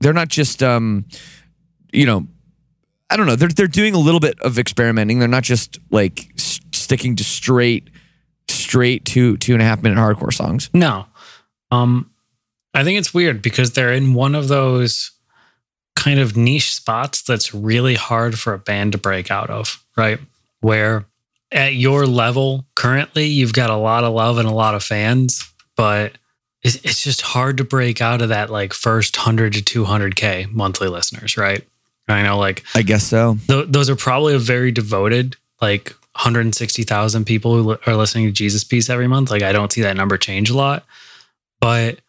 they're 0.00 0.12
not 0.12 0.28
just, 0.28 0.62
um, 0.62 1.06
you 1.92 2.04
know, 2.04 2.26
I 3.10 3.16
don't 3.16 3.26
know. 3.26 3.36
They're 3.36 3.48
they're 3.48 3.68
doing 3.68 3.94
a 3.94 3.98
little 3.98 4.20
bit 4.20 4.38
of 4.40 4.58
experimenting. 4.58 5.18
They're 5.18 5.28
not 5.28 5.44
just 5.44 5.78
like 5.90 6.28
sticking 6.36 7.16
to 7.16 7.24
straight, 7.24 7.88
straight 8.68 9.04
two 9.04 9.36
two 9.38 9.54
and 9.54 9.62
a 9.62 9.64
half 9.64 9.82
minute 9.82 9.98
hardcore 9.98 10.32
songs. 10.32 10.68
No. 10.74 11.06
Um 11.70 12.10
I 12.74 12.84
think 12.84 12.98
it's 12.98 13.14
weird 13.14 13.40
because 13.42 13.72
they're 13.72 13.92
in 13.92 14.14
one 14.14 14.34
of 14.34 14.48
those 14.48 15.10
kind 15.96 16.20
of 16.20 16.36
niche 16.36 16.74
spots 16.74 17.22
that's 17.22 17.54
really 17.54 17.94
hard 17.94 18.38
for 18.38 18.52
a 18.52 18.58
band 18.58 18.92
to 18.92 18.98
break 18.98 19.30
out 19.30 19.50
of, 19.50 19.82
right? 19.96 20.20
Where 20.60 21.06
at 21.50 21.74
your 21.74 22.06
level 22.06 22.66
currently 22.74 23.24
you've 23.24 23.54
got 23.54 23.70
a 23.70 23.76
lot 23.76 24.04
of 24.04 24.12
love 24.12 24.38
and 24.38 24.46
a 24.46 24.52
lot 24.52 24.74
of 24.74 24.82
fans, 24.84 25.50
but 25.76 26.12
it's, 26.62 26.76
it's 26.84 27.02
just 27.02 27.22
hard 27.22 27.56
to 27.56 27.64
break 27.64 28.00
out 28.02 28.20
of 28.20 28.28
that 28.28 28.50
like 28.50 28.74
first 28.74 29.16
100 29.16 29.54
to 29.54 29.84
200k 29.84 30.52
monthly 30.52 30.88
listeners, 30.88 31.36
right? 31.36 31.66
I 32.06 32.22
know 32.22 32.38
like 32.38 32.64
I 32.74 32.82
guess 32.82 33.04
so. 33.04 33.38
th- 33.46 33.68
those 33.68 33.90
are 33.90 33.96
probably 33.96 34.34
a 34.34 34.38
very 34.38 34.72
devoted 34.72 35.36
like 35.60 35.94
160,000 36.18 37.24
people 37.24 37.56
who 37.56 37.76
are 37.86 37.96
listening 37.96 38.26
to 38.26 38.32
Jesus 38.32 38.64
Piece 38.64 38.90
every 38.90 39.08
month. 39.08 39.30
Like 39.30 39.42
I 39.42 39.52
don't 39.52 39.72
see 39.72 39.82
that 39.82 39.96
number 39.96 40.16
change 40.18 40.50
a 40.50 40.56
lot, 40.56 40.84
but 41.60 42.00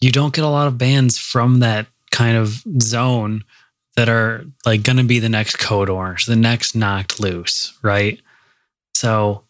you 0.00 0.10
don't 0.10 0.34
get 0.34 0.44
a 0.44 0.48
lot 0.48 0.66
of 0.66 0.78
bands 0.78 1.18
from 1.18 1.60
that 1.60 1.86
kind 2.10 2.36
of 2.36 2.62
zone 2.80 3.44
that 3.96 4.08
are 4.08 4.44
like 4.64 4.82
going 4.82 4.96
to 4.96 5.04
be 5.04 5.18
the 5.18 5.28
next 5.28 5.58
Code 5.58 5.90
Orange, 5.90 6.26
the 6.26 6.36
next 6.36 6.74
Knocked 6.74 7.20
Loose, 7.20 7.76
right? 7.82 8.20
So, 8.94 9.44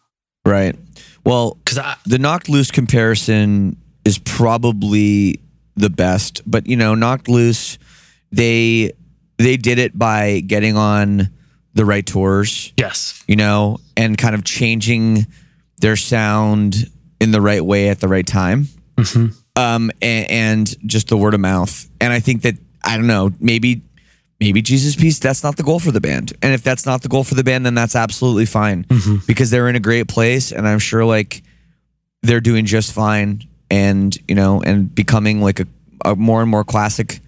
Right. 0.45 0.77
Well, 1.25 1.59
because 1.63 1.79
the 2.07 2.19
knocked 2.19 2.49
loose 2.49 2.71
comparison 2.71 3.77
is 4.05 4.19
probably 4.19 5.41
the 5.79 5.91
best 5.91 6.43
but 6.45 6.67
you 6.67 6.77
know 6.77 6.95
knocked 6.95 7.29
loose 7.29 7.79
they 8.33 8.93
they 9.39 9.57
did 9.57 9.79
it 9.79 9.97
by 9.97 10.41
getting 10.41 10.77
on 10.77 11.31
the 11.79 11.85
right 11.85 12.05
tours 12.05 12.73
yes, 12.77 13.23
you 13.29 13.37
know 13.37 13.79
and 13.97 14.19
kind 14.19 14.35
of 14.35 14.43
changing 14.43 15.27
their 15.81 15.95
sound 15.97 16.75
in 17.21 17.31
the 17.31 17.41
right 17.41 17.65
way 17.65 17.89
at 17.89 18.01
the 18.01 18.09
right 18.09 18.27
time. 18.27 18.67
Mhm. 18.97 19.33
um 19.55 19.91
and, 20.03 20.27
and 20.31 20.77
just 20.87 21.07
the 21.09 21.17
word 21.17 21.35
of 21.35 21.41
mouth. 21.41 21.89
And 22.01 22.13
i 22.13 22.19
think 22.21 22.43
that 22.43 22.57
i 22.85 22.97
don't 22.97 23.07
know 23.07 23.31
maybe 23.39 23.83
maybe 24.41 24.61
Jesus 24.63 24.97
Piece 24.97 25.19
that's 25.21 25.43
not 25.45 25.57
the 25.57 25.63
goal 25.63 25.79
for 25.81 25.93
the 25.93 26.01
band. 26.01 26.33
And 26.43 26.53
if 26.53 26.63
that's 26.63 26.85
not 26.87 27.03
the 27.03 27.09
goal 27.09 27.23
for 27.25 27.37
the 27.37 27.45
band 27.45 27.65
then 27.65 27.75
that's 27.75 27.95
absolutely 27.97 28.47
fine. 28.47 28.85
Mhm. 28.85 29.25
because 29.27 29.51
they're 29.51 29.69
in 29.69 29.77
a 29.77 29.81
great 29.91 30.09
place 30.09 30.51
and 30.53 30.67
i'm 30.67 30.81
sure 30.81 31.05
like 31.05 31.43
they're 32.25 32.41
doing 32.51 32.67
just 32.67 32.93
fine 32.93 33.43
and 33.71 34.19
you 34.27 34.35
know 34.35 34.61
and 34.63 34.93
becoming 34.93 35.41
like 35.41 35.61
a, 35.61 35.67
a 36.05 36.17
more 36.17 36.41
and 36.43 36.51
more 36.51 36.65
classic 36.65 37.21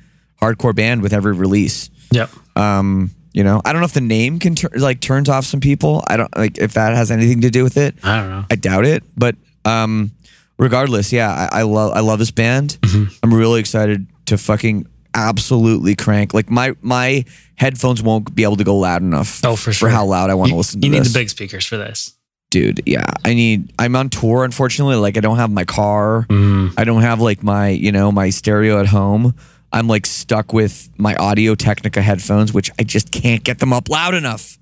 hardcore 0.43 0.75
band 0.75 1.03
with 1.03 1.13
every 1.13 1.35
release. 1.35 1.91
Yep, 2.13 2.31
um 2.57 3.11
you 3.33 3.45
know 3.45 3.61
i 3.65 3.73
don't 3.73 3.81
know 3.81 3.87
if 3.87 3.93
the 3.95 4.01
name 4.01 4.39
can 4.39 4.55
tur- 4.55 4.71
like 4.77 5.01
turns 5.01 5.29
off 5.29 5.45
some 5.45 5.61
people 5.61 6.03
i 6.09 6.17
don't 6.17 6.35
like 6.37 6.59
if 6.59 6.73
that 6.75 6.95
has 6.95 7.11
anything 7.11 7.41
to 7.43 7.51
do 7.51 7.63
with 7.65 7.77
it 7.77 7.95
I 8.03 8.21
don't 8.21 8.31
know. 8.31 8.45
i 8.51 8.55
doubt 8.57 8.85
it 8.87 9.03
but 9.17 9.37
um 9.65 10.11
regardless 10.59 11.13
yeah 11.13 11.49
i, 11.53 11.61
I 11.61 11.63
love 11.63 11.93
i 11.95 12.01
love 12.01 12.19
this 12.19 12.31
band 12.31 12.77
Mm-hmm. 12.83 13.05
i'm 13.23 13.33
really 13.35 13.61
excited 13.61 14.07
to 14.27 14.37
fucking 14.39 14.87
absolutely 15.15 15.95
crank 15.97 16.33
like 16.35 16.51
my 16.51 16.75
my 16.83 17.25
headphones 17.57 18.03
won't 18.03 18.35
be 18.35 18.43
able 18.45 18.57
to 18.57 18.65
go 18.65 18.77
loud 18.79 19.03
enough 19.03 19.41
Oh, 19.45 19.57
for 19.57 19.73
sure. 19.73 19.89
for 19.89 19.93
how 19.93 20.05
loud 20.07 20.31
i 20.31 20.35
want 20.35 20.51
to 20.51 20.57
listen 20.57 20.81
to 20.81 20.87
you 20.87 20.93
need 20.93 21.01
this 21.01 21.13
the 21.13 21.19
big 21.19 21.29
speakers 21.31 21.67
for 21.67 21.77
this. 21.77 22.15
dude 22.51 22.81
yeah 22.87 23.05
i 23.25 23.35
need 23.35 23.73
i'm 23.79 23.95
on 23.97 24.09
tour 24.09 24.45
unfortunately 24.45 24.97
like 24.97 25.17
i 25.17 25.21
don't 25.21 25.37
have 25.37 25.51
my 25.51 25.65
car 25.65 26.27
Mm. 26.29 26.73
i 26.79 26.85
don't 26.85 27.03
have 27.03 27.21
like 27.21 27.43
my 27.43 27.69
you 27.69 27.91
know 27.93 28.11
my 28.13 28.31
stereo 28.31 28.79
at 28.81 28.87
home 28.87 29.35
i'm 29.73 29.87
like 29.89 30.07
stuck 30.07 30.53
with 30.53 30.89
my 30.99 31.15
Audio-Technica 31.17 32.03
headphones 32.03 32.53
which 32.53 32.71
i 32.79 32.83
just 32.83 33.11
can't 33.11 33.45
get 33.45 33.59
them 33.59 33.73
up 33.73 33.89
loud 33.89 34.15
enough 34.15 34.57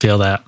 Feel 0.00 0.16
that. 0.18 0.42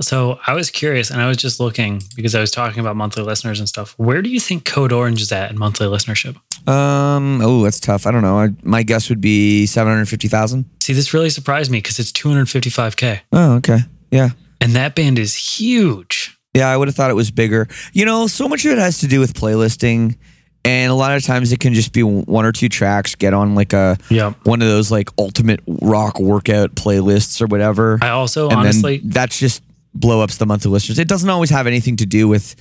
So 0.00 0.38
I 0.46 0.54
was 0.54 0.70
curious 0.70 1.10
and 1.10 1.20
I 1.20 1.26
was 1.26 1.36
just 1.36 1.58
looking 1.60 2.00
because 2.14 2.34
I 2.36 2.40
was 2.40 2.50
talking 2.52 2.78
about 2.78 2.94
monthly 2.96 3.24
listeners 3.24 3.58
and 3.58 3.68
stuff. 3.68 3.94
Where 3.98 4.22
do 4.22 4.30
you 4.30 4.38
think 4.40 4.64
Code 4.64 4.92
Orange 4.92 5.20
is 5.20 5.32
at 5.32 5.50
in 5.50 5.58
monthly 5.58 5.86
listenership? 5.88 6.36
um 6.68 7.40
oh 7.42 7.64
that's 7.64 7.80
tough 7.80 8.06
i 8.06 8.12
don't 8.12 8.22
know 8.22 8.38
I, 8.38 8.50
my 8.62 8.84
guess 8.84 9.08
would 9.08 9.20
be 9.20 9.66
750000 9.66 10.64
See, 10.80 10.92
this 10.92 11.12
really 11.12 11.28
surprised 11.28 11.72
me 11.72 11.78
because 11.78 11.98
it's 11.98 12.12
255K. 12.12 13.20
oh 13.32 13.54
okay 13.56 13.78
yeah 14.12 14.30
And 14.60 14.72
that 14.72 14.94
band 14.94 15.18
is 15.18 15.34
huge. 15.34 16.38
yeah 16.54 16.68
i 16.68 16.76
would 16.76 16.86
have 16.86 16.94
thought 16.94 17.10
it 17.10 17.14
was 17.14 17.32
bigger 17.32 17.66
you 17.92 18.04
know 18.04 18.28
so 18.28 18.48
much 18.48 18.64
of 18.64 18.70
it 18.70 18.78
has 18.78 18.98
to 19.00 19.08
do 19.08 19.18
with 19.18 19.34
playlisting 19.34 20.16
and 20.64 20.90
a 20.92 20.94
lot 20.94 21.16
of 21.16 21.24
times 21.24 21.52
it 21.52 21.60
can 21.60 21.74
just 21.74 21.92
be 21.92 22.02
one 22.02 22.44
or 22.46 22.52
two 22.52 22.68
tracks 22.68 23.14
get 23.14 23.34
on 23.34 23.54
like 23.54 23.72
a 23.72 23.98
Yep. 24.10 24.36
one 24.44 24.62
of 24.62 24.68
those 24.68 24.90
like 24.90 25.08
ultimate 25.18 25.60
rock 25.66 26.18
workout 26.20 26.74
playlists 26.74 27.40
or 27.42 27.46
whatever 27.46 27.98
I 28.02 28.10
also 28.10 28.48
and 28.48 28.58
honestly, 28.58 29.00
that's 29.04 29.38
just 29.38 29.62
blow 29.94 30.20
ups 30.22 30.36
the 30.38 30.46
monthly 30.46 30.70
listeners. 30.70 30.98
It 30.98 31.08
doesn't 31.08 31.28
always 31.28 31.50
have 31.50 31.66
anything 31.66 31.96
to 31.96 32.06
do 32.06 32.26
with 32.28 32.54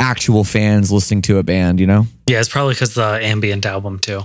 actual 0.00 0.42
fans 0.44 0.90
listening 0.90 1.22
to 1.22 1.38
a 1.38 1.42
band, 1.42 1.78
you 1.78 1.86
know? 1.86 2.06
Yeah, 2.26 2.40
it's 2.40 2.48
probably 2.48 2.74
because 2.74 2.94
the 2.94 3.04
ambient 3.22 3.64
album 3.66 3.98
too. 4.00 4.22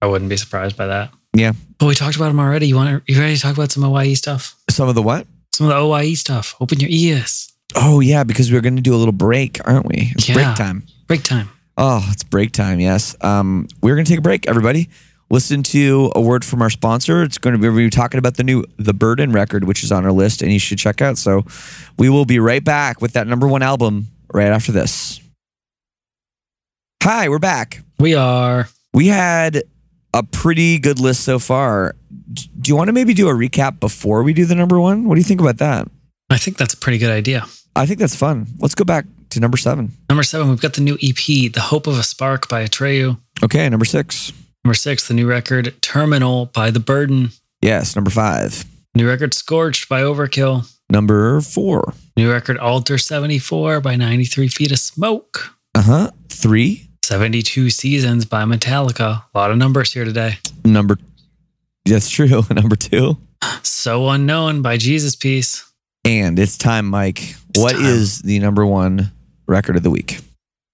I 0.00 0.06
wouldn't 0.06 0.28
be 0.30 0.36
surprised 0.36 0.76
by 0.76 0.86
that. 0.88 1.10
Yeah. 1.32 1.52
But 1.78 1.86
we 1.86 1.94
talked 1.94 2.16
about 2.16 2.28
them 2.28 2.38
already. 2.38 2.66
You 2.68 2.76
want 2.76 3.04
to, 3.06 3.12
you 3.12 3.18
ready 3.18 3.34
to 3.34 3.40
talk 3.40 3.54
about 3.54 3.72
some 3.72 3.82
OYE 3.84 4.14
stuff? 4.14 4.54
Some 4.70 4.88
of 4.88 4.94
the 4.94 5.02
what? 5.02 5.26
Some 5.52 5.66
of 5.66 5.70
the 5.70 5.78
oye 5.80 6.14
stuff. 6.14 6.54
Open 6.60 6.78
your 6.78 6.90
ears. 6.92 7.52
Oh 7.74 8.00
yeah, 8.00 8.22
because 8.22 8.52
we're 8.52 8.60
going 8.60 8.76
to 8.76 8.82
do 8.82 8.94
a 8.94 8.98
little 8.98 9.12
break, 9.12 9.58
aren't 9.66 9.86
we? 9.86 10.12
It's 10.14 10.28
Yeah. 10.28 10.34
break 10.34 10.54
time. 10.56 10.82
Break 11.08 11.22
time. 11.24 11.48
Oh, 11.76 12.06
it's 12.12 12.22
break 12.22 12.52
time. 12.52 12.80
Yes. 12.80 13.16
Um, 13.22 13.66
we're 13.82 13.94
going 13.94 14.04
to 14.04 14.10
take 14.10 14.18
a 14.18 14.22
break, 14.22 14.46
everybody. 14.46 14.88
Listen 15.30 15.62
to 15.62 16.12
a 16.14 16.20
word 16.20 16.44
from 16.44 16.60
our 16.60 16.68
sponsor. 16.68 17.22
It's 17.22 17.38
going 17.38 17.54
to 17.54 17.58
be 17.58 17.68
we're 17.68 17.88
talking 17.88 18.18
about 18.18 18.36
the 18.36 18.44
new 18.44 18.64
The 18.76 18.92
Burden 18.92 19.32
record, 19.32 19.64
which 19.64 19.82
is 19.82 19.90
on 19.90 20.04
our 20.04 20.12
list, 20.12 20.42
and 20.42 20.52
you 20.52 20.58
should 20.58 20.78
check 20.78 21.00
out. 21.00 21.16
So, 21.16 21.46
we 21.98 22.10
will 22.10 22.26
be 22.26 22.38
right 22.38 22.62
back 22.62 23.00
with 23.00 23.14
that 23.14 23.26
number 23.26 23.48
one 23.48 23.62
album 23.62 24.08
right 24.32 24.48
after 24.48 24.72
this. 24.72 25.20
Hi, 27.02 27.30
we're 27.30 27.38
back. 27.38 27.82
We 27.98 28.14
are. 28.14 28.68
We 28.92 29.06
had 29.06 29.62
a 30.12 30.22
pretty 30.22 30.78
good 30.78 31.00
list 31.00 31.24
so 31.24 31.38
far. 31.38 31.96
Do 32.32 32.68
you 32.68 32.76
want 32.76 32.88
to 32.88 32.92
maybe 32.92 33.14
do 33.14 33.28
a 33.28 33.32
recap 33.32 33.80
before 33.80 34.22
we 34.22 34.34
do 34.34 34.44
the 34.44 34.54
number 34.54 34.78
one? 34.78 35.08
What 35.08 35.14
do 35.14 35.20
you 35.20 35.24
think 35.24 35.40
about 35.40 35.56
that? 35.58 35.88
I 36.28 36.36
think 36.36 36.58
that's 36.58 36.74
a 36.74 36.76
pretty 36.76 36.98
good 36.98 37.10
idea. 37.10 37.46
I 37.74 37.86
think 37.86 37.98
that's 37.98 38.14
fun. 38.14 38.46
Let's 38.58 38.74
go 38.74 38.84
back 38.84 39.06
to 39.32 39.40
number 39.40 39.56
seven. 39.56 39.92
Number 40.08 40.22
seven, 40.22 40.48
we've 40.48 40.60
got 40.60 40.74
the 40.74 40.80
new 40.80 40.94
EP, 41.02 41.52
The 41.52 41.60
Hope 41.60 41.86
of 41.86 41.98
a 41.98 42.02
Spark 42.02 42.48
by 42.48 42.64
Atreyu. 42.64 43.18
Okay, 43.42 43.68
number 43.68 43.84
six. 43.84 44.32
Number 44.64 44.74
six, 44.74 45.08
the 45.08 45.14
new 45.14 45.26
record, 45.26 45.74
Terminal 45.82 46.46
by 46.46 46.70
The 46.70 46.80
Burden. 46.80 47.30
Yes, 47.60 47.96
number 47.96 48.10
five. 48.10 48.64
New 48.94 49.08
record, 49.08 49.34
Scorched 49.34 49.88
by 49.88 50.02
Overkill. 50.02 50.70
Number 50.90 51.40
four. 51.40 51.94
New 52.16 52.30
record, 52.30 52.58
Alter 52.58 52.98
74 52.98 53.80
by 53.80 53.96
93 53.96 54.48
Feet 54.48 54.72
of 54.72 54.78
Smoke. 54.78 55.54
Uh 55.74 55.82
huh. 55.82 56.10
Three. 56.28 56.88
72 57.02 57.70
Seasons 57.70 58.24
by 58.24 58.44
Metallica. 58.44 59.24
A 59.34 59.38
lot 59.38 59.50
of 59.50 59.56
numbers 59.56 59.92
here 59.92 60.04
today. 60.04 60.36
Number. 60.64 60.98
That's 61.84 62.08
true. 62.10 62.42
number 62.50 62.76
two. 62.76 63.16
So 63.62 64.08
Unknown 64.10 64.62
by 64.62 64.76
Jesus 64.76 65.16
Piece. 65.16 65.64
And 66.04 66.38
it's 66.38 66.56
time, 66.58 66.86
Mike. 66.86 67.36
What 67.56 67.74
is 67.74 68.20
time. 68.20 68.28
the 68.28 68.38
number 68.40 68.66
one 68.66 69.10
record 69.46 69.76
of 69.76 69.82
the 69.82 69.90
week? 69.90 70.18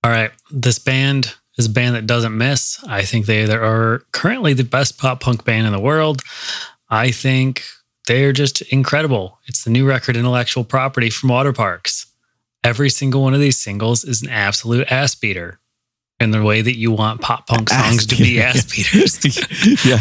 All 0.05 0.11
right. 0.11 0.31
This 0.51 0.79
band 0.79 1.35
is 1.57 1.67
a 1.67 1.71
band 1.71 1.97
that 1.97 2.07
doesn't 2.07 2.37
miss. 2.37 2.83
I 2.87 3.03
think 3.03 3.27
they 3.27 3.45
are 3.53 4.03
currently 4.13 4.55
the 4.55 4.65
best 4.65 4.99
pop 4.99 5.21
punk 5.21 5.45
band 5.45 5.67
in 5.67 5.73
the 5.73 5.81
world. 5.81 6.23
I 6.89 7.11
think 7.11 7.65
they're 8.07 8.33
just 8.33 8.63
incredible. 8.63 9.39
It's 9.47 9.65
the 9.65 9.71
new 9.71 9.87
record 9.87 10.17
intellectual 10.17 10.65
property 10.65 11.11
from 11.11 11.31
Waterparks. 11.31 12.07
Every 12.65 12.91
single 12.91 13.23
one 13.23 13.35
of 13.35 13.41
these 13.41 13.57
singles 13.57 14.05
is 14.05 14.23
an 14.23 14.31
absolute 14.31 14.91
ass 14.91 15.15
beater 15.15 15.61
in 16.21 16.31
the 16.33 16.43
way 16.43 16.63
that 16.63 16.77
you 16.77 16.91
want 16.91 17.21
pop 17.21 17.47
punk 17.47 17.69
songs 17.71 18.07
to 18.07 18.17
be 18.17 18.41
ass 18.41 18.65
beaters. 18.73 19.85
yeah, 19.85 20.01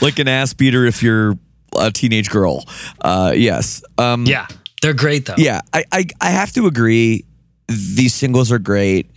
like 0.00 0.18
an 0.18 0.28
ass 0.28 0.54
beater 0.54 0.84
if 0.86 1.02
you're 1.02 1.38
a 1.78 1.90
teenage 1.90 2.30
girl. 2.30 2.64
Uh, 3.00 3.32
yes. 3.34 3.82
Um, 3.98 4.24
yeah. 4.26 4.46
They're 4.80 4.94
great 4.94 5.26
though. 5.26 5.34
Yeah, 5.36 5.60
I, 5.72 5.84
I 5.90 6.06
I 6.20 6.30
have 6.30 6.52
to 6.52 6.66
agree. 6.66 7.24
These 7.68 8.14
singles 8.14 8.50
are 8.50 8.58
great. 8.58 9.10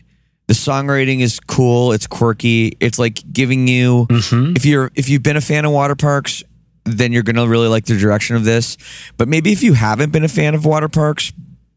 The 0.47 0.53
songwriting 0.53 1.21
is 1.21 1.39
cool. 1.39 1.93
It's 1.93 2.07
quirky. 2.07 2.75
It's 2.79 2.99
like 2.99 3.21
giving 3.31 3.67
you 3.67 4.07
Mhm. 4.09 4.55
if 4.57 4.65
you're 4.65 4.91
if 4.95 5.07
you've 5.09 5.23
been 5.23 5.37
a 5.37 5.41
fan 5.41 5.63
of 5.65 5.71
Waterparks, 5.71 6.43
then 6.83 7.13
you're 7.13 7.23
gonna 7.23 7.47
really 7.47 7.67
like 7.69 7.85
the 7.85 7.97
direction 7.97 8.35
of 8.35 8.43
this. 8.43 8.75
But 9.17 9.27
maybe 9.29 9.51
if 9.53 9.63
you 9.63 9.73
haven't 9.73 10.11
been 10.11 10.23
a 10.25 10.27
fan 10.27 10.53
of 10.55 10.63
Waterparks 10.63 11.31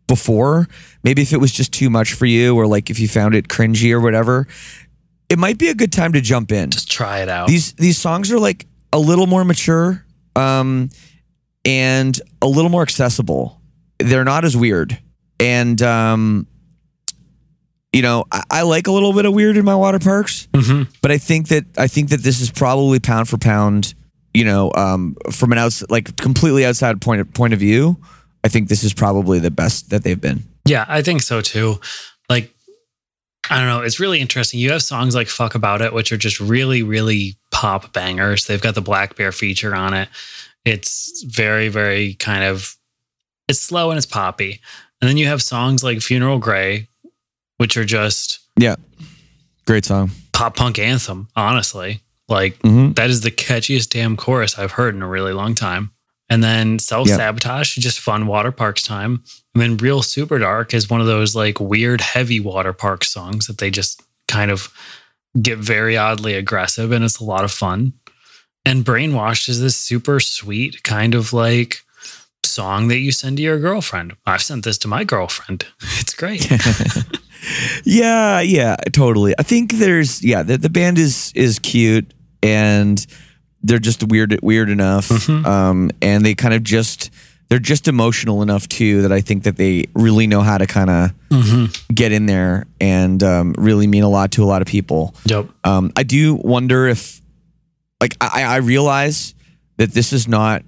before, 0.09 0.69
maybe 1.05 1.23
if 1.23 1.33
it 1.33 1.39
was 1.41 1.53
just 1.53 1.73
too 1.73 1.89
much 1.89 2.13
for 2.15 2.27
you, 2.27 2.57
or 2.57 2.67
like 2.67 2.91
if 2.91 2.99
you 2.99 3.07
found 3.09 3.35
it 3.35 3.49
cringy 3.49 3.93
or 3.93 4.01
whatever, 4.01 4.47
it 5.29 5.39
might 5.39 5.59
be 5.59 5.69
a 5.69 5.75
good 5.75 5.93
time 5.93 6.13
to 6.13 6.21
jump 6.21 6.51
in 6.53 6.71
Just 6.71 6.91
try 6.91 7.21
it 7.21 7.29
out. 7.29 7.47
these 7.49 7.73
these 7.75 7.97
songs 7.97 8.33
are 8.33 8.39
like 8.41 8.67
a 8.93 8.99
little 8.99 9.27
more 9.27 9.45
mature 9.45 10.05
um 10.37 10.91
and 11.65 12.21
a 12.43 12.47
little 12.47 12.71
more 12.71 12.83
accessible 12.83 13.61
they're 13.99 14.25
not 14.25 14.45
as 14.45 14.57
weird 14.57 14.99
and 15.41 15.81
um 15.83 16.47
you 17.95 18.03
know 18.03 18.25
I, 18.33 18.43
I 18.51 18.63
like 18.63 18.87
a 18.87 18.93
little 18.93 19.13
bit 19.13 19.25
of 19.25 19.33
weird 19.33 19.57
in 19.57 19.65
my 19.65 19.73
Waterparks 19.73 20.49
Mhm. 20.49 20.89
but 21.01 21.11
i 21.11 21.19
think 21.19 21.49
that 21.49 21.65
i 21.79 21.87
think 21.87 22.11
that 22.11 22.21
this 22.23 22.41
is 22.41 22.51
probably 22.51 22.99
pound 23.01 23.29
for 23.29 23.39
pound 23.39 23.95
you 24.35 24.45
know 24.45 24.71
um 24.75 25.17
from 25.31 25.53
an 25.53 25.59
outside 25.59 25.91
like 25.91 26.17
completely 26.17 26.67
outside 26.67 27.01
point 27.01 27.21
of, 27.23 27.33
point 27.33 27.53
of 27.55 27.61
view 27.61 27.97
i 28.43 28.49
think 28.49 28.69
this 28.69 28.83
is 28.85 28.93
probably 28.93 29.39
the 29.39 29.51
best 29.51 29.91
that 29.91 30.03
they've 30.05 30.21
been 30.21 30.43
Yeah, 30.67 30.85
I 30.89 31.03
think 31.03 31.21
so 31.23 31.41
too. 31.43 31.79
Like, 32.31 32.51
I 33.51 33.59
don't 33.59 33.69
know. 33.69 33.83
It's 33.85 34.01
really 34.01 34.21
interesting. 34.21 34.59
You 34.61 34.71
have 34.73 34.83
songs 34.83 35.15
like 35.15 35.29
Fuck 35.29 35.55
About 35.55 35.83
It, 35.83 35.93
which 35.93 36.11
are 36.11 36.17
just 36.17 36.41
really, 36.41 36.83
really 36.83 37.37
pop 37.51 37.93
bangers. 37.93 38.47
They've 38.47 38.63
got 38.63 38.75
the 38.75 38.81
blackbear 38.83 39.31
feature 39.35 39.75
on 39.75 39.93
it. 39.93 40.09
It's 40.65 41.23
very, 41.29 41.69
very 41.69 42.15
kind 42.15 42.45
of, 42.45 42.75
it's 43.47 43.61
slow 43.61 43.91
and 43.91 43.99
it's 43.99 44.07
poppy. 44.07 44.63
And 45.03 45.09
then 45.11 45.19
you 45.19 45.27
have 45.27 45.43
songs 45.43 45.85
like 45.85 46.01
Funeral 46.01 46.39
Grey, 46.39 46.89
which 47.59 47.77
are 47.77 47.85
just 47.85 48.41
yeah 48.57 48.77
great 49.67 49.85
song 49.85 50.11
pop 50.35 50.57
punk 50.57 50.79
anthem, 50.79 51.29
honestly. 51.37 52.01
Like, 52.29 52.57
hmm 52.63 52.93
that 52.93 53.09
is 53.11 53.23
the 53.23 53.31
catchiest 53.31 53.91
damn 53.91 54.17
chorus 54.17 54.59
I've 54.59 54.73
heard 54.73 54.95
in 54.95 55.03
a 55.03 55.09
really 55.09 55.33
long 55.33 55.55
time. 55.55 55.91
And 56.31 56.43
then 56.43 56.79
Self 56.79 57.07
Sabotage, 57.17 57.77
just 57.77 58.01
fun 58.01 58.25
Waterparks 58.25 58.85
time. 58.85 59.23
And 59.55 59.63
then 59.63 59.77
Real 59.77 60.03
Super 60.03 60.39
Dark 60.39 60.75
is 60.75 60.91
one 60.91 61.01
of 61.01 61.07
those 61.07 61.37
like 61.37 61.61
weird, 61.61 62.01
heavy 62.01 62.41
water 62.41 62.73
park 62.73 63.05
songs 63.05 63.47
that 63.47 63.59
they 63.59 63.71
just 63.71 64.03
kind 64.27 64.51
of 64.51 64.73
get 65.41 65.59
very 65.59 65.97
oddly 65.97 66.35
aggressive 66.35 66.93
and 66.93 67.05
it's 67.05 67.21
a 67.21 67.25
lot 67.25 67.45
of 67.45 67.53
fun. 67.53 67.93
And 68.65 68.85
Brainwashed 68.85 69.49
is 69.49 69.61
this 69.61 69.77
super 69.77 70.19
sweet 70.19 70.83
kind 70.83 71.15
of 71.15 71.33
like 71.33 71.81
song 72.43 72.89
that 72.89 72.99
you 72.99 73.13
send 73.13 73.37
to 73.37 73.43
your 73.43 73.59
girlfriend. 73.59 74.17
I've 74.25 74.43
sent 74.43 74.65
this 74.65 74.79
to 74.79 74.89
my 74.89 75.05
girlfriend. 75.05 75.67
It's 76.01 76.15
great. 76.15 76.49
Yeah, 77.85 78.41
yeah, 78.41 78.77
totally. 78.93 79.35
I 79.39 79.43
think 79.43 79.73
there's 79.75 80.23
yeah, 80.25 80.43
the, 80.43 80.57
the 80.59 80.71
band 80.71 80.99
is 80.99 81.33
is 81.35 81.59
cute 81.59 82.13
and 82.43 83.05
they're 83.63 83.79
just 83.79 84.03
weird 84.05 84.39
weird 84.43 84.71
enough. 84.71 85.09
Mhm. 85.09 85.45
Um 85.47 85.91
and 86.03 86.25
they 86.25 86.35
kind 86.35 86.55
of 86.55 86.63
just 86.63 87.11
they're 87.51 87.59
just 87.59 87.89
emotional 87.89 88.43
enough 88.43 88.67
too 88.69 89.03
that 89.03 89.13
I 89.13 89.21
think 89.21 89.45
that 89.45 89.57
they 89.57 89.85
really 89.95 90.27
know 90.27 90.41
how 90.41 90.57
to 90.59 90.67
kind 90.67 90.91
of 90.91 91.11
Mhm. 91.31 91.95
get 91.95 92.11
in 92.13 92.27
there 92.27 92.67
and 92.81 93.23
um, 93.23 93.55
really 93.59 93.87
mean 93.87 94.03
a 94.03 94.09
lot 94.09 94.31
to 94.33 94.45
a 94.45 94.47
lot 94.47 94.63
of 94.63 94.69
people. 94.69 95.15
Yep. 95.27 95.49
Um, 95.65 95.93
I 95.97 96.05
do 96.05 96.35
wonder 96.37 96.87
if, 96.87 97.21
like, 98.01 98.17
I, 98.21 98.45
I 98.45 98.57
realize 98.57 99.35
that 99.77 99.93
this 99.93 100.13
is 100.13 100.27
not 100.29 100.63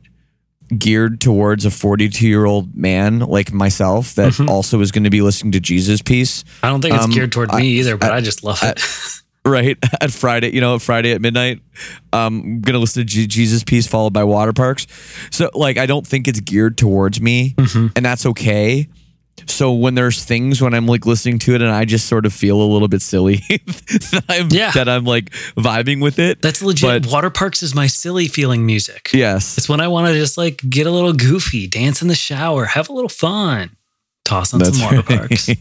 geared 0.79 1.21
towards 1.21 1.65
a 1.65 1.71
42 1.71 2.27
year 2.27 2.45
old 2.45 2.75
man 2.77 3.21
like 3.21 3.53
myself 3.53 4.15
that 4.17 4.33
Mhm. 4.33 4.49
also 4.49 4.81
is 4.81 4.91
going 4.93 5.05
to 5.05 5.11
be 5.11 5.21
listening 5.23 5.53
to 5.53 5.61
Jesus 5.61 6.03
piece 6.03 6.45
I 6.63 6.69
don't 6.69 6.83
think 6.83 6.95
it's 6.95 7.05
Um, 7.05 7.11
geared 7.13 7.31
toward 7.33 7.51
I- 7.51 7.61
me 7.61 7.69
either, 7.79 7.97
but 7.97 8.11
I- 8.13 8.17
I, 8.17 8.21
just 8.21 8.43
love 8.43 8.59
it. 8.63 8.81
right 9.45 9.79
at 10.01 10.11
Friday, 10.11 10.53
you 10.53 10.61
know, 10.61 10.77
Friday 10.81 11.13
at 11.13 11.21
midnight. 11.21 11.61
Um, 12.13 12.41
I'm 12.45 12.61
gonna 12.63 12.79
listen 12.81 13.03
to 13.03 13.05
G- 13.07 13.27
Jesus 13.29 13.63
piece 13.63 13.87
followed 13.87 14.13
by 14.13 14.23
Waterparks. 14.23 14.87
So 15.31 15.51
like, 15.55 15.79
I 15.79 15.87
don't 15.87 16.05
think 16.07 16.27
it's 16.27 16.41
geared 16.41 16.77
towards 16.77 17.21
me, 17.21 17.55
Mhm. 17.59 17.93
and 17.95 18.05
that's 18.05 18.27
okay. 18.27 18.89
So 19.47 19.73
when 19.73 19.95
there's 19.95 20.25
things 20.25 20.61
when 20.63 20.73
I'm 20.75 20.87
like 20.87 21.07
listening 21.07 21.39
to 21.41 21.55
it 21.55 21.63
and 21.63 21.71
I 21.71 21.85
just 21.85 22.07
sort 22.07 22.27
of 22.27 22.33
feel 22.33 22.61
a 22.61 22.65
little 22.65 22.89
bit 22.89 23.03
silly 23.03 23.37
that 23.49 24.25
I'm 24.29 24.49
Yeah. 24.51 24.71
that 24.73 24.89
I'm 24.89 25.05
like 25.05 25.31
vibing 25.57 26.01
with 26.03 26.19
it. 26.19 26.41
That's 26.43 26.63
legit. 26.63 27.03
But- 27.05 27.13
Water 27.13 27.31
parks 27.31 27.63
is 27.63 27.75
my 27.75 27.87
silly 27.87 28.29
feeling 28.29 28.65
music. 28.67 29.11
yes, 29.13 29.57
It's 29.59 29.69
when 29.69 29.81
I 29.81 29.89
want 29.89 30.09
to 30.09 30.15
just 30.15 30.37
like 30.39 30.63
get 30.69 30.87
a 30.87 30.91
little 30.91 31.13
goofy, 31.13 31.67
dance 31.69 32.03
in 32.03 32.09
the 32.09 32.15
shower, 32.15 32.65
have 32.65 32.89
a 32.89 32.93
little 32.93 33.09
fun, 33.09 33.77
toss 34.25 34.53
on 34.55 34.65
some 34.65 34.75
Waterparks. 34.75 35.57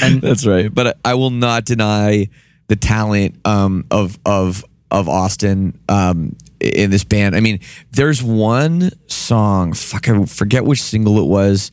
And 0.02 0.20
that's 0.22 0.46
right. 0.46 0.72
But 0.72 0.86
I, 0.88 0.94
I 1.04 1.14
will 1.14 1.30
not 1.30 1.64
deny 1.64 2.28
the 2.68 2.76
talent 2.76 3.36
um, 3.44 3.86
of 3.90 4.18
of 4.26 4.64
of 4.90 5.08
Awsten 5.08 5.78
um, 5.88 6.36
in 6.60 6.90
this 6.90 7.02
band. 7.04 7.34
I 7.34 7.40
mean, 7.40 7.60
there's 7.92 8.22
one 8.22 8.90
song. 9.08 9.72
Fuck, 9.72 10.08
I 10.08 10.24
forget 10.26 10.64
which 10.64 10.80
single 10.82 11.18
it 11.18 11.26
was. 11.26 11.72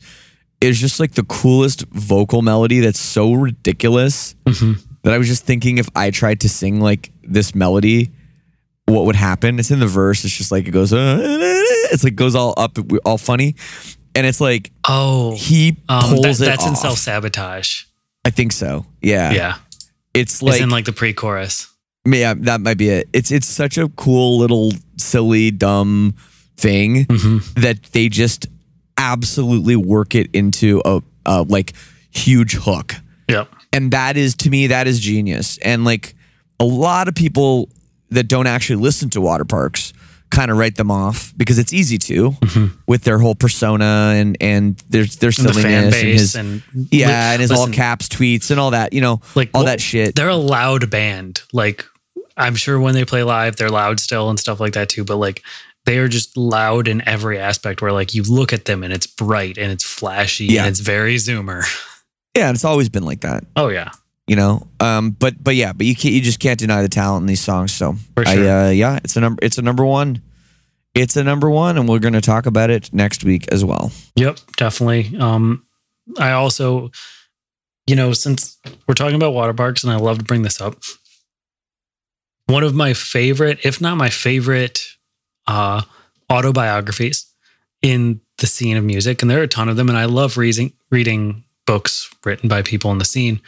It's 0.60 0.78
just 0.78 0.98
like 1.00 1.12
the 1.12 1.24
coolest 1.24 1.84
vocal 1.92 2.40
melody 2.42 2.80
that's 2.80 2.98
so 3.00 3.32
ridiculous 3.34 4.34
Mhm. 4.46 4.78
that 5.02 5.12
I 5.12 5.18
was 5.18 5.28
just 5.28 5.44
thinking 5.44 5.78
if 5.78 5.88
I 5.94 6.10
tried 6.10 6.40
to 6.40 6.48
sing 6.48 6.80
like 6.80 7.10
this 7.22 7.54
melody, 7.54 8.10
what 8.86 9.04
would 9.06 9.16
happen? 9.16 9.58
It's 9.58 9.70
in 9.70 9.80
the 9.80 9.86
verse. 9.86 10.24
It's 10.24 10.36
just 10.36 10.50
like 10.52 10.66
it 10.66 10.70
goes. 10.70 10.92
uh, 10.92 11.18
it's 11.92 12.02
like 12.04 12.14
goes 12.16 12.34
all 12.34 12.54
up, 12.56 12.78
all 13.04 13.18
funny, 13.18 13.56
and 14.14 14.26
it's 14.26 14.40
like 14.40 14.70
Oh, 14.88 15.34
he 15.36 15.76
um, 15.88 16.02
pulls 16.02 16.38
that- 16.38 16.44
it 16.44 16.46
that's 16.46 16.66
in 16.66 16.76
self 16.76 16.98
sabotage. 16.98 17.82
I 18.24 18.30
think 18.30 18.52
so. 18.52 18.86
Yeah. 19.02 19.32
Yeah, 19.32 19.54
It's 20.14 20.34
it's 20.34 20.42
like, 20.42 20.60
in 20.62 20.70
like 20.70 20.86
the 20.86 20.92
pre-chorus. 20.92 21.66
yeah, 22.06 22.32
that 22.38 22.62
might 22.62 22.78
be 22.78 22.88
it. 22.88 23.08
It's 23.12 23.30
it's 23.30 23.46
such 23.46 23.76
a 23.76 23.88
cool 23.90 24.38
little 24.38 24.72
silly 24.96 25.50
dumb 25.50 26.14
thing 26.56 27.04
Mhm. 27.06 27.42
that 27.60 27.82
they 27.92 28.08
just 28.08 28.46
absolutely 28.96 29.76
work 29.76 30.14
it 30.14 30.28
into 30.32 30.80
a, 30.84 31.02
a 31.26 31.42
like 31.42 31.72
huge 32.10 32.54
hook. 32.54 32.94
Yep. 33.28 33.48
and 33.72 33.90
that 33.92 34.16
is 34.16 34.34
to 34.36 34.50
me 34.50 34.66
that 34.68 34.86
is 34.86 35.00
genius. 35.00 35.58
And 35.58 35.84
like 35.84 36.14
a 36.60 36.64
lot 36.64 37.08
of 37.08 37.14
people 37.14 37.68
that 38.10 38.28
don't 38.28 38.46
actually 38.46 38.76
listen 38.76 39.10
to 39.10 39.20
Waterparks 39.20 39.92
kind 40.30 40.50
of 40.50 40.56
write 40.56 40.76
them 40.76 40.90
off 40.90 41.32
because 41.36 41.58
it's 41.58 41.72
easy 41.72 41.96
to 41.96 42.34
with 42.86 43.04
their 43.04 43.18
whole 43.18 43.34
persona 43.34 44.12
and 44.16 44.36
and 44.40 44.76
their 44.88 45.04
their 45.04 45.30
Mm-hmm. 45.30 45.46
And 45.46 45.56
the 45.56 45.62
fan 45.62 45.90
base 45.90 46.20
his 46.20 46.36
and, 46.36 46.62
yeah 46.90 47.32
and 47.32 47.40
his 47.40 47.50
all 47.50 47.68
caps 47.68 48.08
tweets 48.08 48.50
and 48.50 48.60
all 48.60 48.70
that 48.70 48.92
you 48.92 49.00
know 49.00 49.20
like 49.34 49.50
all 49.54 49.60
well, 49.60 49.66
that 49.66 49.80
shit. 49.80 50.14
They're 50.14 50.28
a 50.28 50.36
loud 50.36 50.90
band. 50.90 51.42
Like 51.52 51.84
I'm 52.36 52.56
sure 52.56 52.78
when 52.80 52.94
they 52.94 53.04
play 53.04 53.22
live, 53.22 53.56
they're 53.56 53.70
loud 53.70 54.00
still 54.00 54.28
and 54.30 54.38
stuff 54.38 54.60
like 54.60 54.74
that 54.74 54.88
too. 54.88 55.04
But 55.04 55.16
like 55.16 55.42
they 55.86 55.98
are 55.98 56.08
just 56.08 56.36
loud 56.36 56.88
in 56.88 57.06
every 57.06 57.38
aspect. 57.38 57.82
Where 57.82 57.92
like 57.92 58.14
you 58.14 58.22
look 58.22 58.52
at 58.52 58.64
them 58.64 58.82
and 58.82 58.92
it's 58.92 59.06
bright 59.06 59.58
and 59.58 59.70
it's 59.70 59.84
flashy 59.84 60.46
Yeah. 60.46 60.62
and 60.62 60.68
it's 60.70 60.80
very 60.80 61.16
zoomer. 61.16 61.62
Yeah, 62.36 62.48
and 62.48 62.56
it's 62.56 62.64
always 62.64 62.88
been 62.88 63.04
like 63.04 63.20
that. 63.20 63.44
Oh 63.54 63.68
yeah, 63.68 63.90
you 64.26 64.34
know 64.34 64.66
um 64.80 65.10
but 65.12 65.34
but 65.44 65.54
yeah 65.54 65.72
but 65.72 65.86
you 65.86 65.94
can't 65.94 66.12
you 66.14 66.20
just 66.20 66.40
can't 66.40 66.58
deny 66.58 66.82
the 66.82 66.88
talent 66.88 67.22
in 67.22 67.26
these 67.28 67.40
songs 67.42 67.72
so 67.72 67.94
For 68.16 68.26
I, 68.26 68.36
uh, 68.66 68.70
yeah 68.70 68.98
it's 69.04 69.16
a 69.16 69.20
number 69.20 69.38
it's 69.44 69.56
a 69.58 69.62
number 69.62 69.84
one 69.84 70.20
it's 70.94 71.14
a 71.16 71.22
number 71.22 71.48
one 71.48 71.78
and 71.78 71.88
we're 71.88 72.00
going 72.00 72.14
to 72.14 72.20
talk 72.20 72.46
about 72.46 72.70
it 72.70 72.92
next 72.92 73.22
week 73.22 73.46
as 73.52 73.64
well 73.64 73.92
Yep, 74.16 74.38
definitely. 74.56 75.16
Um, 75.18 75.64
I 76.18 76.32
also, 76.32 76.90
you 77.86 77.94
know, 77.96 78.12
since 78.12 78.58
we're 78.88 78.94
talking 78.94 79.14
about 79.16 79.32
Waterparks, 79.34 79.84
and 79.84 79.92
I 79.92 79.96
love 79.96 80.18
to 80.18 80.24
bring 80.24 80.42
this 80.42 80.60
up, 80.60 80.78
one 82.46 82.62
of 82.62 82.74
my 82.74 82.94
favorite, 82.94 83.58
if 83.64 83.80
not 83.80 83.96
my 83.96 84.10
favorite, 84.10 84.80
uh, 85.46 85.82
autobiographies 86.30 87.26
in 87.82 88.20
the 88.38 88.46
scene 88.46 88.76
of 88.76 88.84
music, 88.84 89.22
and 89.22 89.30
there 89.30 89.40
are 89.40 89.44
a 89.44 89.48
ton 89.48 89.68
of 89.68 89.76
them, 89.76 89.88
and 89.88 89.98
I 89.98 90.04
love 90.06 90.36
reading 90.36 90.72
reading 90.90 91.44
books 91.66 92.10
written 92.24 92.48
by 92.48 92.62
people 92.62 92.90
in 92.92 92.98
the 92.98 93.04
scene. 93.04 93.40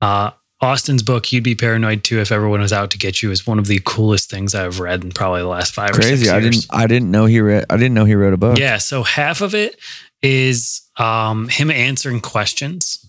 Uh, 0.00 0.30
Awsten's 0.60 1.02
book, 1.02 1.32
"You'd 1.32 1.42
Be 1.44 1.54
Paranoid 1.54 2.04
Too 2.04 2.20
If 2.20 2.30
Everyone 2.32 2.60
Was 2.60 2.72
Out 2.72 2.90
to 2.92 2.98
Get 2.98 3.22
You," 3.22 3.30
is 3.32 3.46
one 3.46 3.58
of 3.58 3.66
the 3.66 3.80
coolest 3.84 4.30
things 4.30 4.54
I've 4.54 4.78
read 4.80 5.02
in 5.04 5.10
probably 5.10 5.40
the 5.40 5.48
last 5.48 5.74
five 5.74 5.90
or 5.90 5.94
crazy 5.94 6.24
six 6.26 6.30
i 6.30 6.38
years. 6.38 6.60
didn't 6.60 6.66
i 6.70 6.86
didn't 6.86 7.10
know 7.10 7.24
he 7.26 7.40
read 7.40 7.64
i 7.68 7.76
didn't 7.76 7.94
know 7.94 8.04
he 8.04 8.14
wrote 8.14 8.32
a 8.32 8.36
book 8.36 8.58
Yeah, 8.58 8.78
so 8.78 9.02
half 9.02 9.40
of 9.40 9.54
it 9.54 9.76
is 10.22 10.82
um 10.98 11.48
him 11.48 11.70
answering 11.70 12.20
questions 12.20 13.01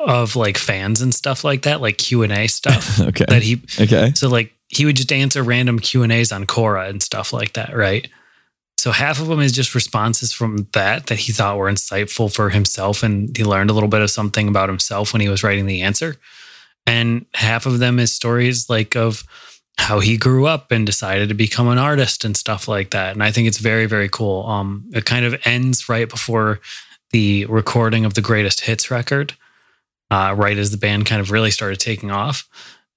of 0.00 0.36
like 0.36 0.56
fans 0.58 1.00
and 1.02 1.14
stuff 1.14 1.44
like 1.44 1.62
that, 1.62 1.80
like 1.80 1.98
Q 1.98 2.22
and 2.22 2.32
A 2.32 2.46
stuff 2.46 3.00
okay 3.08 3.26
that 3.28 3.42
he. 3.42 3.62
okay 3.80 4.12
So 4.14 4.28
like 4.28 4.52
he 4.68 4.84
would 4.84 4.96
just 4.96 5.12
answer 5.12 5.42
random 5.42 5.78
Q 5.78 6.02
and 6.02 6.12
A's 6.12 6.32
on 6.32 6.46
Quora 6.46 6.88
and 6.88 7.02
stuff 7.02 7.32
like 7.32 7.54
that, 7.54 7.76
right? 7.76 8.08
So 8.78 8.92
half 8.92 9.20
of 9.20 9.26
them 9.26 9.40
is 9.40 9.52
just 9.52 9.74
responses 9.74 10.32
from 10.32 10.66
that 10.72 11.08
that 11.08 11.18
he 11.18 11.32
thought 11.32 11.58
were 11.58 11.70
insightful 11.70 12.32
for 12.32 12.48
himself, 12.48 13.02
and 13.02 13.36
he 13.36 13.44
learned 13.44 13.68
a 13.68 13.74
little 13.74 13.90
bit 13.90 14.00
of 14.00 14.10
something 14.10 14.48
about 14.48 14.70
himself 14.70 15.12
when 15.12 15.20
he 15.20 15.28
was 15.28 15.42
writing 15.42 15.66
the 15.66 15.82
answer. 15.82 16.16
And 16.86 17.26
half 17.34 17.66
of 17.66 17.78
them 17.78 17.98
is 17.98 18.12
stories 18.12 18.70
like 18.70 18.96
of 18.96 19.22
how 19.76 20.00
he 20.00 20.16
grew 20.16 20.46
up 20.46 20.72
and 20.72 20.86
decided 20.86 21.28
to 21.28 21.34
become 21.34 21.68
an 21.68 21.78
artist 21.78 22.24
and 22.24 22.36
stuff 22.36 22.68
like 22.68 22.90
that. 22.90 23.12
And 23.12 23.22
I 23.22 23.30
think 23.30 23.48
it's 23.48 23.58
very, 23.58 23.86
very 23.86 24.08
cool. 24.08 24.46
Um, 24.46 24.84
it 24.94 25.04
kind 25.04 25.24
of 25.24 25.38
ends 25.44 25.88
right 25.88 26.08
before 26.08 26.60
the 27.10 27.44
recording 27.46 28.04
of 28.04 28.14
the 28.14 28.20
greatest 28.20 28.60
hits 28.60 28.90
record, 28.90 29.34
uh, 30.10 30.34
right 30.36 30.56
as 30.56 30.70
the 30.70 30.76
band 30.76 31.06
kind 31.06 31.20
of 31.20 31.30
really 31.30 31.50
started 31.50 31.80
taking 31.80 32.10
off. 32.10 32.48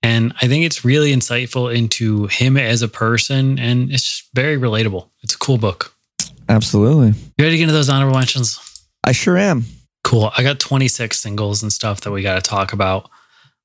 And 0.02 0.34
I 0.42 0.48
think 0.48 0.66
it's 0.66 0.84
really 0.84 1.14
insightful 1.14 1.74
into 1.74 2.28
him 2.28 2.58
as 2.58 2.82
a 2.82 2.90
person, 2.90 3.58
and 3.58 3.90
it's 3.92 4.04
just 4.04 4.30
very 4.34 4.58
relatable. 4.58 5.08
It's 5.22 5.36
a 5.36 5.38
cool 5.38 5.58
book. 5.58 5.94
absolutely 6.50 7.08
You 7.38 7.46
ready 7.46 7.52
to 7.52 7.58
get 7.58 7.64
into 7.64 7.74
those 7.74 7.90
honorable 7.90 8.18
mentions? 8.18 8.60
i 9.04 9.12
sure 9.12 9.38
am 9.38 9.66
Cool. 10.04 10.32
I 10.38 10.44
got 10.44 10.60
26 10.60 11.18
singles 11.18 11.64
and 11.64 11.72
stuff 11.72 12.02
that 12.02 12.12
we 12.12 12.22
got 12.22 12.36
to 12.36 12.42
talk 12.42 12.74
about. 12.74 13.10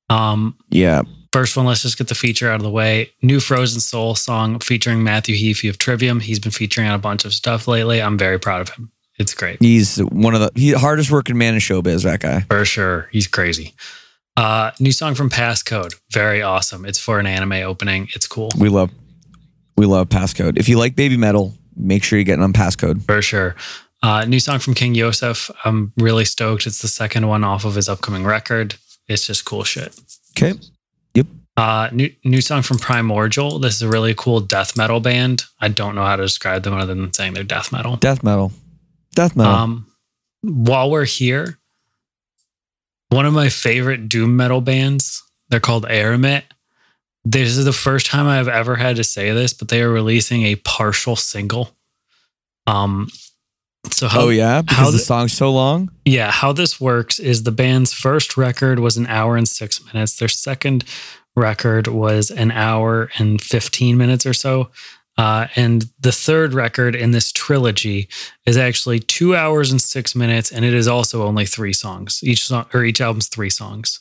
Um, 0.08 0.56
yeah 0.70 1.02
First 1.32 1.56
one, 1.56 1.66
let's 1.66 1.82
just 1.82 1.98
get 1.98 2.08
the 2.08 2.14
feature 2.14 2.48
out 2.48 2.56
of 2.56 2.62
the 2.62 2.70
way. 2.70 3.12
New 3.22 3.38
Frozen 3.38 3.80
Soul 3.80 4.14
song 4.14 4.60
featuring 4.60 5.02
Matthew 5.02 5.36
Heafy 5.36 5.68
of 5.68 5.76
Trivium. 5.76 6.20
He's 6.20 6.38
been 6.38 6.52
featuring 6.52 6.88
on 6.88 6.94
a 6.94 6.98
bunch 6.98 7.24
of 7.26 7.34
stuff 7.34 7.68
lately. 7.68 8.00
I'm 8.00 8.16
very 8.16 8.38
proud 8.38 8.62
of 8.62 8.70
him. 8.70 8.90
It's 9.18 9.34
great. 9.34 9.60
he's 9.60 9.98
one 9.98 10.34
of 10.34 10.40
the 10.40 10.50
he, 10.54 10.72
hardest 10.72 11.10
working 11.10 11.36
man 11.36 11.54
in 11.54 11.60
showbiz 11.60 12.04
that 12.04 12.20
guy 12.20 12.40
For 12.42 12.64
sure. 12.64 13.08
He's 13.12 13.26
crazy. 13.26 13.74
Uh, 14.36 14.70
new 14.78 14.92
song 14.92 15.14
from 15.14 15.28
Passcode. 15.28 15.94
Very 16.12 16.42
awesome. 16.42 16.84
It's 16.84 17.00
for 17.00 17.18
an 17.18 17.26
anime 17.26 17.54
opening. 17.54 18.08
It's 18.14 18.26
cool. 18.28 18.50
we 18.58 18.68
love 18.68 18.90
we 19.76 19.86
love 19.86 20.08
passcode 20.08 20.58
if 20.58 20.68
you 20.68 20.78
like 20.78 20.94
Babymetal 20.94 21.54
make 21.76 22.02
sure 22.02 22.18
you're 22.18 22.24
getting 22.24 22.42
on 22.42 22.52
passcode 22.52 23.02
For 23.04 23.22
sure. 23.22 23.54
Uh, 24.02 24.24
new 24.24 24.38
song 24.38 24.60
from 24.60 24.74
King 24.74 24.94
Yosef. 24.94 25.50
I'm 25.64 25.92
really 25.96 26.24
stoked. 26.24 26.66
It's 26.66 26.82
the 26.82 26.88
second 26.88 27.26
one 27.26 27.42
off 27.42 27.64
of 27.64 27.74
his 27.74 27.88
upcoming 27.88 28.24
record. 28.24 28.76
It's 29.08 29.26
just 29.26 29.44
cool 29.44 29.64
shit. 29.64 29.98
okay 30.36 30.58
Yep. 31.14 31.26
Uh, 31.56 31.88
new 31.92 32.10
new 32.24 32.40
song 32.40 32.62
from 32.62 32.78
Primordial. 32.78 33.58
This 33.58 33.74
is 33.74 33.82
a 33.82 33.88
really 33.88 34.14
cool 34.14 34.38
death 34.38 34.76
metal 34.76 35.00
band. 35.00 35.42
I 35.60 35.66
don't 35.66 35.96
know 35.96 36.04
how 36.04 36.14
to 36.14 36.22
describe 36.22 36.62
them 36.62 36.74
other 36.74 36.94
than 36.94 37.12
saying 37.12 37.34
they're 37.34 37.42
death 37.42 37.72
metal. 37.72 37.96
death 37.96 38.22
metal 38.22 38.52
death 39.18 39.34
metal 39.36 39.52
Um, 39.52 39.86
while 40.42 40.90
we're 40.90 41.04
here, 41.04 41.58
one 43.08 43.26
of 43.26 43.32
my 43.32 43.48
favorite 43.48 44.08
doom 44.08 44.36
metal 44.36 44.60
bands. 44.60 45.22
They're 45.48 45.60
called 45.60 45.86
Aramit. 45.86 46.42
This 47.24 47.56
is 47.56 47.64
the 47.64 47.72
first 47.72 48.06
time 48.06 48.26
I've 48.26 48.48
ever 48.48 48.76
had 48.76 48.96
to 48.96 49.04
say 49.04 49.32
this, 49.32 49.52
but 49.52 49.68
they 49.68 49.82
are 49.82 49.90
releasing 49.90 50.44
a 50.44 50.54
partial 50.56 51.16
single. 51.16 51.70
Um, 52.66 53.08
so 53.90 54.06
how, 54.08 54.22
oh 54.22 54.28
yeah 54.28 54.60
because 54.62 54.76
how 54.76 54.86
the 54.86 54.92
the- 54.92 54.98
song's 54.98 55.32
so 55.32 55.50
long 55.50 55.90
yeah, 56.04 56.30
how 56.30 56.52
this 56.52 56.80
works 56.80 57.18
is 57.18 57.42
the 57.42 57.52
band's 57.52 57.92
first 57.92 58.36
record 58.36 58.78
was 58.78 58.96
an 58.96 59.06
hour 59.06 59.36
and 59.36 59.48
six 59.48 59.80
minutes. 59.92 60.18
Their 60.18 60.28
second 60.28 60.84
record 61.34 61.86
was 61.88 62.30
an 62.30 62.50
hour 62.50 63.10
and 63.18 63.40
15 63.40 63.96
minutes 63.96 64.26
or 64.26 64.34
so. 64.34 64.70
Uh, 65.18 65.48
and 65.56 65.86
the 65.98 66.12
third 66.12 66.54
record 66.54 66.94
in 66.94 67.10
this 67.10 67.32
trilogy 67.32 68.08
is 68.46 68.56
actually 68.56 69.00
two 69.00 69.34
hours 69.34 69.72
and 69.72 69.82
six 69.82 70.14
minutes, 70.14 70.52
and 70.52 70.64
it 70.64 70.72
is 70.72 70.86
also 70.86 71.24
only 71.24 71.44
three 71.44 71.72
songs. 71.72 72.20
Each 72.22 72.46
song 72.46 72.66
or 72.72 72.84
each 72.84 73.00
album's 73.00 73.26
three 73.26 73.50
songs. 73.50 73.98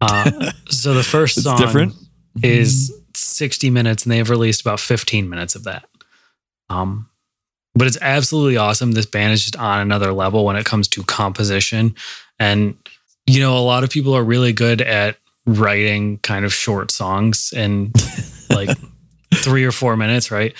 Uh, 0.00 0.50
so 0.68 0.94
the 0.94 1.04
first 1.04 1.40
song 1.40 1.58
different. 1.58 1.94
is 2.42 2.92
60 3.14 3.70
minutes, 3.70 4.02
and 4.02 4.10
they've 4.10 4.28
released 4.28 4.62
about 4.62 4.80
15 4.80 5.30
minutes 5.30 5.54
of 5.54 5.62
that. 5.62 5.88
Um, 6.68 7.08
but 7.76 7.86
it's 7.86 7.98
absolutely 8.00 8.56
awesome. 8.56 8.92
This 8.92 9.06
band 9.06 9.32
is 9.32 9.42
just 9.44 9.56
on 9.56 9.78
another 9.80 10.12
level 10.12 10.44
when 10.44 10.56
it 10.56 10.64
comes 10.64 10.88
to 10.88 11.04
composition. 11.04 11.94
And, 12.40 12.76
you 13.26 13.38
know, 13.38 13.56
a 13.56 13.60
lot 13.60 13.84
of 13.84 13.90
people 13.90 14.16
are 14.16 14.24
really 14.24 14.52
good 14.52 14.80
at 14.80 15.18
writing 15.46 16.18
kind 16.18 16.44
of 16.44 16.52
short 16.52 16.90
songs 16.90 17.52
and 17.56 17.94
like 18.50 18.70
three 19.34 19.64
or 19.64 19.72
four 19.72 19.96
minutes, 19.96 20.30
right? 20.30 20.54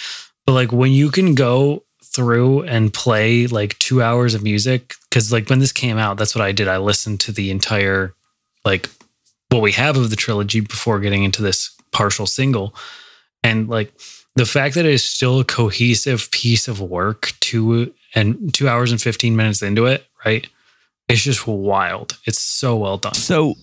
But 0.46 0.52
like 0.52 0.72
when 0.72 0.92
you 0.92 1.10
can 1.10 1.34
go 1.34 1.84
through 2.04 2.62
and 2.62 2.92
play 2.92 3.46
like 3.46 3.78
two 3.78 4.02
hours 4.02 4.34
of 4.34 4.42
music, 4.42 4.94
because 5.08 5.32
like 5.32 5.48
when 5.50 5.58
this 5.58 5.72
came 5.72 5.98
out, 5.98 6.16
that's 6.16 6.34
what 6.34 6.44
I 6.44 6.52
did. 6.52 6.68
I 6.68 6.78
listened 6.78 7.20
to 7.20 7.32
the 7.32 7.50
entire, 7.50 8.14
like, 8.64 8.88
what 9.50 9.62
we 9.62 9.72
have 9.72 9.96
of 9.96 10.10
the 10.10 10.16
trilogy 10.16 10.60
before 10.60 10.98
getting 10.98 11.22
into 11.22 11.42
this 11.42 11.70
partial 11.92 12.26
single. 12.26 12.74
And 13.44 13.68
like 13.68 13.92
the 14.34 14.46
fact 14.46 14.74
that 14.74 14.84
it 14.84 14.92
is 14.92 15.04
still 15.04 15.40
a 15.40 15.44
cohesive 15.44 16.30
piece 16.30 16.68
of 16.68 16.80
work 16.80 17.32
two 17.40 17.92
and 18.14 18.52
two 18.52 18.68
hours 18.68 18.90
and 18.90 19.00
15 19.00 19.36
minutes 19.36 19.62
into 19.62 19.86
it, 19.86 20.04
right? 20.24 20.46
It's 21.08 21.22
just 21.22 21.46
wild. 21.46 22.18
It's 22.26 22.40
so 22.40 22.76
well 22.76 22.98
done. 22.98 23.14
So, 23.14 23.54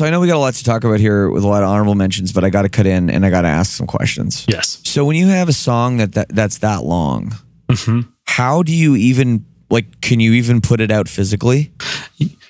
so 0.00 0.06
I 0.06 0.10
know 0.10 0.18
we 0.18 0.26
got 0.28 0.36
a 0.36 0.38
lot 0.38 0.54
to 0.54 0.64
talk 0.64 0.84
about 0.84 0.98
here 0.98 1.28
with 1.28 1.44
a 1.44 1.46
lot 1.46 1.62
of 1.62 1.68
honorable 1.68 1.94
mentions, 1.94 2.32
but 2.32 2.42
I 2.42 2.48
got 2.48 2.62
to 2.62 2.70
cut 2.70 2.86
in 2.86 3.10
and 3.10 3.26
I 3.26 3.28
got 3.28 3.42
to 3.42 3.48
ask 3.48 3.70
some 3.70 3.86
questions. 3.86 4.46
Yes. 4.48 4.80
So, 4.82 5.04
when 5.04 5.14
you 5.14 5.26
have 5.26 5.46
a 5.50 5.52
song 5.52 5.98
that, 5.98 6.12
that 6.14 6.30
that's 6.30 6.58
that 6.58 6.84
long, 6.84 7.34
hmm 7.70 8.00
how 8.24 8.62
do 8.62 8.72
you 8.74 8.96
even 8.96 9.44
like? 9.68 10.00
Can 10.00 10.18
you 10.18 10.32
even 10.32 10.62
put 10.62 10.80
it 10.80 10.90
out 10.90 11.06
physically 11.06 11.70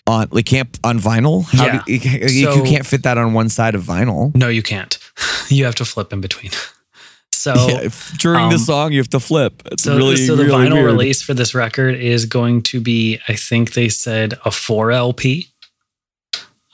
on 0.06 0.28
like 0.30 0.44
can't 0.46 0.78
on 0.84 1.00
vinyl? 1.00 1.44
How 1.50 1.64
Yeah. 1.66 1.82
do, 1.84 1.92
you, 1.92 1.98
you 2.28 2.62
can't 2.62 2.86
fit 2.86 3.02
that 3.02 3.18
on 3.18 3.32
one 3.34 3.48
side 3.48 3.74
of 3.74 3.82
vinyl. 3.82 4.32
No, 4.36 4.46
you 4.48 4.62
can't. 4.62 4.96
You 5.48 5.64
have 5.64 5.74
to 5.76 5.84
flip 5.84 6.12
in 6.12 6.20
between. 6.20 6.52
So, 7.32 7.54
Yeah, 7.54 7.88
during 8.18 8.50
the 8.50 8.56
um, 8.56 8.58
song, 8.60 8.92
you 8.92 8.98
have 8.98 9.08
to 9.10 9.20
flip. 9.20 9.62
It's 9.72 9.84
so, 9.84 9.96
really 9.96 10.16
so 10.26 10.36
the 10.36 10.44
really 10.44 10.66
vinyl 10.68 10.74
weird. 10.74 10.86
release 10.92 11.22
for 11.22 11.32
this 11.32 11.54
record 11.54 11.94
is 11.94 12.26
going 12.26 12.60
to 12.64 12.80
be, 12.82 13.18
I 13.28 13.34
think 13.34 13.72
they 13.72 13.88
said 13.88 14.34
a 14.44 14.50
four 14.50 14.92
LP, 14.92 15.46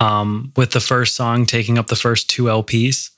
um, 0.01 0.53
with 0.57 0.73
the 0.73 0.81
first 0.81 1.17
song 1.17 1.47
taking 1.47 1.79
up 1.79 1.87
the 1.89 1.97
first 1.97 2.29
two 2.31 2.45
LPs, 2.45 3.11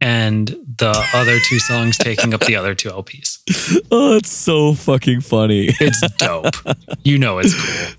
and 0.00 0.48
the 0.78 1.08
other 1.14 1.38
two 1.40 1.58
songs 1.58 1.96
taking 1.98 2.34
up 2.34 2.40
the 2.42 2.56
other 2.56 2.74
two 2.74 2.90
LPs. 2.90 3.38
Oh, 3.90 4.16
it's 4.16 4.30
so 4.30 4.74
fucking 4.74 5.20
funny. 5.20 5.68
It's 5.80 6.00
dope. 6.16 6.54
you 7.04 7.16
know 7.18 7.38
it's 7.38 7.54
cool. 7.54 7.94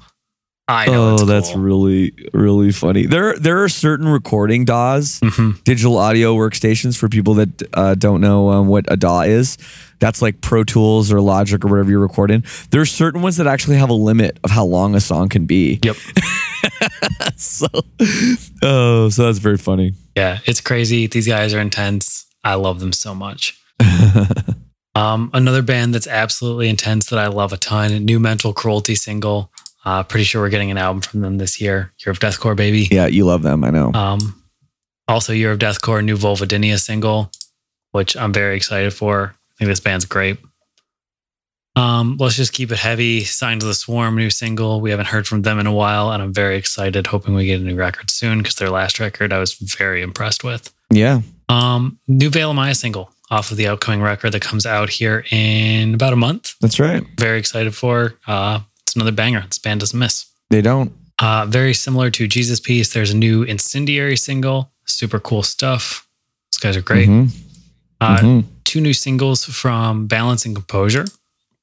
I 0.68 0.88
know. 0.88 1.16
Oh, 1.20 1.26
that's 1.26 1.56
really 1.56 2.12
really 2.34 2.72
funny. 2.72 3.06
There 3.06 3.38
there 3.38 3.64
are 3.64 3.70
certain 3.70 4.08
recording 4.08 4.66
DAWs, 4.66 5.20
Mhm. 5.22 5.64
digital 5.64 5.98
audio 5.98 6.36
workstations 6.36 6.98
for 6.98 7.08
people 7.08 7.36
that 7.36 7.62
uh, 7.74 7.96
don't 7.96 8.20
know 8.20 8.50
um, 8.50 8.68
what 8.68 8.86
a 8.92 8.98
DAW 8.98 9.22
is. 9.22 9.58
That's 10.00 10.22
like 10.22 10.42
Pro 10.42 10.64
Tools 10.64 11.12
or 11.14 11.22
Logic 11.22 11.64
or 11.64 11.68
whatever 11.70 11.90
you're 11.92 12.00
recording. 12.00 12.44
There 12.72 12.82
are 12.82 12.86
certain 12.86 13.22
ones 13.22 13.38
that 13.38 13.48
actually 13.48 13.78
have 13.78 13.90
a 13.90 13.94
limit 13.94 14.40
of 14.44 14.50
how 14.52 14.66
long 14.66 14.96
a 14.96 15.00
song 15.00 15.30
can 15.30 15.46
be. 15.46 15.80
Yep. 15.84 15.96
so, 17.36 17.68
oh, 18.64 19.10
so 19.10 19.26
that's 19.26 19.40
very 19.40 19.58
funny. 19.58 19.94
Yeah, 20.16 20.40
it's 20.46 20.62
crazy. 20.62 21.08
These 21.08 21.28
guys 21.28 21.54
are 21.54 21.60
intense. 21.60 22.26
I 22.44 22.56
love 22.56 22.80
them 22.80 22.94
so 22.94 23.16
much. 23.16 23.60
um, 24.96 25.30
another 25.34 25.62
band 25.62 25.94
that's 25.94 26.08
absolutely 26.08 26.70
intense 26.70 27.10
that 27.10 27.20
I 27.20 27.28
love 27.28 27.54
a 27.54 27.58
ton. 27.58 28.06
New 28.06 28.20
Mental 28.20 28.54
Cruelty 28.54 28.96
single. 28.96 29.52
Uh, 29.84 30.04
pretty 30.04 30.24
sure 30.24 30.42
we're 30.42 30.50
getting 30.50 30.72
an 30.72 30.78
album 30.78 31.02
from 31.02 31.22
them 31.22 31.38
this 31.38 31.62
year. 31.62 31.94
Year 32.04 32.12
of 32.12 32.20
Deathcore, 32.20 32.56
baby. 32.56 32.88
yeah, 32.92 33.06
you 33.08 33.26
love 33.26 33.44
them. 33.44 33.64
I 33.64 33.70
know. 33.70 33.92
Um, 33.94 34.42
also, 35.08 35.34
Year 35.34 35.52
of 35.52 35.60
Deathcore, 35.60 36.04
new 36.04 36.18
Vulvodynia 36.18 36.80
single, 36.80 37.32
which 37.92 38.18
I'm 38.18 38.34
very 38.34 38.56
excited 38.56 38.94
for. 38.94 39.36
I 39.36 39.54
think 39.58 39.70
this 39.70 39.80
band's 39.80 40.06
great. 40.06 40.40
Um, 41.76 42.16
let's 42.20 42.36
just 42.38 42.54
keep 42.54 42.72
it 42.72 42.78
heavy. 42.78 43.24
Signs 43.26 43.64
of 43.64 43.68
the 43.68 43.74
Swarm, 43.74 44.16
new 44.16 44.30
single. 44.30 44.80
We 44.82 44.92
haven't 44.92 45.08
heard 45.08 45.28
from 45.28 45.42
them 45.42 45.60
in 45.60 45.68
a 45.68 45.74
while, 45.74 46.12
and 46.12 46.24
I'm 46.24 46.34
very 46.34 46.56
excited. 46.58 47.08
Hoping 47.08 47.34
we 47.36 47.46
get 47.46 47.60
a 47.60 47.64
new 47.64 47.76
record 47.76 48.10
soon 48.10 48.38
because 48.40 48.56
their 48.56 48.70
last 48.70 49.00
record 49.00 49.34
I 49.34 49.40
was 49.40 49.54
very 49.54 50.02
impressed 50.02 50.44
with. 50.44 50.74
yeah. 50.92 51.22
Um, 51.48 52.00
new 52.08 52.32
Veil 52.32 52.54
Maya 52.56 52.74
single 52.74 53.12
off 53.30 53.52
of 53.52 53.58
the 53.58 53.68
upcoming 53.68 54.02
record 54.02 54.32
that 54.32 54.42
comes 54.42 54.66
out 54.66 54.90
here 54.90 55.24
in 55.30 55.94
about 55.94 56.12
a 56.12 56.16
month. 56.16 56.56
That's 56.60 56.80
right. 56.80 57.06
Very 57.20 57.38
excited 57.38 57.76
for. 57.76 58.16
Uh, 58.26 58.62
it's 58.82 58.96
another 58.96 59.12
banger. 59.12 59.42
This 59.48 59.60
band 59.60 59.82
doesn't 59.82 60.00
miss. 60.00 60.26
They 60.50 60.62
don't. 60.64 60.92
Uh, 61.20 61.46
very 61.48 61.74
similar 61.76 62.10
to 62.12 62.28
Jesus 62.28 62.60
Piece. 62.60 62.94
There's 62.94 63.12
a 63.12 63.16
new 63.18 63.44
Incendiary 63.44 64.18
single. 64.18 64.72
Super 64.86 65.20
cool 65.20 65.44
stuff. 65.44 66.08
These 66.52 66.60
guys 66.62 66.78
are 66.78 66.82
great. 66.82 67.08
Mhm. 67.10 67.30
Uh, 68.02 68.18
Mhm. 68.18 68.44
Two 68.64 68.82
new 68.82 68.94
singles 68.94 69.46
from 69.46 70.08
Balance 70.08 70.46
and 70.46 70.56
Composure. 70.56 71.06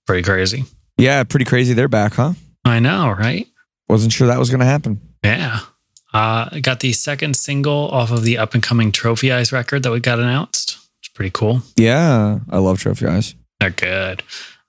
Pretty 0.06 0.22
crazy. 0.22 0.64
Yeah, 0.98 1.24
pretty 1.24 1.44
crazy. 1.44 1.74
They're 1.74 1.88
back, 1.88 2.14
huh? 2.14 2.32
I 2.64 2.78
know, 2.80 3.10
right? 3.10 3.46
Wasn't 3.88 4.12
sure 4.12 4.26
that 4.28 4.38
was 4.38 4.50
going 4.50 4.60
to 4.60 4.66
happen. 4.66 5.00
Yeah. 5.24 5.60
Uh, 6.12 6.48
got 6.60 6.80
the 6.80 6.92
second 6.92 7.36
single 7.36 7.88
off 7.90 8.10
of 8.10 8.22
the 8.22 8.38
up 8.38 8.54
and 8.54 8.62
coming 8.62 8.92
Trophy 8.92 9.32
Eyes 9.32 9.52
record 9.52 9.82
that 9.82 9.92
we 9.92 10.00
got 10.00 10.18
announced. 10.18 10.78
It's 11.00 11.08
pretty 11.08 11.30
cool. 11.30 11.62
Yeah, 11.76 12.40
I 12.50 12.58
love 12.58 12.78
Trophy 12.80 13.06
Eyes. 13.06 13.34
They're 13.60 13.70
good. 13.70 14.22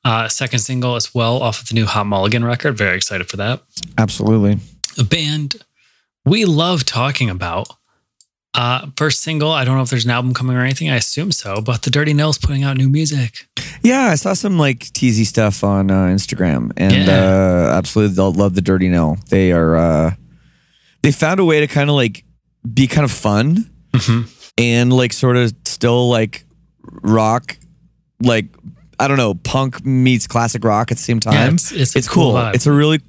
Uh, 0.05 0.27
second 0.27 0.59
single 0.59 0.95
as 0.95 1.13
well 1.13 1.41
off 1.41 1.61
of 1.61 1.67
the 1.69 1.75
new 1.75 1.85
Hot 1.85 2.05
Mulligan 2.05 2.43
record. 2.43 2.77
Very 2.77 2.95
excited 2.95 3.29
for 3.29 3.37
that. 3.37 3.61
Absolutely. 3.97 4.57
A 4.97 5.03
band 5.03 5.63
we 6.25 6.45
love 6.45 6.85
talking 6.85 7.29
about. 7.29 7.67
Uh, 8.55 8.87
first 8.97 9.21
single, 9.23 9.51
I 9.51 9.65
don't 9.65 9.75
know 9.77 9.81
if 9.81 9.89
there's 9.89 10.05
an 10.05 10.11
album 10.11 10.33
coming 10.33 10.55
or 10.55 10.61
anything. 10.61 10.89
I 10.89 10.95
assume 10.97 11.31
so, 11.31 11.59
but 11.61 11.81
the 11.81 11.89
Dirty 11.89 12.13
Nil's 12.13 12.37
putting 12.37 12.63
out 12.63 12.77
new 12.77 12.87
music. 12.87 13.47
Yeah, 13.81 14.09
I 14.11 14.15
saw 14.15 14.33
some 14.33 14.57
like 14.59 14.79
teasy 14.93 15.25
stuff 15.25 15.63
on 15.63 15.89
uh, 15.89 16.05
Instagram, 16.05 16.71
and 16.77 16.93
Yeah. 17.07 17.13
uh, 17.71 17.75
absolutely, 17.77 18.15
they'll 18.15 18.31
love 18.31 18.53
the 18.53 18.61
Dirty 18.61 18.89
Nil. 18.89 19.17
They 19.29 19.51
are. 19.51 19.75
Uh, 19.75 20.11
they 21.01 21.11
found 21.11 21.39
a 21.39 21.45
way 21.45 21.59
to 21.61 21.67
kind 21.67 21.89
of 21.89 21.95
like 21.95 22.23
be 22.73 22.87
kind 22.87 23.03
of 23.03 23.11
fun 23.11 23.69
Mhm. 23.93 24.29
and 24.57 24.93
like 24.93 25.13
sort 25.13 25.35
of 25.35 25.53
still 25.65 26.07
like 26.09 26.45
rock, 27.01 27.57
like 28.21 28.45
I 28.99 29.07
don't 29.07 29.17
know, 29.17 29.33
punk 29.33 29.83
meets 29.83 30.27
classic 30.27 30.63
rock 30.63 30.91
at 30.91 30.97
the 30.97 31.03
same 31.03 31.19
time. 31.19 31.33
Yeah, 31.33 31.49
it's, 31.53 31.71
it's, 31.71 31.95
it's 31.95 32.07
cool. 32.07 32.33
vibe. 32.33 32.53
It's 32.55 32.67
a 32.67 32.71
really, 32.71 33.01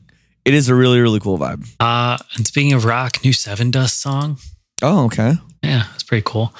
it 0.46 0.54
is 0.54 0.68
a 0.70 0.74
really 0.74 1.00
really 1.00 1.20
cool 1.20 1.38
vibe. 1.38 1.68
Uh, 1.78 2.16
and 2.34 2.46
speaking 2.46 2.72
of 2.72 2.84
rock, 2.86 3.22
new 3.22 3.32
Sevendust 3.32 3.90
song. 4.00 4.38
Oh, 4.84 5.06
okay. 5.06 5.32
Yeah, 5.62 5.84
it's 5.94 6.02
pretty 6.02 6.22
cool. 6.26 6.54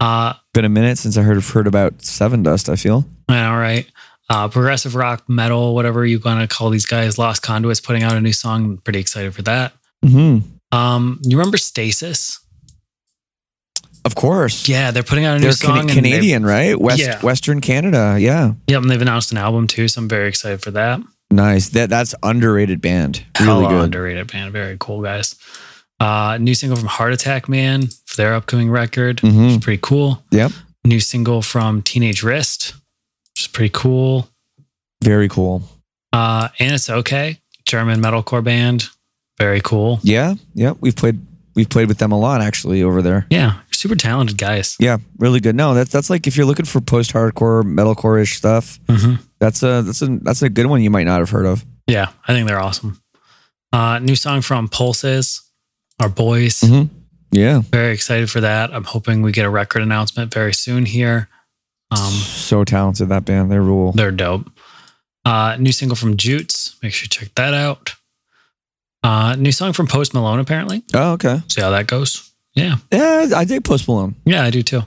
Uh, 0.00 0.34
Been 0.52 0.64
a 0.64 0.68
minute 0.68 0.98
since 0.98 1.16
I 1.16 1.22
heard 1.22 1.42
heard 1.42 1.66
about 1.66 1.98
Sevendust. 1.98 2.68
I 2.68 2.76
feel. 2.76 3.04
all 3.28 3.58
right. 3.58 3.86
Uh, 4.30 4.46
progressive 4.48 4.94
rock, 4.94 5.26
metal, 5.28 5.74
whatever 5.74 6.04
you 6.04 6.20
want 6.22 6.40
to 6.48 6.54
call 6.54 6.68
these 6.70 6.84
guys. 6.86 7.18
Lost 7.18 7.40
Conduits 7.42 7.80
putting 7.80 8.02
out 8.02 8.14
a 8.14 8.20
new 8.20 8.32
song. 8.32 8.64
I'm 8.64 8.76
pretty 8.78 8.98
excited 9.00 9.34
for 9.34 9.42
that. 9.42 9.72
hmm 10.04 10.38
Um, 10.72 11.18
you 11.22 11.38
remember 11.38 11.56
Stasis? 11.56 12.38
Of 14.04 14.14
course. 14.14 14.68
Yeah, 14.68 14.90
they're 14.90 15.02
putting 15.02 15.24
out 15.24 15.36
a 15.36 15.38
new 15.38 15.44
They're 15.44 15.52
song. 15.52 15.86
Can- 15.86 15.96
Canadian, 15.96 16.44
right? 16.44 16.78
West 16.78 17.00
Yeah. 17.00 17.20
Western 17.20 17.60
Canada. 17.60 18.16
Yeah. 18.18 18.52
Yep, 18.66 18.82
and 18.82 18.90
they've 18.90 19.00
announced 19.02 19.32
an 19.32 19.38
album 19.38 19.66
too, 19.66 19.88
so 19.88 20.00
I'm 20.02 20.08
very 20.08 20.28
excited 20.28 20.62
for 20.62 20.70
that. 20.72 21.00
Nice. 21.30 21.70
That 21.70 21.90
that's 21.90 22.14
underrated 22.22 22.80
band. 22.80 23.24
Really 23.38 23.50
Hella 23.50 23.68
good. 23.68 23.84
underrated 23.84 24.30
band. 24.32 24.52
Very 24.52 24.76
cool 24.80 25.02
guys. 25.02 25.34
Uh, 26.00 26.38
new 26.40 26.54
single 26.54 26.76
from 26.76 26.86
Heart 26.88 27.12
Attack 27.12 27.48
Man 27.48 27.88
for 28.06 28.16
their 28.16 28.34
upcoming 28.34 28.70
record, 28.70 29.18
Mhm. 29.18 29.42
which 29.46 29.52
is 29.52 29.64
pretty 29.64 29.80
cool. 29.82 30.22
Yep. 30.30 30.52
New 30.84 31.00
single 31.00 31.42
from 31.42 31.82
Teenage 31.82 32.22
Wrist, 32.22 32.74
which 33.34 33.42
is 33.42 33.46
pretty 33.48 33.70
cool. 33.74 34.28
Very 35.02 35.28
cool. 35.28 35.62
Uh, 36.12 36.48
Annisokay. 36.60 37.38
German 37.66 38.00
metalcore 38.00 38.42
band. 38.42 38.88
Very 39.38 39.60
cool. 39.60 40.00
Yeah. 40.02 40.34
Yeah. 40.54 40.72
We've 40.80 40.96
played 40.96 41.20
we've 41.54 41.68
played 41.68 41.88
with 41.88 41.98
them 41.98 42.12
a 42.12 42.18
lot 42.18 42.40
actually 42.40 42.82
over 42.84 43.02
there. 43.02 43.26
Yeah, 43.30 43.54
super 43.72 43.96
talented 43.96 44.38
guys. 44.38 44.76
Yeah. 44.78 44.98
Really 45.18 45.40
good. 45.40 45.54
No, 45.56 45.74
that's 45.74 45.90
that's 45.90 46.08
like 46.08 46.26
if 46.26 46.36
you're 46.36 46.46
looking 46.46 46.64
for 46.64 46.80
post 46.80 47.12
hardcore, 47.12 47.62
metalcore 47.64 48.20
ish 48.22 48.36
stuff, 48.38 48.78
hmm 48.88 49.16
that's 49.40 49.62
a 49.62 49.82
that's 49.82 50.00
a 50.02 50.06
that's 50.22 50.42
a 50.42 50.48
good 50.48 50.66
one 50.66 50.80
you 50.82 50.90
might 50.90 51.04
not 51.04 51.18
have 51.18 51.30
heard 51.30 51.46
of. 51.46 51.64
Yeah, 51.86 52.08
I 52.26 52.32
think 52.32 52.46
they're 52.48 52.60
awesome. 52.60 53.00
Uh, 53.72 53.98
new 53.98 54.16
song 54.16 54.40
from 54.40 54.68
Pulses, 54.68 55.42
our 56.00 56.08
boys. 56.08 56.60
Mhm. 56.60 56.88
Yeah. 57.30 57.60
Very 57.70 57.92
excited 57.92 58.30
for 58.30 58.40
that. 58.40 58.72
I'm 58.74 58.84
hoping 58.84 59.22
we 59.22 59.32
get 59.32 59.44
a 59.44 59.50
record 59.50 59.82
announcement 59.82 60.32
very 60.32 60.54
soon 60.54 60.86
here. 60.86 61.28
Um, 61.90 62.12
so 62.12 62.64
talented 62.64 63.08
that 63.10 63.24
band. 63.24 63.50
They 63.50 63.58
rule. 63.58 63.92
they're 63.92 64.10
dope. 64.10 64.50
Uh, 65.24 65.56
new 65.58 65.72
single 65.72 65.96
from 65.96 66.16
Jutes. 66.16 66.76
Make 66.82 66.92
sure 66.94 67.04
you 67.04 67.08
check 67.08 67.34
that 67.34 67.52
out. 67.54 67.94
Uh, 69.02 69.36
new 69.36 69.52
song 69.52 69.72
from 69.72 69.86
Post 69.86 70.14
Malone, 70.14 70.38
apparently. 70.40 70.82
Oh, 70.94 71.12
okay. 71.12 71.42
See 71.48 71.60
how 71.60 71.70
that 71.70 71.86
goes. 71.86 72.30
Yeah. 72.54 72.76
Yeah, 72.90 73.28
I 73.36 73.44
dig 73.44 73.64
Post 73.64 73.88
Malone. 73.88 74.16
Yeah, 74.24 74.42
I 74.44 74.50
do 74.50 74.62
too. 74.62 74.82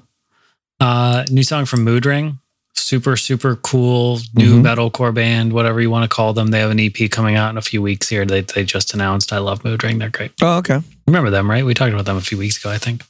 Uh, 0.80 1.24
new 1.30 1.43
song 1.43 1.66
from 1.66 1.84
Mood 1.84 2.05
Ring. 2.05 2.39
Super, 2.74 3.16
super 3.18 3.56
cool 3.58 4.20
new 4.36 4.62
Mhm. 4.62 4.64
metalcore 4.64 5.14
band, 5.14 5.54
whatever 5.54 5.80
you 5.82 5.90
want 5.90 6.04
to 6.10 6.14
call 6.14 6.34
them. 6.34 6.48
They 6.48 6.60
have 6.60 6.72
an 6.72 6.80
EP 6.80 7.08
coming 7.10 7.36
out 7.36 7.50
in 7.50 7.58
a 7.58 7.62
few 7.62 7.82
weeks 7.82 8.10
here. 8.10 8.26
They, 8.26 8.42
they 8.42 8.64
just 8.64 8.94
announced. 8.94 9.32
I 9.34 9.38
love 9.40 9.64
Mood 9.64 9.84
Ring. 9.84 10.00
They're 10.00 10.10
great. 10.10 10.32
Oh, 10.42 10.58
okay. 10.58 10.80
Remember 11.08 11.30
them, 11.30 11.50
right? 11.50 11.66
We 11.66 11.74
talked 11.74 11.94
about 11.94 12.06
them 12.06 12.18
a 12.18 12.22
few 12.22 12.38
weeks 12.38 12.58
ago, 12.58 12.70
I 12.70 12.78
think, 12.78 13.04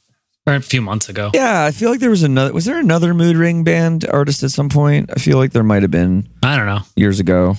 or 0.46 0.54
a 0.54 0.60
few 0.60 0.82
months 0.82 1.08
ago. 1.08 1.30
Yeah, 1.34 1.64
I 1.64 1.70
feel 1.70 1.90
like 1.90 2.00
there 2.00 2.10
was 2.10 2.22
another. 2.22 2.52
Was 2.52 2.64
there 2.64 2.78
another 2.78 3.14
Mood 3.14 3.36
Ring 3.36 3.64
band 3.64 4.04
artist 4.08 4.42
at 4.42 4.50
some 4.50 4.68
point? 4.68 5.10
I 5.14 5.18
feel 5.20 5.36
like 5.38 5.52
there 5.52 5.62
might 5.64 5.82
have 5.82 5.90
been 5.92 6.28
I 6.42 6.56
don't 6.56 6.66
know. 6.66 6.82
years 6.96 7.18
ago. 7.20 7.56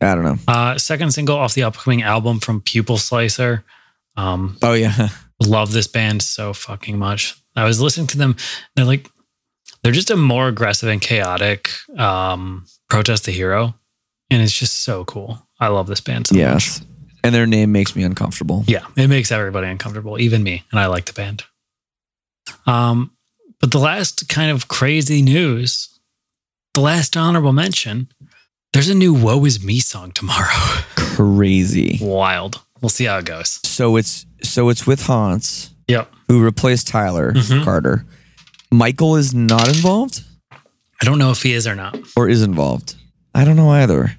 I 0.00 0.14
don't 0.14 0.24
know. 0.24 0.38
Uh, 0.46 0.78
second 0.78 1.12
single 1.12 1.36
off 1.36 1.54
the 1.54 1.64
upcoming 1.64 2.02
album 2.02 2.40
from 2.40 2.60
Pupil 2.60 2.98
Slicer. 2.98 3.64
Um, 4.16 4.56
Oh 4.62 4.74
yeah, 4.74 5.08
love 5.44 5.72
this 5.72 5.86
band 5.86 6.22
so 6.22 6.52
fucking 6.52 6.98
much. 6.98 7.34
I 7.56 7.64
was 7.64 7.80
listening 7.80 8.06
to 8.08 8.18
them. 8.18 8.36
They're 8.76 8.84
like, 8.84 9.08
they're 9.82 9.92
just 9.92 10.10
a 10.10 10.16
more 10.16 10.48
aggressive 10.48 10.88
and 10.88 11.00
chaotic 11.00 11.70
um, 11.96 12.66
protest 12.90 13.24
the 13.24 13.32
hero, 13.32 13.74
and 14.30 14.42
it's 14.42 14.52
just 14.56 14.82
so 14.82 15.04
cool. 15.04 15.46
I 15.60 15.68
love 15.68 15.86
this 15.86 16.00
band 16.00 16.26
so 16.28 16.34
much. 16.34 16.40
yes. 16.40 16.82
And 17.24 17.34
their 17.34 17.46
name 17.46 17.72
makes 17.72 17.96
me 17.96 18.04
uncomfortable. 18.04 18.64
Yeah, 18.68 18.86
it 18.96 19.08
makes 19.08 19.32
everybody 19.32 19.66
uncomfortable, 19.66 20.20
even 20.20 20.42
me, 20.42 20.62
and 20.70 20.78
I 20.80 20.86
like 20.86 21.06
the 21.06 21.12
band. 21.12 21.44
Um, 22.66 23.10
but 23.60 23.72
the 23.72 23.78
last 23.78 24.28
kind 24.28 24.50
of 24.50 24.68
crazy 24.68 25.20
news, 25.22 25.98
the 26.74 26.80
last 26.80 27.16
honorable 27.16 27.52
mention, 27.52 28.08
there's 28.72 28.88
a 28.88 28.94
new 28.94 29.12
"Woe 29.12 29.44
Is 29.44 29.62
Me" 29.62 29.80
song 29.80 30.12
tomorrow. 30.12 30.46
Crazy. 30.96 31.98
Wild. 32.00 32.60
We'll 32.80 32.88
see 32.90 33.04
how 33.06 33.18
it 33.18 33.24
goes. 33.24 33.58
So 33.66 33.96
it's 33.96 34.24
so 34.42 34.68
it's 34.68 34.86
with 34.86 35.02
Hance, 35.06 35.70
Yep. 35.88 36.10
who 36.28 36.42
replaced 36.42 36.86
Tyler 36.86 37.32
Mhm. 37.32 37.64
Carter. 37.64 38.06
Michael 38.70 39.16
is 39.16 39.34
not 39.34 39.68
involved 39.68 40.22
I 41.00 41.04
don't 41.04 41.18
know 41.18 41.30
if 41.30 41.42
he 41.42 41.52
is 41.52 41.66
or 41.66 41.74
not. 41.76 41.96
or 42.16 42.28
is 42.28 42.42
involved. 42.42 42.96
I 43.34 43.44
don't 43.44 43.54
know 43.54 43.70
either. 43.70 44.16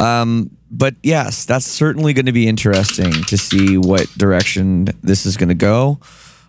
Um, 0.00 0.50
but 0.72 0.96
yes, 1.04 1.44
that's 1.44 1.64
certainly 1.64 2.12
going 2.14 2.26
to 2.26 2.32
be 2.32 2.48
interesting 2.48 3.12
to 3.12 3.38
see 3.38 3.78
what 3.78 4.08
direction 4.18 4.88
this 5.04 5.24
is 5.24 5.36
going 5.36 5.50
to 5.50 5.54
go. 5.54 6.00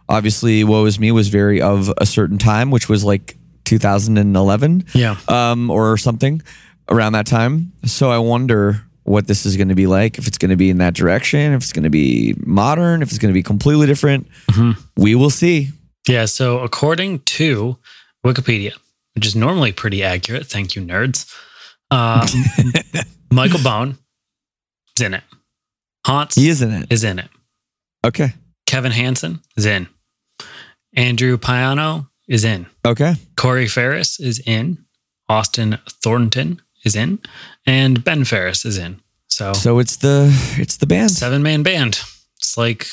Obviously, 0.09 0.63
"Woe 0.63 0.85
Is 0.85 0.99
Me" 0.99 1.11
was 1.11 1.27
very 1.27 1.61
of 1.61 1.91
a 1.99 2.07
certain 2.07 2.39
time, 2.39 2.71
which 2.71 2.89
was 2.89 3.03
like 3.03 3.37
2011. 3.65 4.85
Yeah. 4.95 5.15
um, 5.27 5.69
or 5.69 5.95
something 5.97 6.41
around 6.89 7.13
that 7.13 7.27
time. 7.27 7.71
So 7.85 8.09
I 8.09 8.17
wonder 8.17 8.81
what 9.03 9.27
this 9.27 9.45
is 9.45 9.57
going 9.57 9.69
to 9.69 9.75
be 9.75 9.85
like. 9.87 10.17
If 10.17 10.27
it's 10.27 10.37
going 10.39 10.49
to 10.49 10.57
be 10.57 10.69
in 10.71 10.79
that 10.79 10.95
direction, 10.95 11.53
if 11.53 11.61
it's 11.61 11.73
going 11.73 11.83
to 11.83 11.89
be 11.91 12.33
modern, 12.39 13.01
if 13.03 13.09
it's 13.09 13.19
going 13.19 13.29
to 13.31 13.37
be 13.37 13.43
completely 13.43 13.85
different. 13.85 14.27
Mhm. 14.51 14.75
We 14.97 15.13
will 15.15 15.29
see. 15.29 15.69
Yeah. 16.07 16.25
So 16.25 16.59
according 16.59 17.19
to 17.19 17.77
Wikipedia, 18.25 18.73
which 19.15 19.25
is 19.25 19.35
normally 19.35 19.71
pretty 19.71 20.03
accurate, 20.03 20.47
thank 20.47 20.75
you, 20.75 20.81
nerds. 20.81 21.31
Uh, 21.91 22.27
Michael 23.31 23.59
Bohn 23.63 23.97
is 24.97 25.05
in 25.05 25.13
it. 25.13 25.23
Hance 26.05 26.35
He 26.35 26.49
is 26.49 26.61
in 26.61 26.71
it. 26.71 26.91
is 26.91 27.03
in 27.03 27.19
it. 27.19 27.29
Okay. 28.05 28.33
Kevin 28.65 28.91
Hansen 28.91 29.41
is 29.55 29.65
in. 29.65 29.87
Andrew 30.95 31.37
Paiano 31.37 32.07
is 32.27 32.43
in. 32.43 32.65
Okay. 32.85 33.15
Corey 33.35 33.67
Ferris 33.67 34.19
is 34.19 34.39
in. 34.45 34.85
Austin 35.29 35.77
Thornton 36.03 36.61
is 36.85 36.95
in. 36.95 37.19
And 37.65 38.03
Ben 38.03 38.23
Ferris 38.23 38.65
is 38.65 38.77
in. 38.77 39.01
So, 39.27 39.53
So 39.53 39.79
it's 39.79 39.97
the 39.97 40.29
it's 40.57 40.77
the 40.77 40.87
band. 40.87 41.11
seven 41.11 41.43
man 41.43 41.63
band. 41.63 41.99
It's 42.37 42.57
like 42.57 42.87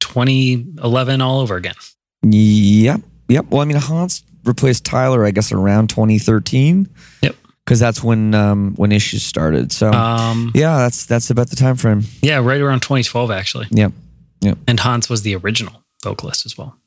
2011 0.00 1.20
all 1.20 1.40
over 1.40 1.56
again. 1.56 1.74
Yep. 2.22 3.00
Yep. 3.28 3.46
Well, 3.50 3.60
I 3.60 3.64
mean, 3.64 3.76
Hance 3.76 4.22
replaced 4.44 4.84
Tyler, 4.84 5.24
I 5.24 5.30
guess, 5.30 5.52
around 5.52 5.88
2013. 5.90 6.88
Yep. 7.22 7.36
Because 7.64 7.78
that's 7.80 8.02
when 8.02 8.34
um, 8.34 8.74
when 8.76 8.92
issues 8.92 9.22
started. 9.22 9.72
So 9.72 9.92
Um, 9.92 10.52
yeah, 10.54 10.78
that's 10.78 11.04
that's 11.04 11.28
about 11.30 11.50
the 11.50 11.56
time 11.56 11.76
frame. 11.76 12.04
yeah, 12.22 12.38
right 12.38 12.60
around 12.60 12.80
2012 12.80 13.30
actually. 13.30 13.66
Yep. 13.70 13.92
Yep. 14.40 14.58
And 14.66 14.80
Hance 14.80 15.10
was 15.10 15.20
the 15.22 15.36
original 15.36 15.82
vocalist 16.02 16.46
as 16.46 16.56
well. 16.56 16.78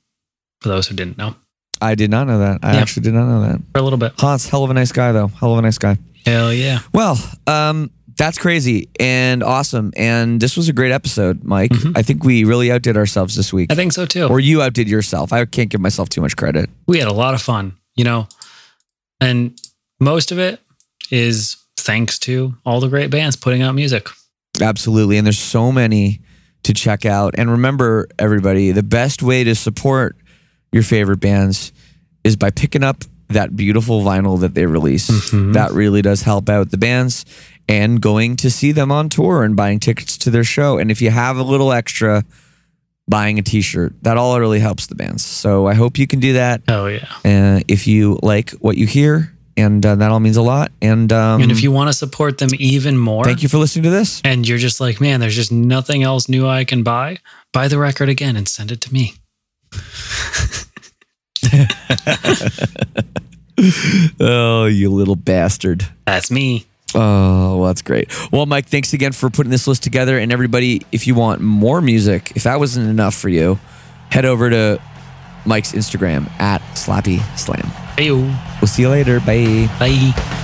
For 0.61 0.69
those 0.69 0.87
who 0.87 0.95
didn't 0.95 1.17
know, 1.17 1.35
I 1.81 1.93
did 1.95 2.09
not 2.09 2.25
know 2.27 2.39
that. 2.39 2.59
I 2.63 2.73
Yeah. 2.73 2.79
actually 2.81 3.03
did 3.03 3.13
not 3.13 3.27
know 3.27 3.41
that. 3.41 3.61
for 3.73 3.79
a 3.79 3.81
little 3.83 3.99
bit. 3.99 4.13
Hance, 4.19 4.47
hell 4.49 4.63
of 4.63 4.69
a 4.71 4.73
nice 4.73 4.91
guy, 4.91 5.11
though. 5.11 5.27
Hell 5.27 5.53
of 5.53 5.59
a 5.59 5.61
nice 5.61 5.77
guy. 5.77 5.97
Hell 6.25 6.53
yeah. 6.53 6.79
Well, 6.93 7.17
um, 7.47 7.89
that's 8.21 8.37
crazy 8.37 8.87
and 8.99 9.41
awesome. 9.41 9.91
And 9.97 10.39
this 10.39 10.55
was 10.55 10.69
a 10.69 10.73
great 10.73 10.91
episode, 10.91 11.43
Mike. 11.43 11.71
Mhm. 11.71 11.97
I 11.97 12.03
think 12.03 12.23
we 12.23 12.43
really 12.43 12.71
outdid 12.71 12.95
ourselves 12.95 13.35
this 13.35 13.51
week. 13.51 13.71
I 13.71 13.75
think 13.75 13.93
so 13.93 14.05
too. 14.05 14.25
or 14.27 14.39
you 14.39 14.61
outdid 14.61 14.87
yourself. 14.87 15.33
I 15.33 15.43
can't 15.45 15.69
give 15.71 15.81
myself 15.81 16.07
too 16.09 16.21
much 16.21 16.35
credit. 16.37 16.69
we 16.87 16.99
had 16.99 17.07
a 17.07 17.13
lot 17.13 17.33
of 17.33 17.41
fun, 17.41 17.73
you 17.95 18.03
know, 18.03 18.27
and 19.19 19.59
most 19.99 20.31
of 20.31 20.37
it 20.37 20.59
is 21.09 21.57
thanks 21.77 22.19
to 22.19 22.53
all 22.63 22.79
the 22.79 22.87
great 22.89 23.09
bands 23.09 23.35
putting 23.35 23.63
out 23.63 23.73
music. 23.73 24.07
Absolutely. 24.61 25.17
And 25.17 25.25
there's 25.25 25.39
so 25.39 25.71
many 25.71 26.21
to 26.63 26.73
check 26.73 27.05
out. 27.07 27.33
And 27.39 27.49
remember, 27.49 28.07
everybody, 28.19 28.71
the 28.71 28.83
best 28.83 29.23
way 29.23 29.43
to 29.43 29.55
support 29.55 30.15
your 30.71 30.83
favorite 30.83 31.19
bands 31.19 31.71
is 32.23 32.35
by 32.35 32.51
picking 32.51 32.83
up 32.83 33.03
that 33.29 33.55
beautiful 33.55 34.01
vinyl 34.03 34.39
that 34.41 34.53
they 34.53 34.65
release. 34.65 35.09
Mhm. 35.09 35.53
That 35.53 35.71
really 35.71 36.01
does 36.01 36.21
help 36.21 36.49
out 36.49 36.69
the 36.69 36.77
bands 36.77 37.25
and 37.71 38.01
going 38.01 38.35
to 38.37 38.51
see 38.51 38.71
them 38.73 38.91
on 38.91 39.09
tour 39.09 39.43
and 39.43 39.55
buying 39.55 39.79
tickets 39.79 40.17
to 40.19 40.29
their 40.29 40.43
show. 40.43 40.77
And 40.77 40.91
if 40.91 41.01
you 41.01 41.09
have 41.09 41.37
a 41.37 41.43
little 41.43 41.71
extra, 41.71 42.23
buying 43.07 43.39
a 43.39 43.41
t 43.41 43.61
shirt, 43.61 43.93
that 44.03 44.17
all 44.17 44.39
really 44.39 44.59
helps 44.59 44.87
the 44.87 44.95
bands. 44.95 45.23
So 45.25 45.67
I 45.67 45.73
hope 45.73 45.97
you 45.97 46.05
can 46.07 46.19
do 46.19 46.33
that 46.33 46.61
Oh 46.67 46.87
yeah. 46.87 47.07
uh, 47.25 47.61
if 47.67 47.87
you 47.87 48.19
like 48.21 48.51
what 48.61 48.77
you 48.77 48.85
hear. 48.85 49.33
And 49.57 49.85
uh, 49.85 49.95
that 49.95 50.11
all 50.11 50.19
means 50.21 50.37
a 50.37 50.41
lot. 50.41 50.71
And, 50.81 51.11
um, 51.11 51.41
and 51.41 51.51
if 51.51 51.61
you 51.61 51.71
want 51.71 51.89
to 51.89 51.93
support 51.93 52.37
them 52.37 52.49
even 52.57 52.97
more, 52.97 53.25
thank 53.25 53.43
you 53.43 53.49
for 53.49 53.57
listening 53.57 53.83
to 53.83 53.89
this. 53.89 54.21
and 54.23 54.47
you're 54.47 54.57
just 54.57 54.79
like, 54.79 55.01
man, 55.01 55.19
there's 55.19 55.35
just 55.35 55.51
nothing 55.51 56.03
else 56.03 56.29
new 56.29 56.47
I 56.47 56.63
can 56.63 56.83
buy, 56.83 57.17
buy 57.51 57.67
the 57.67 57.77
record 57.77 58.07
again 58.09 58.37
and 58.37 58.47
send 58.47 58.71
it 58.71 58.79
to 58.81 58.93
me. 58.93 59.13
Oh, 64.19 64.65
you 64.65 64.89
little 64.89 65.15
bastard. 65.15 65.85
That's 66.05 66.31
me. 66.31 66.65
Oh, 66.95 67.57
well, 67.57 67.67
that's 67.67 67.81
great. 67.81 68.11
Well, 68.31 68.45
Mike, 68.45 68.67
thanks 68.67 68.93
again 68.93 69.11
for 69.11 69.29
putting 69.29 69.51
this 69.51 69.67
list 69.67 69.83
together. 69.83 70.17
And 70.17 70.31
everybody, 70.31 70.81
if 70.91 71.07
you 71.07 71.15
want 71.15 71.41
more 71.41 71.81
music, 71.81 72.31
if 72.35 72.43
that 72.43 72.59
wasn't 72.59 72.89
enough 72.89 73.15
for 73.15 73.29
you, 73.29 73.59
head 74.09 74.25
over 74.25 74.49
to 74.49 74.81
Mike's 75.45 75.71
Instagram 75.71 76.29
at 76.39 76.61
Slappy 76.73 77.21
Slam. 77.37 77.65
Hey, 77.97 78.11
We'll 78.11 78.67
see 78.67 78.83
you 78.83 78.89
later. 78.89 79.19
Bye. 79.19 79.69
bye. 79.79 80.40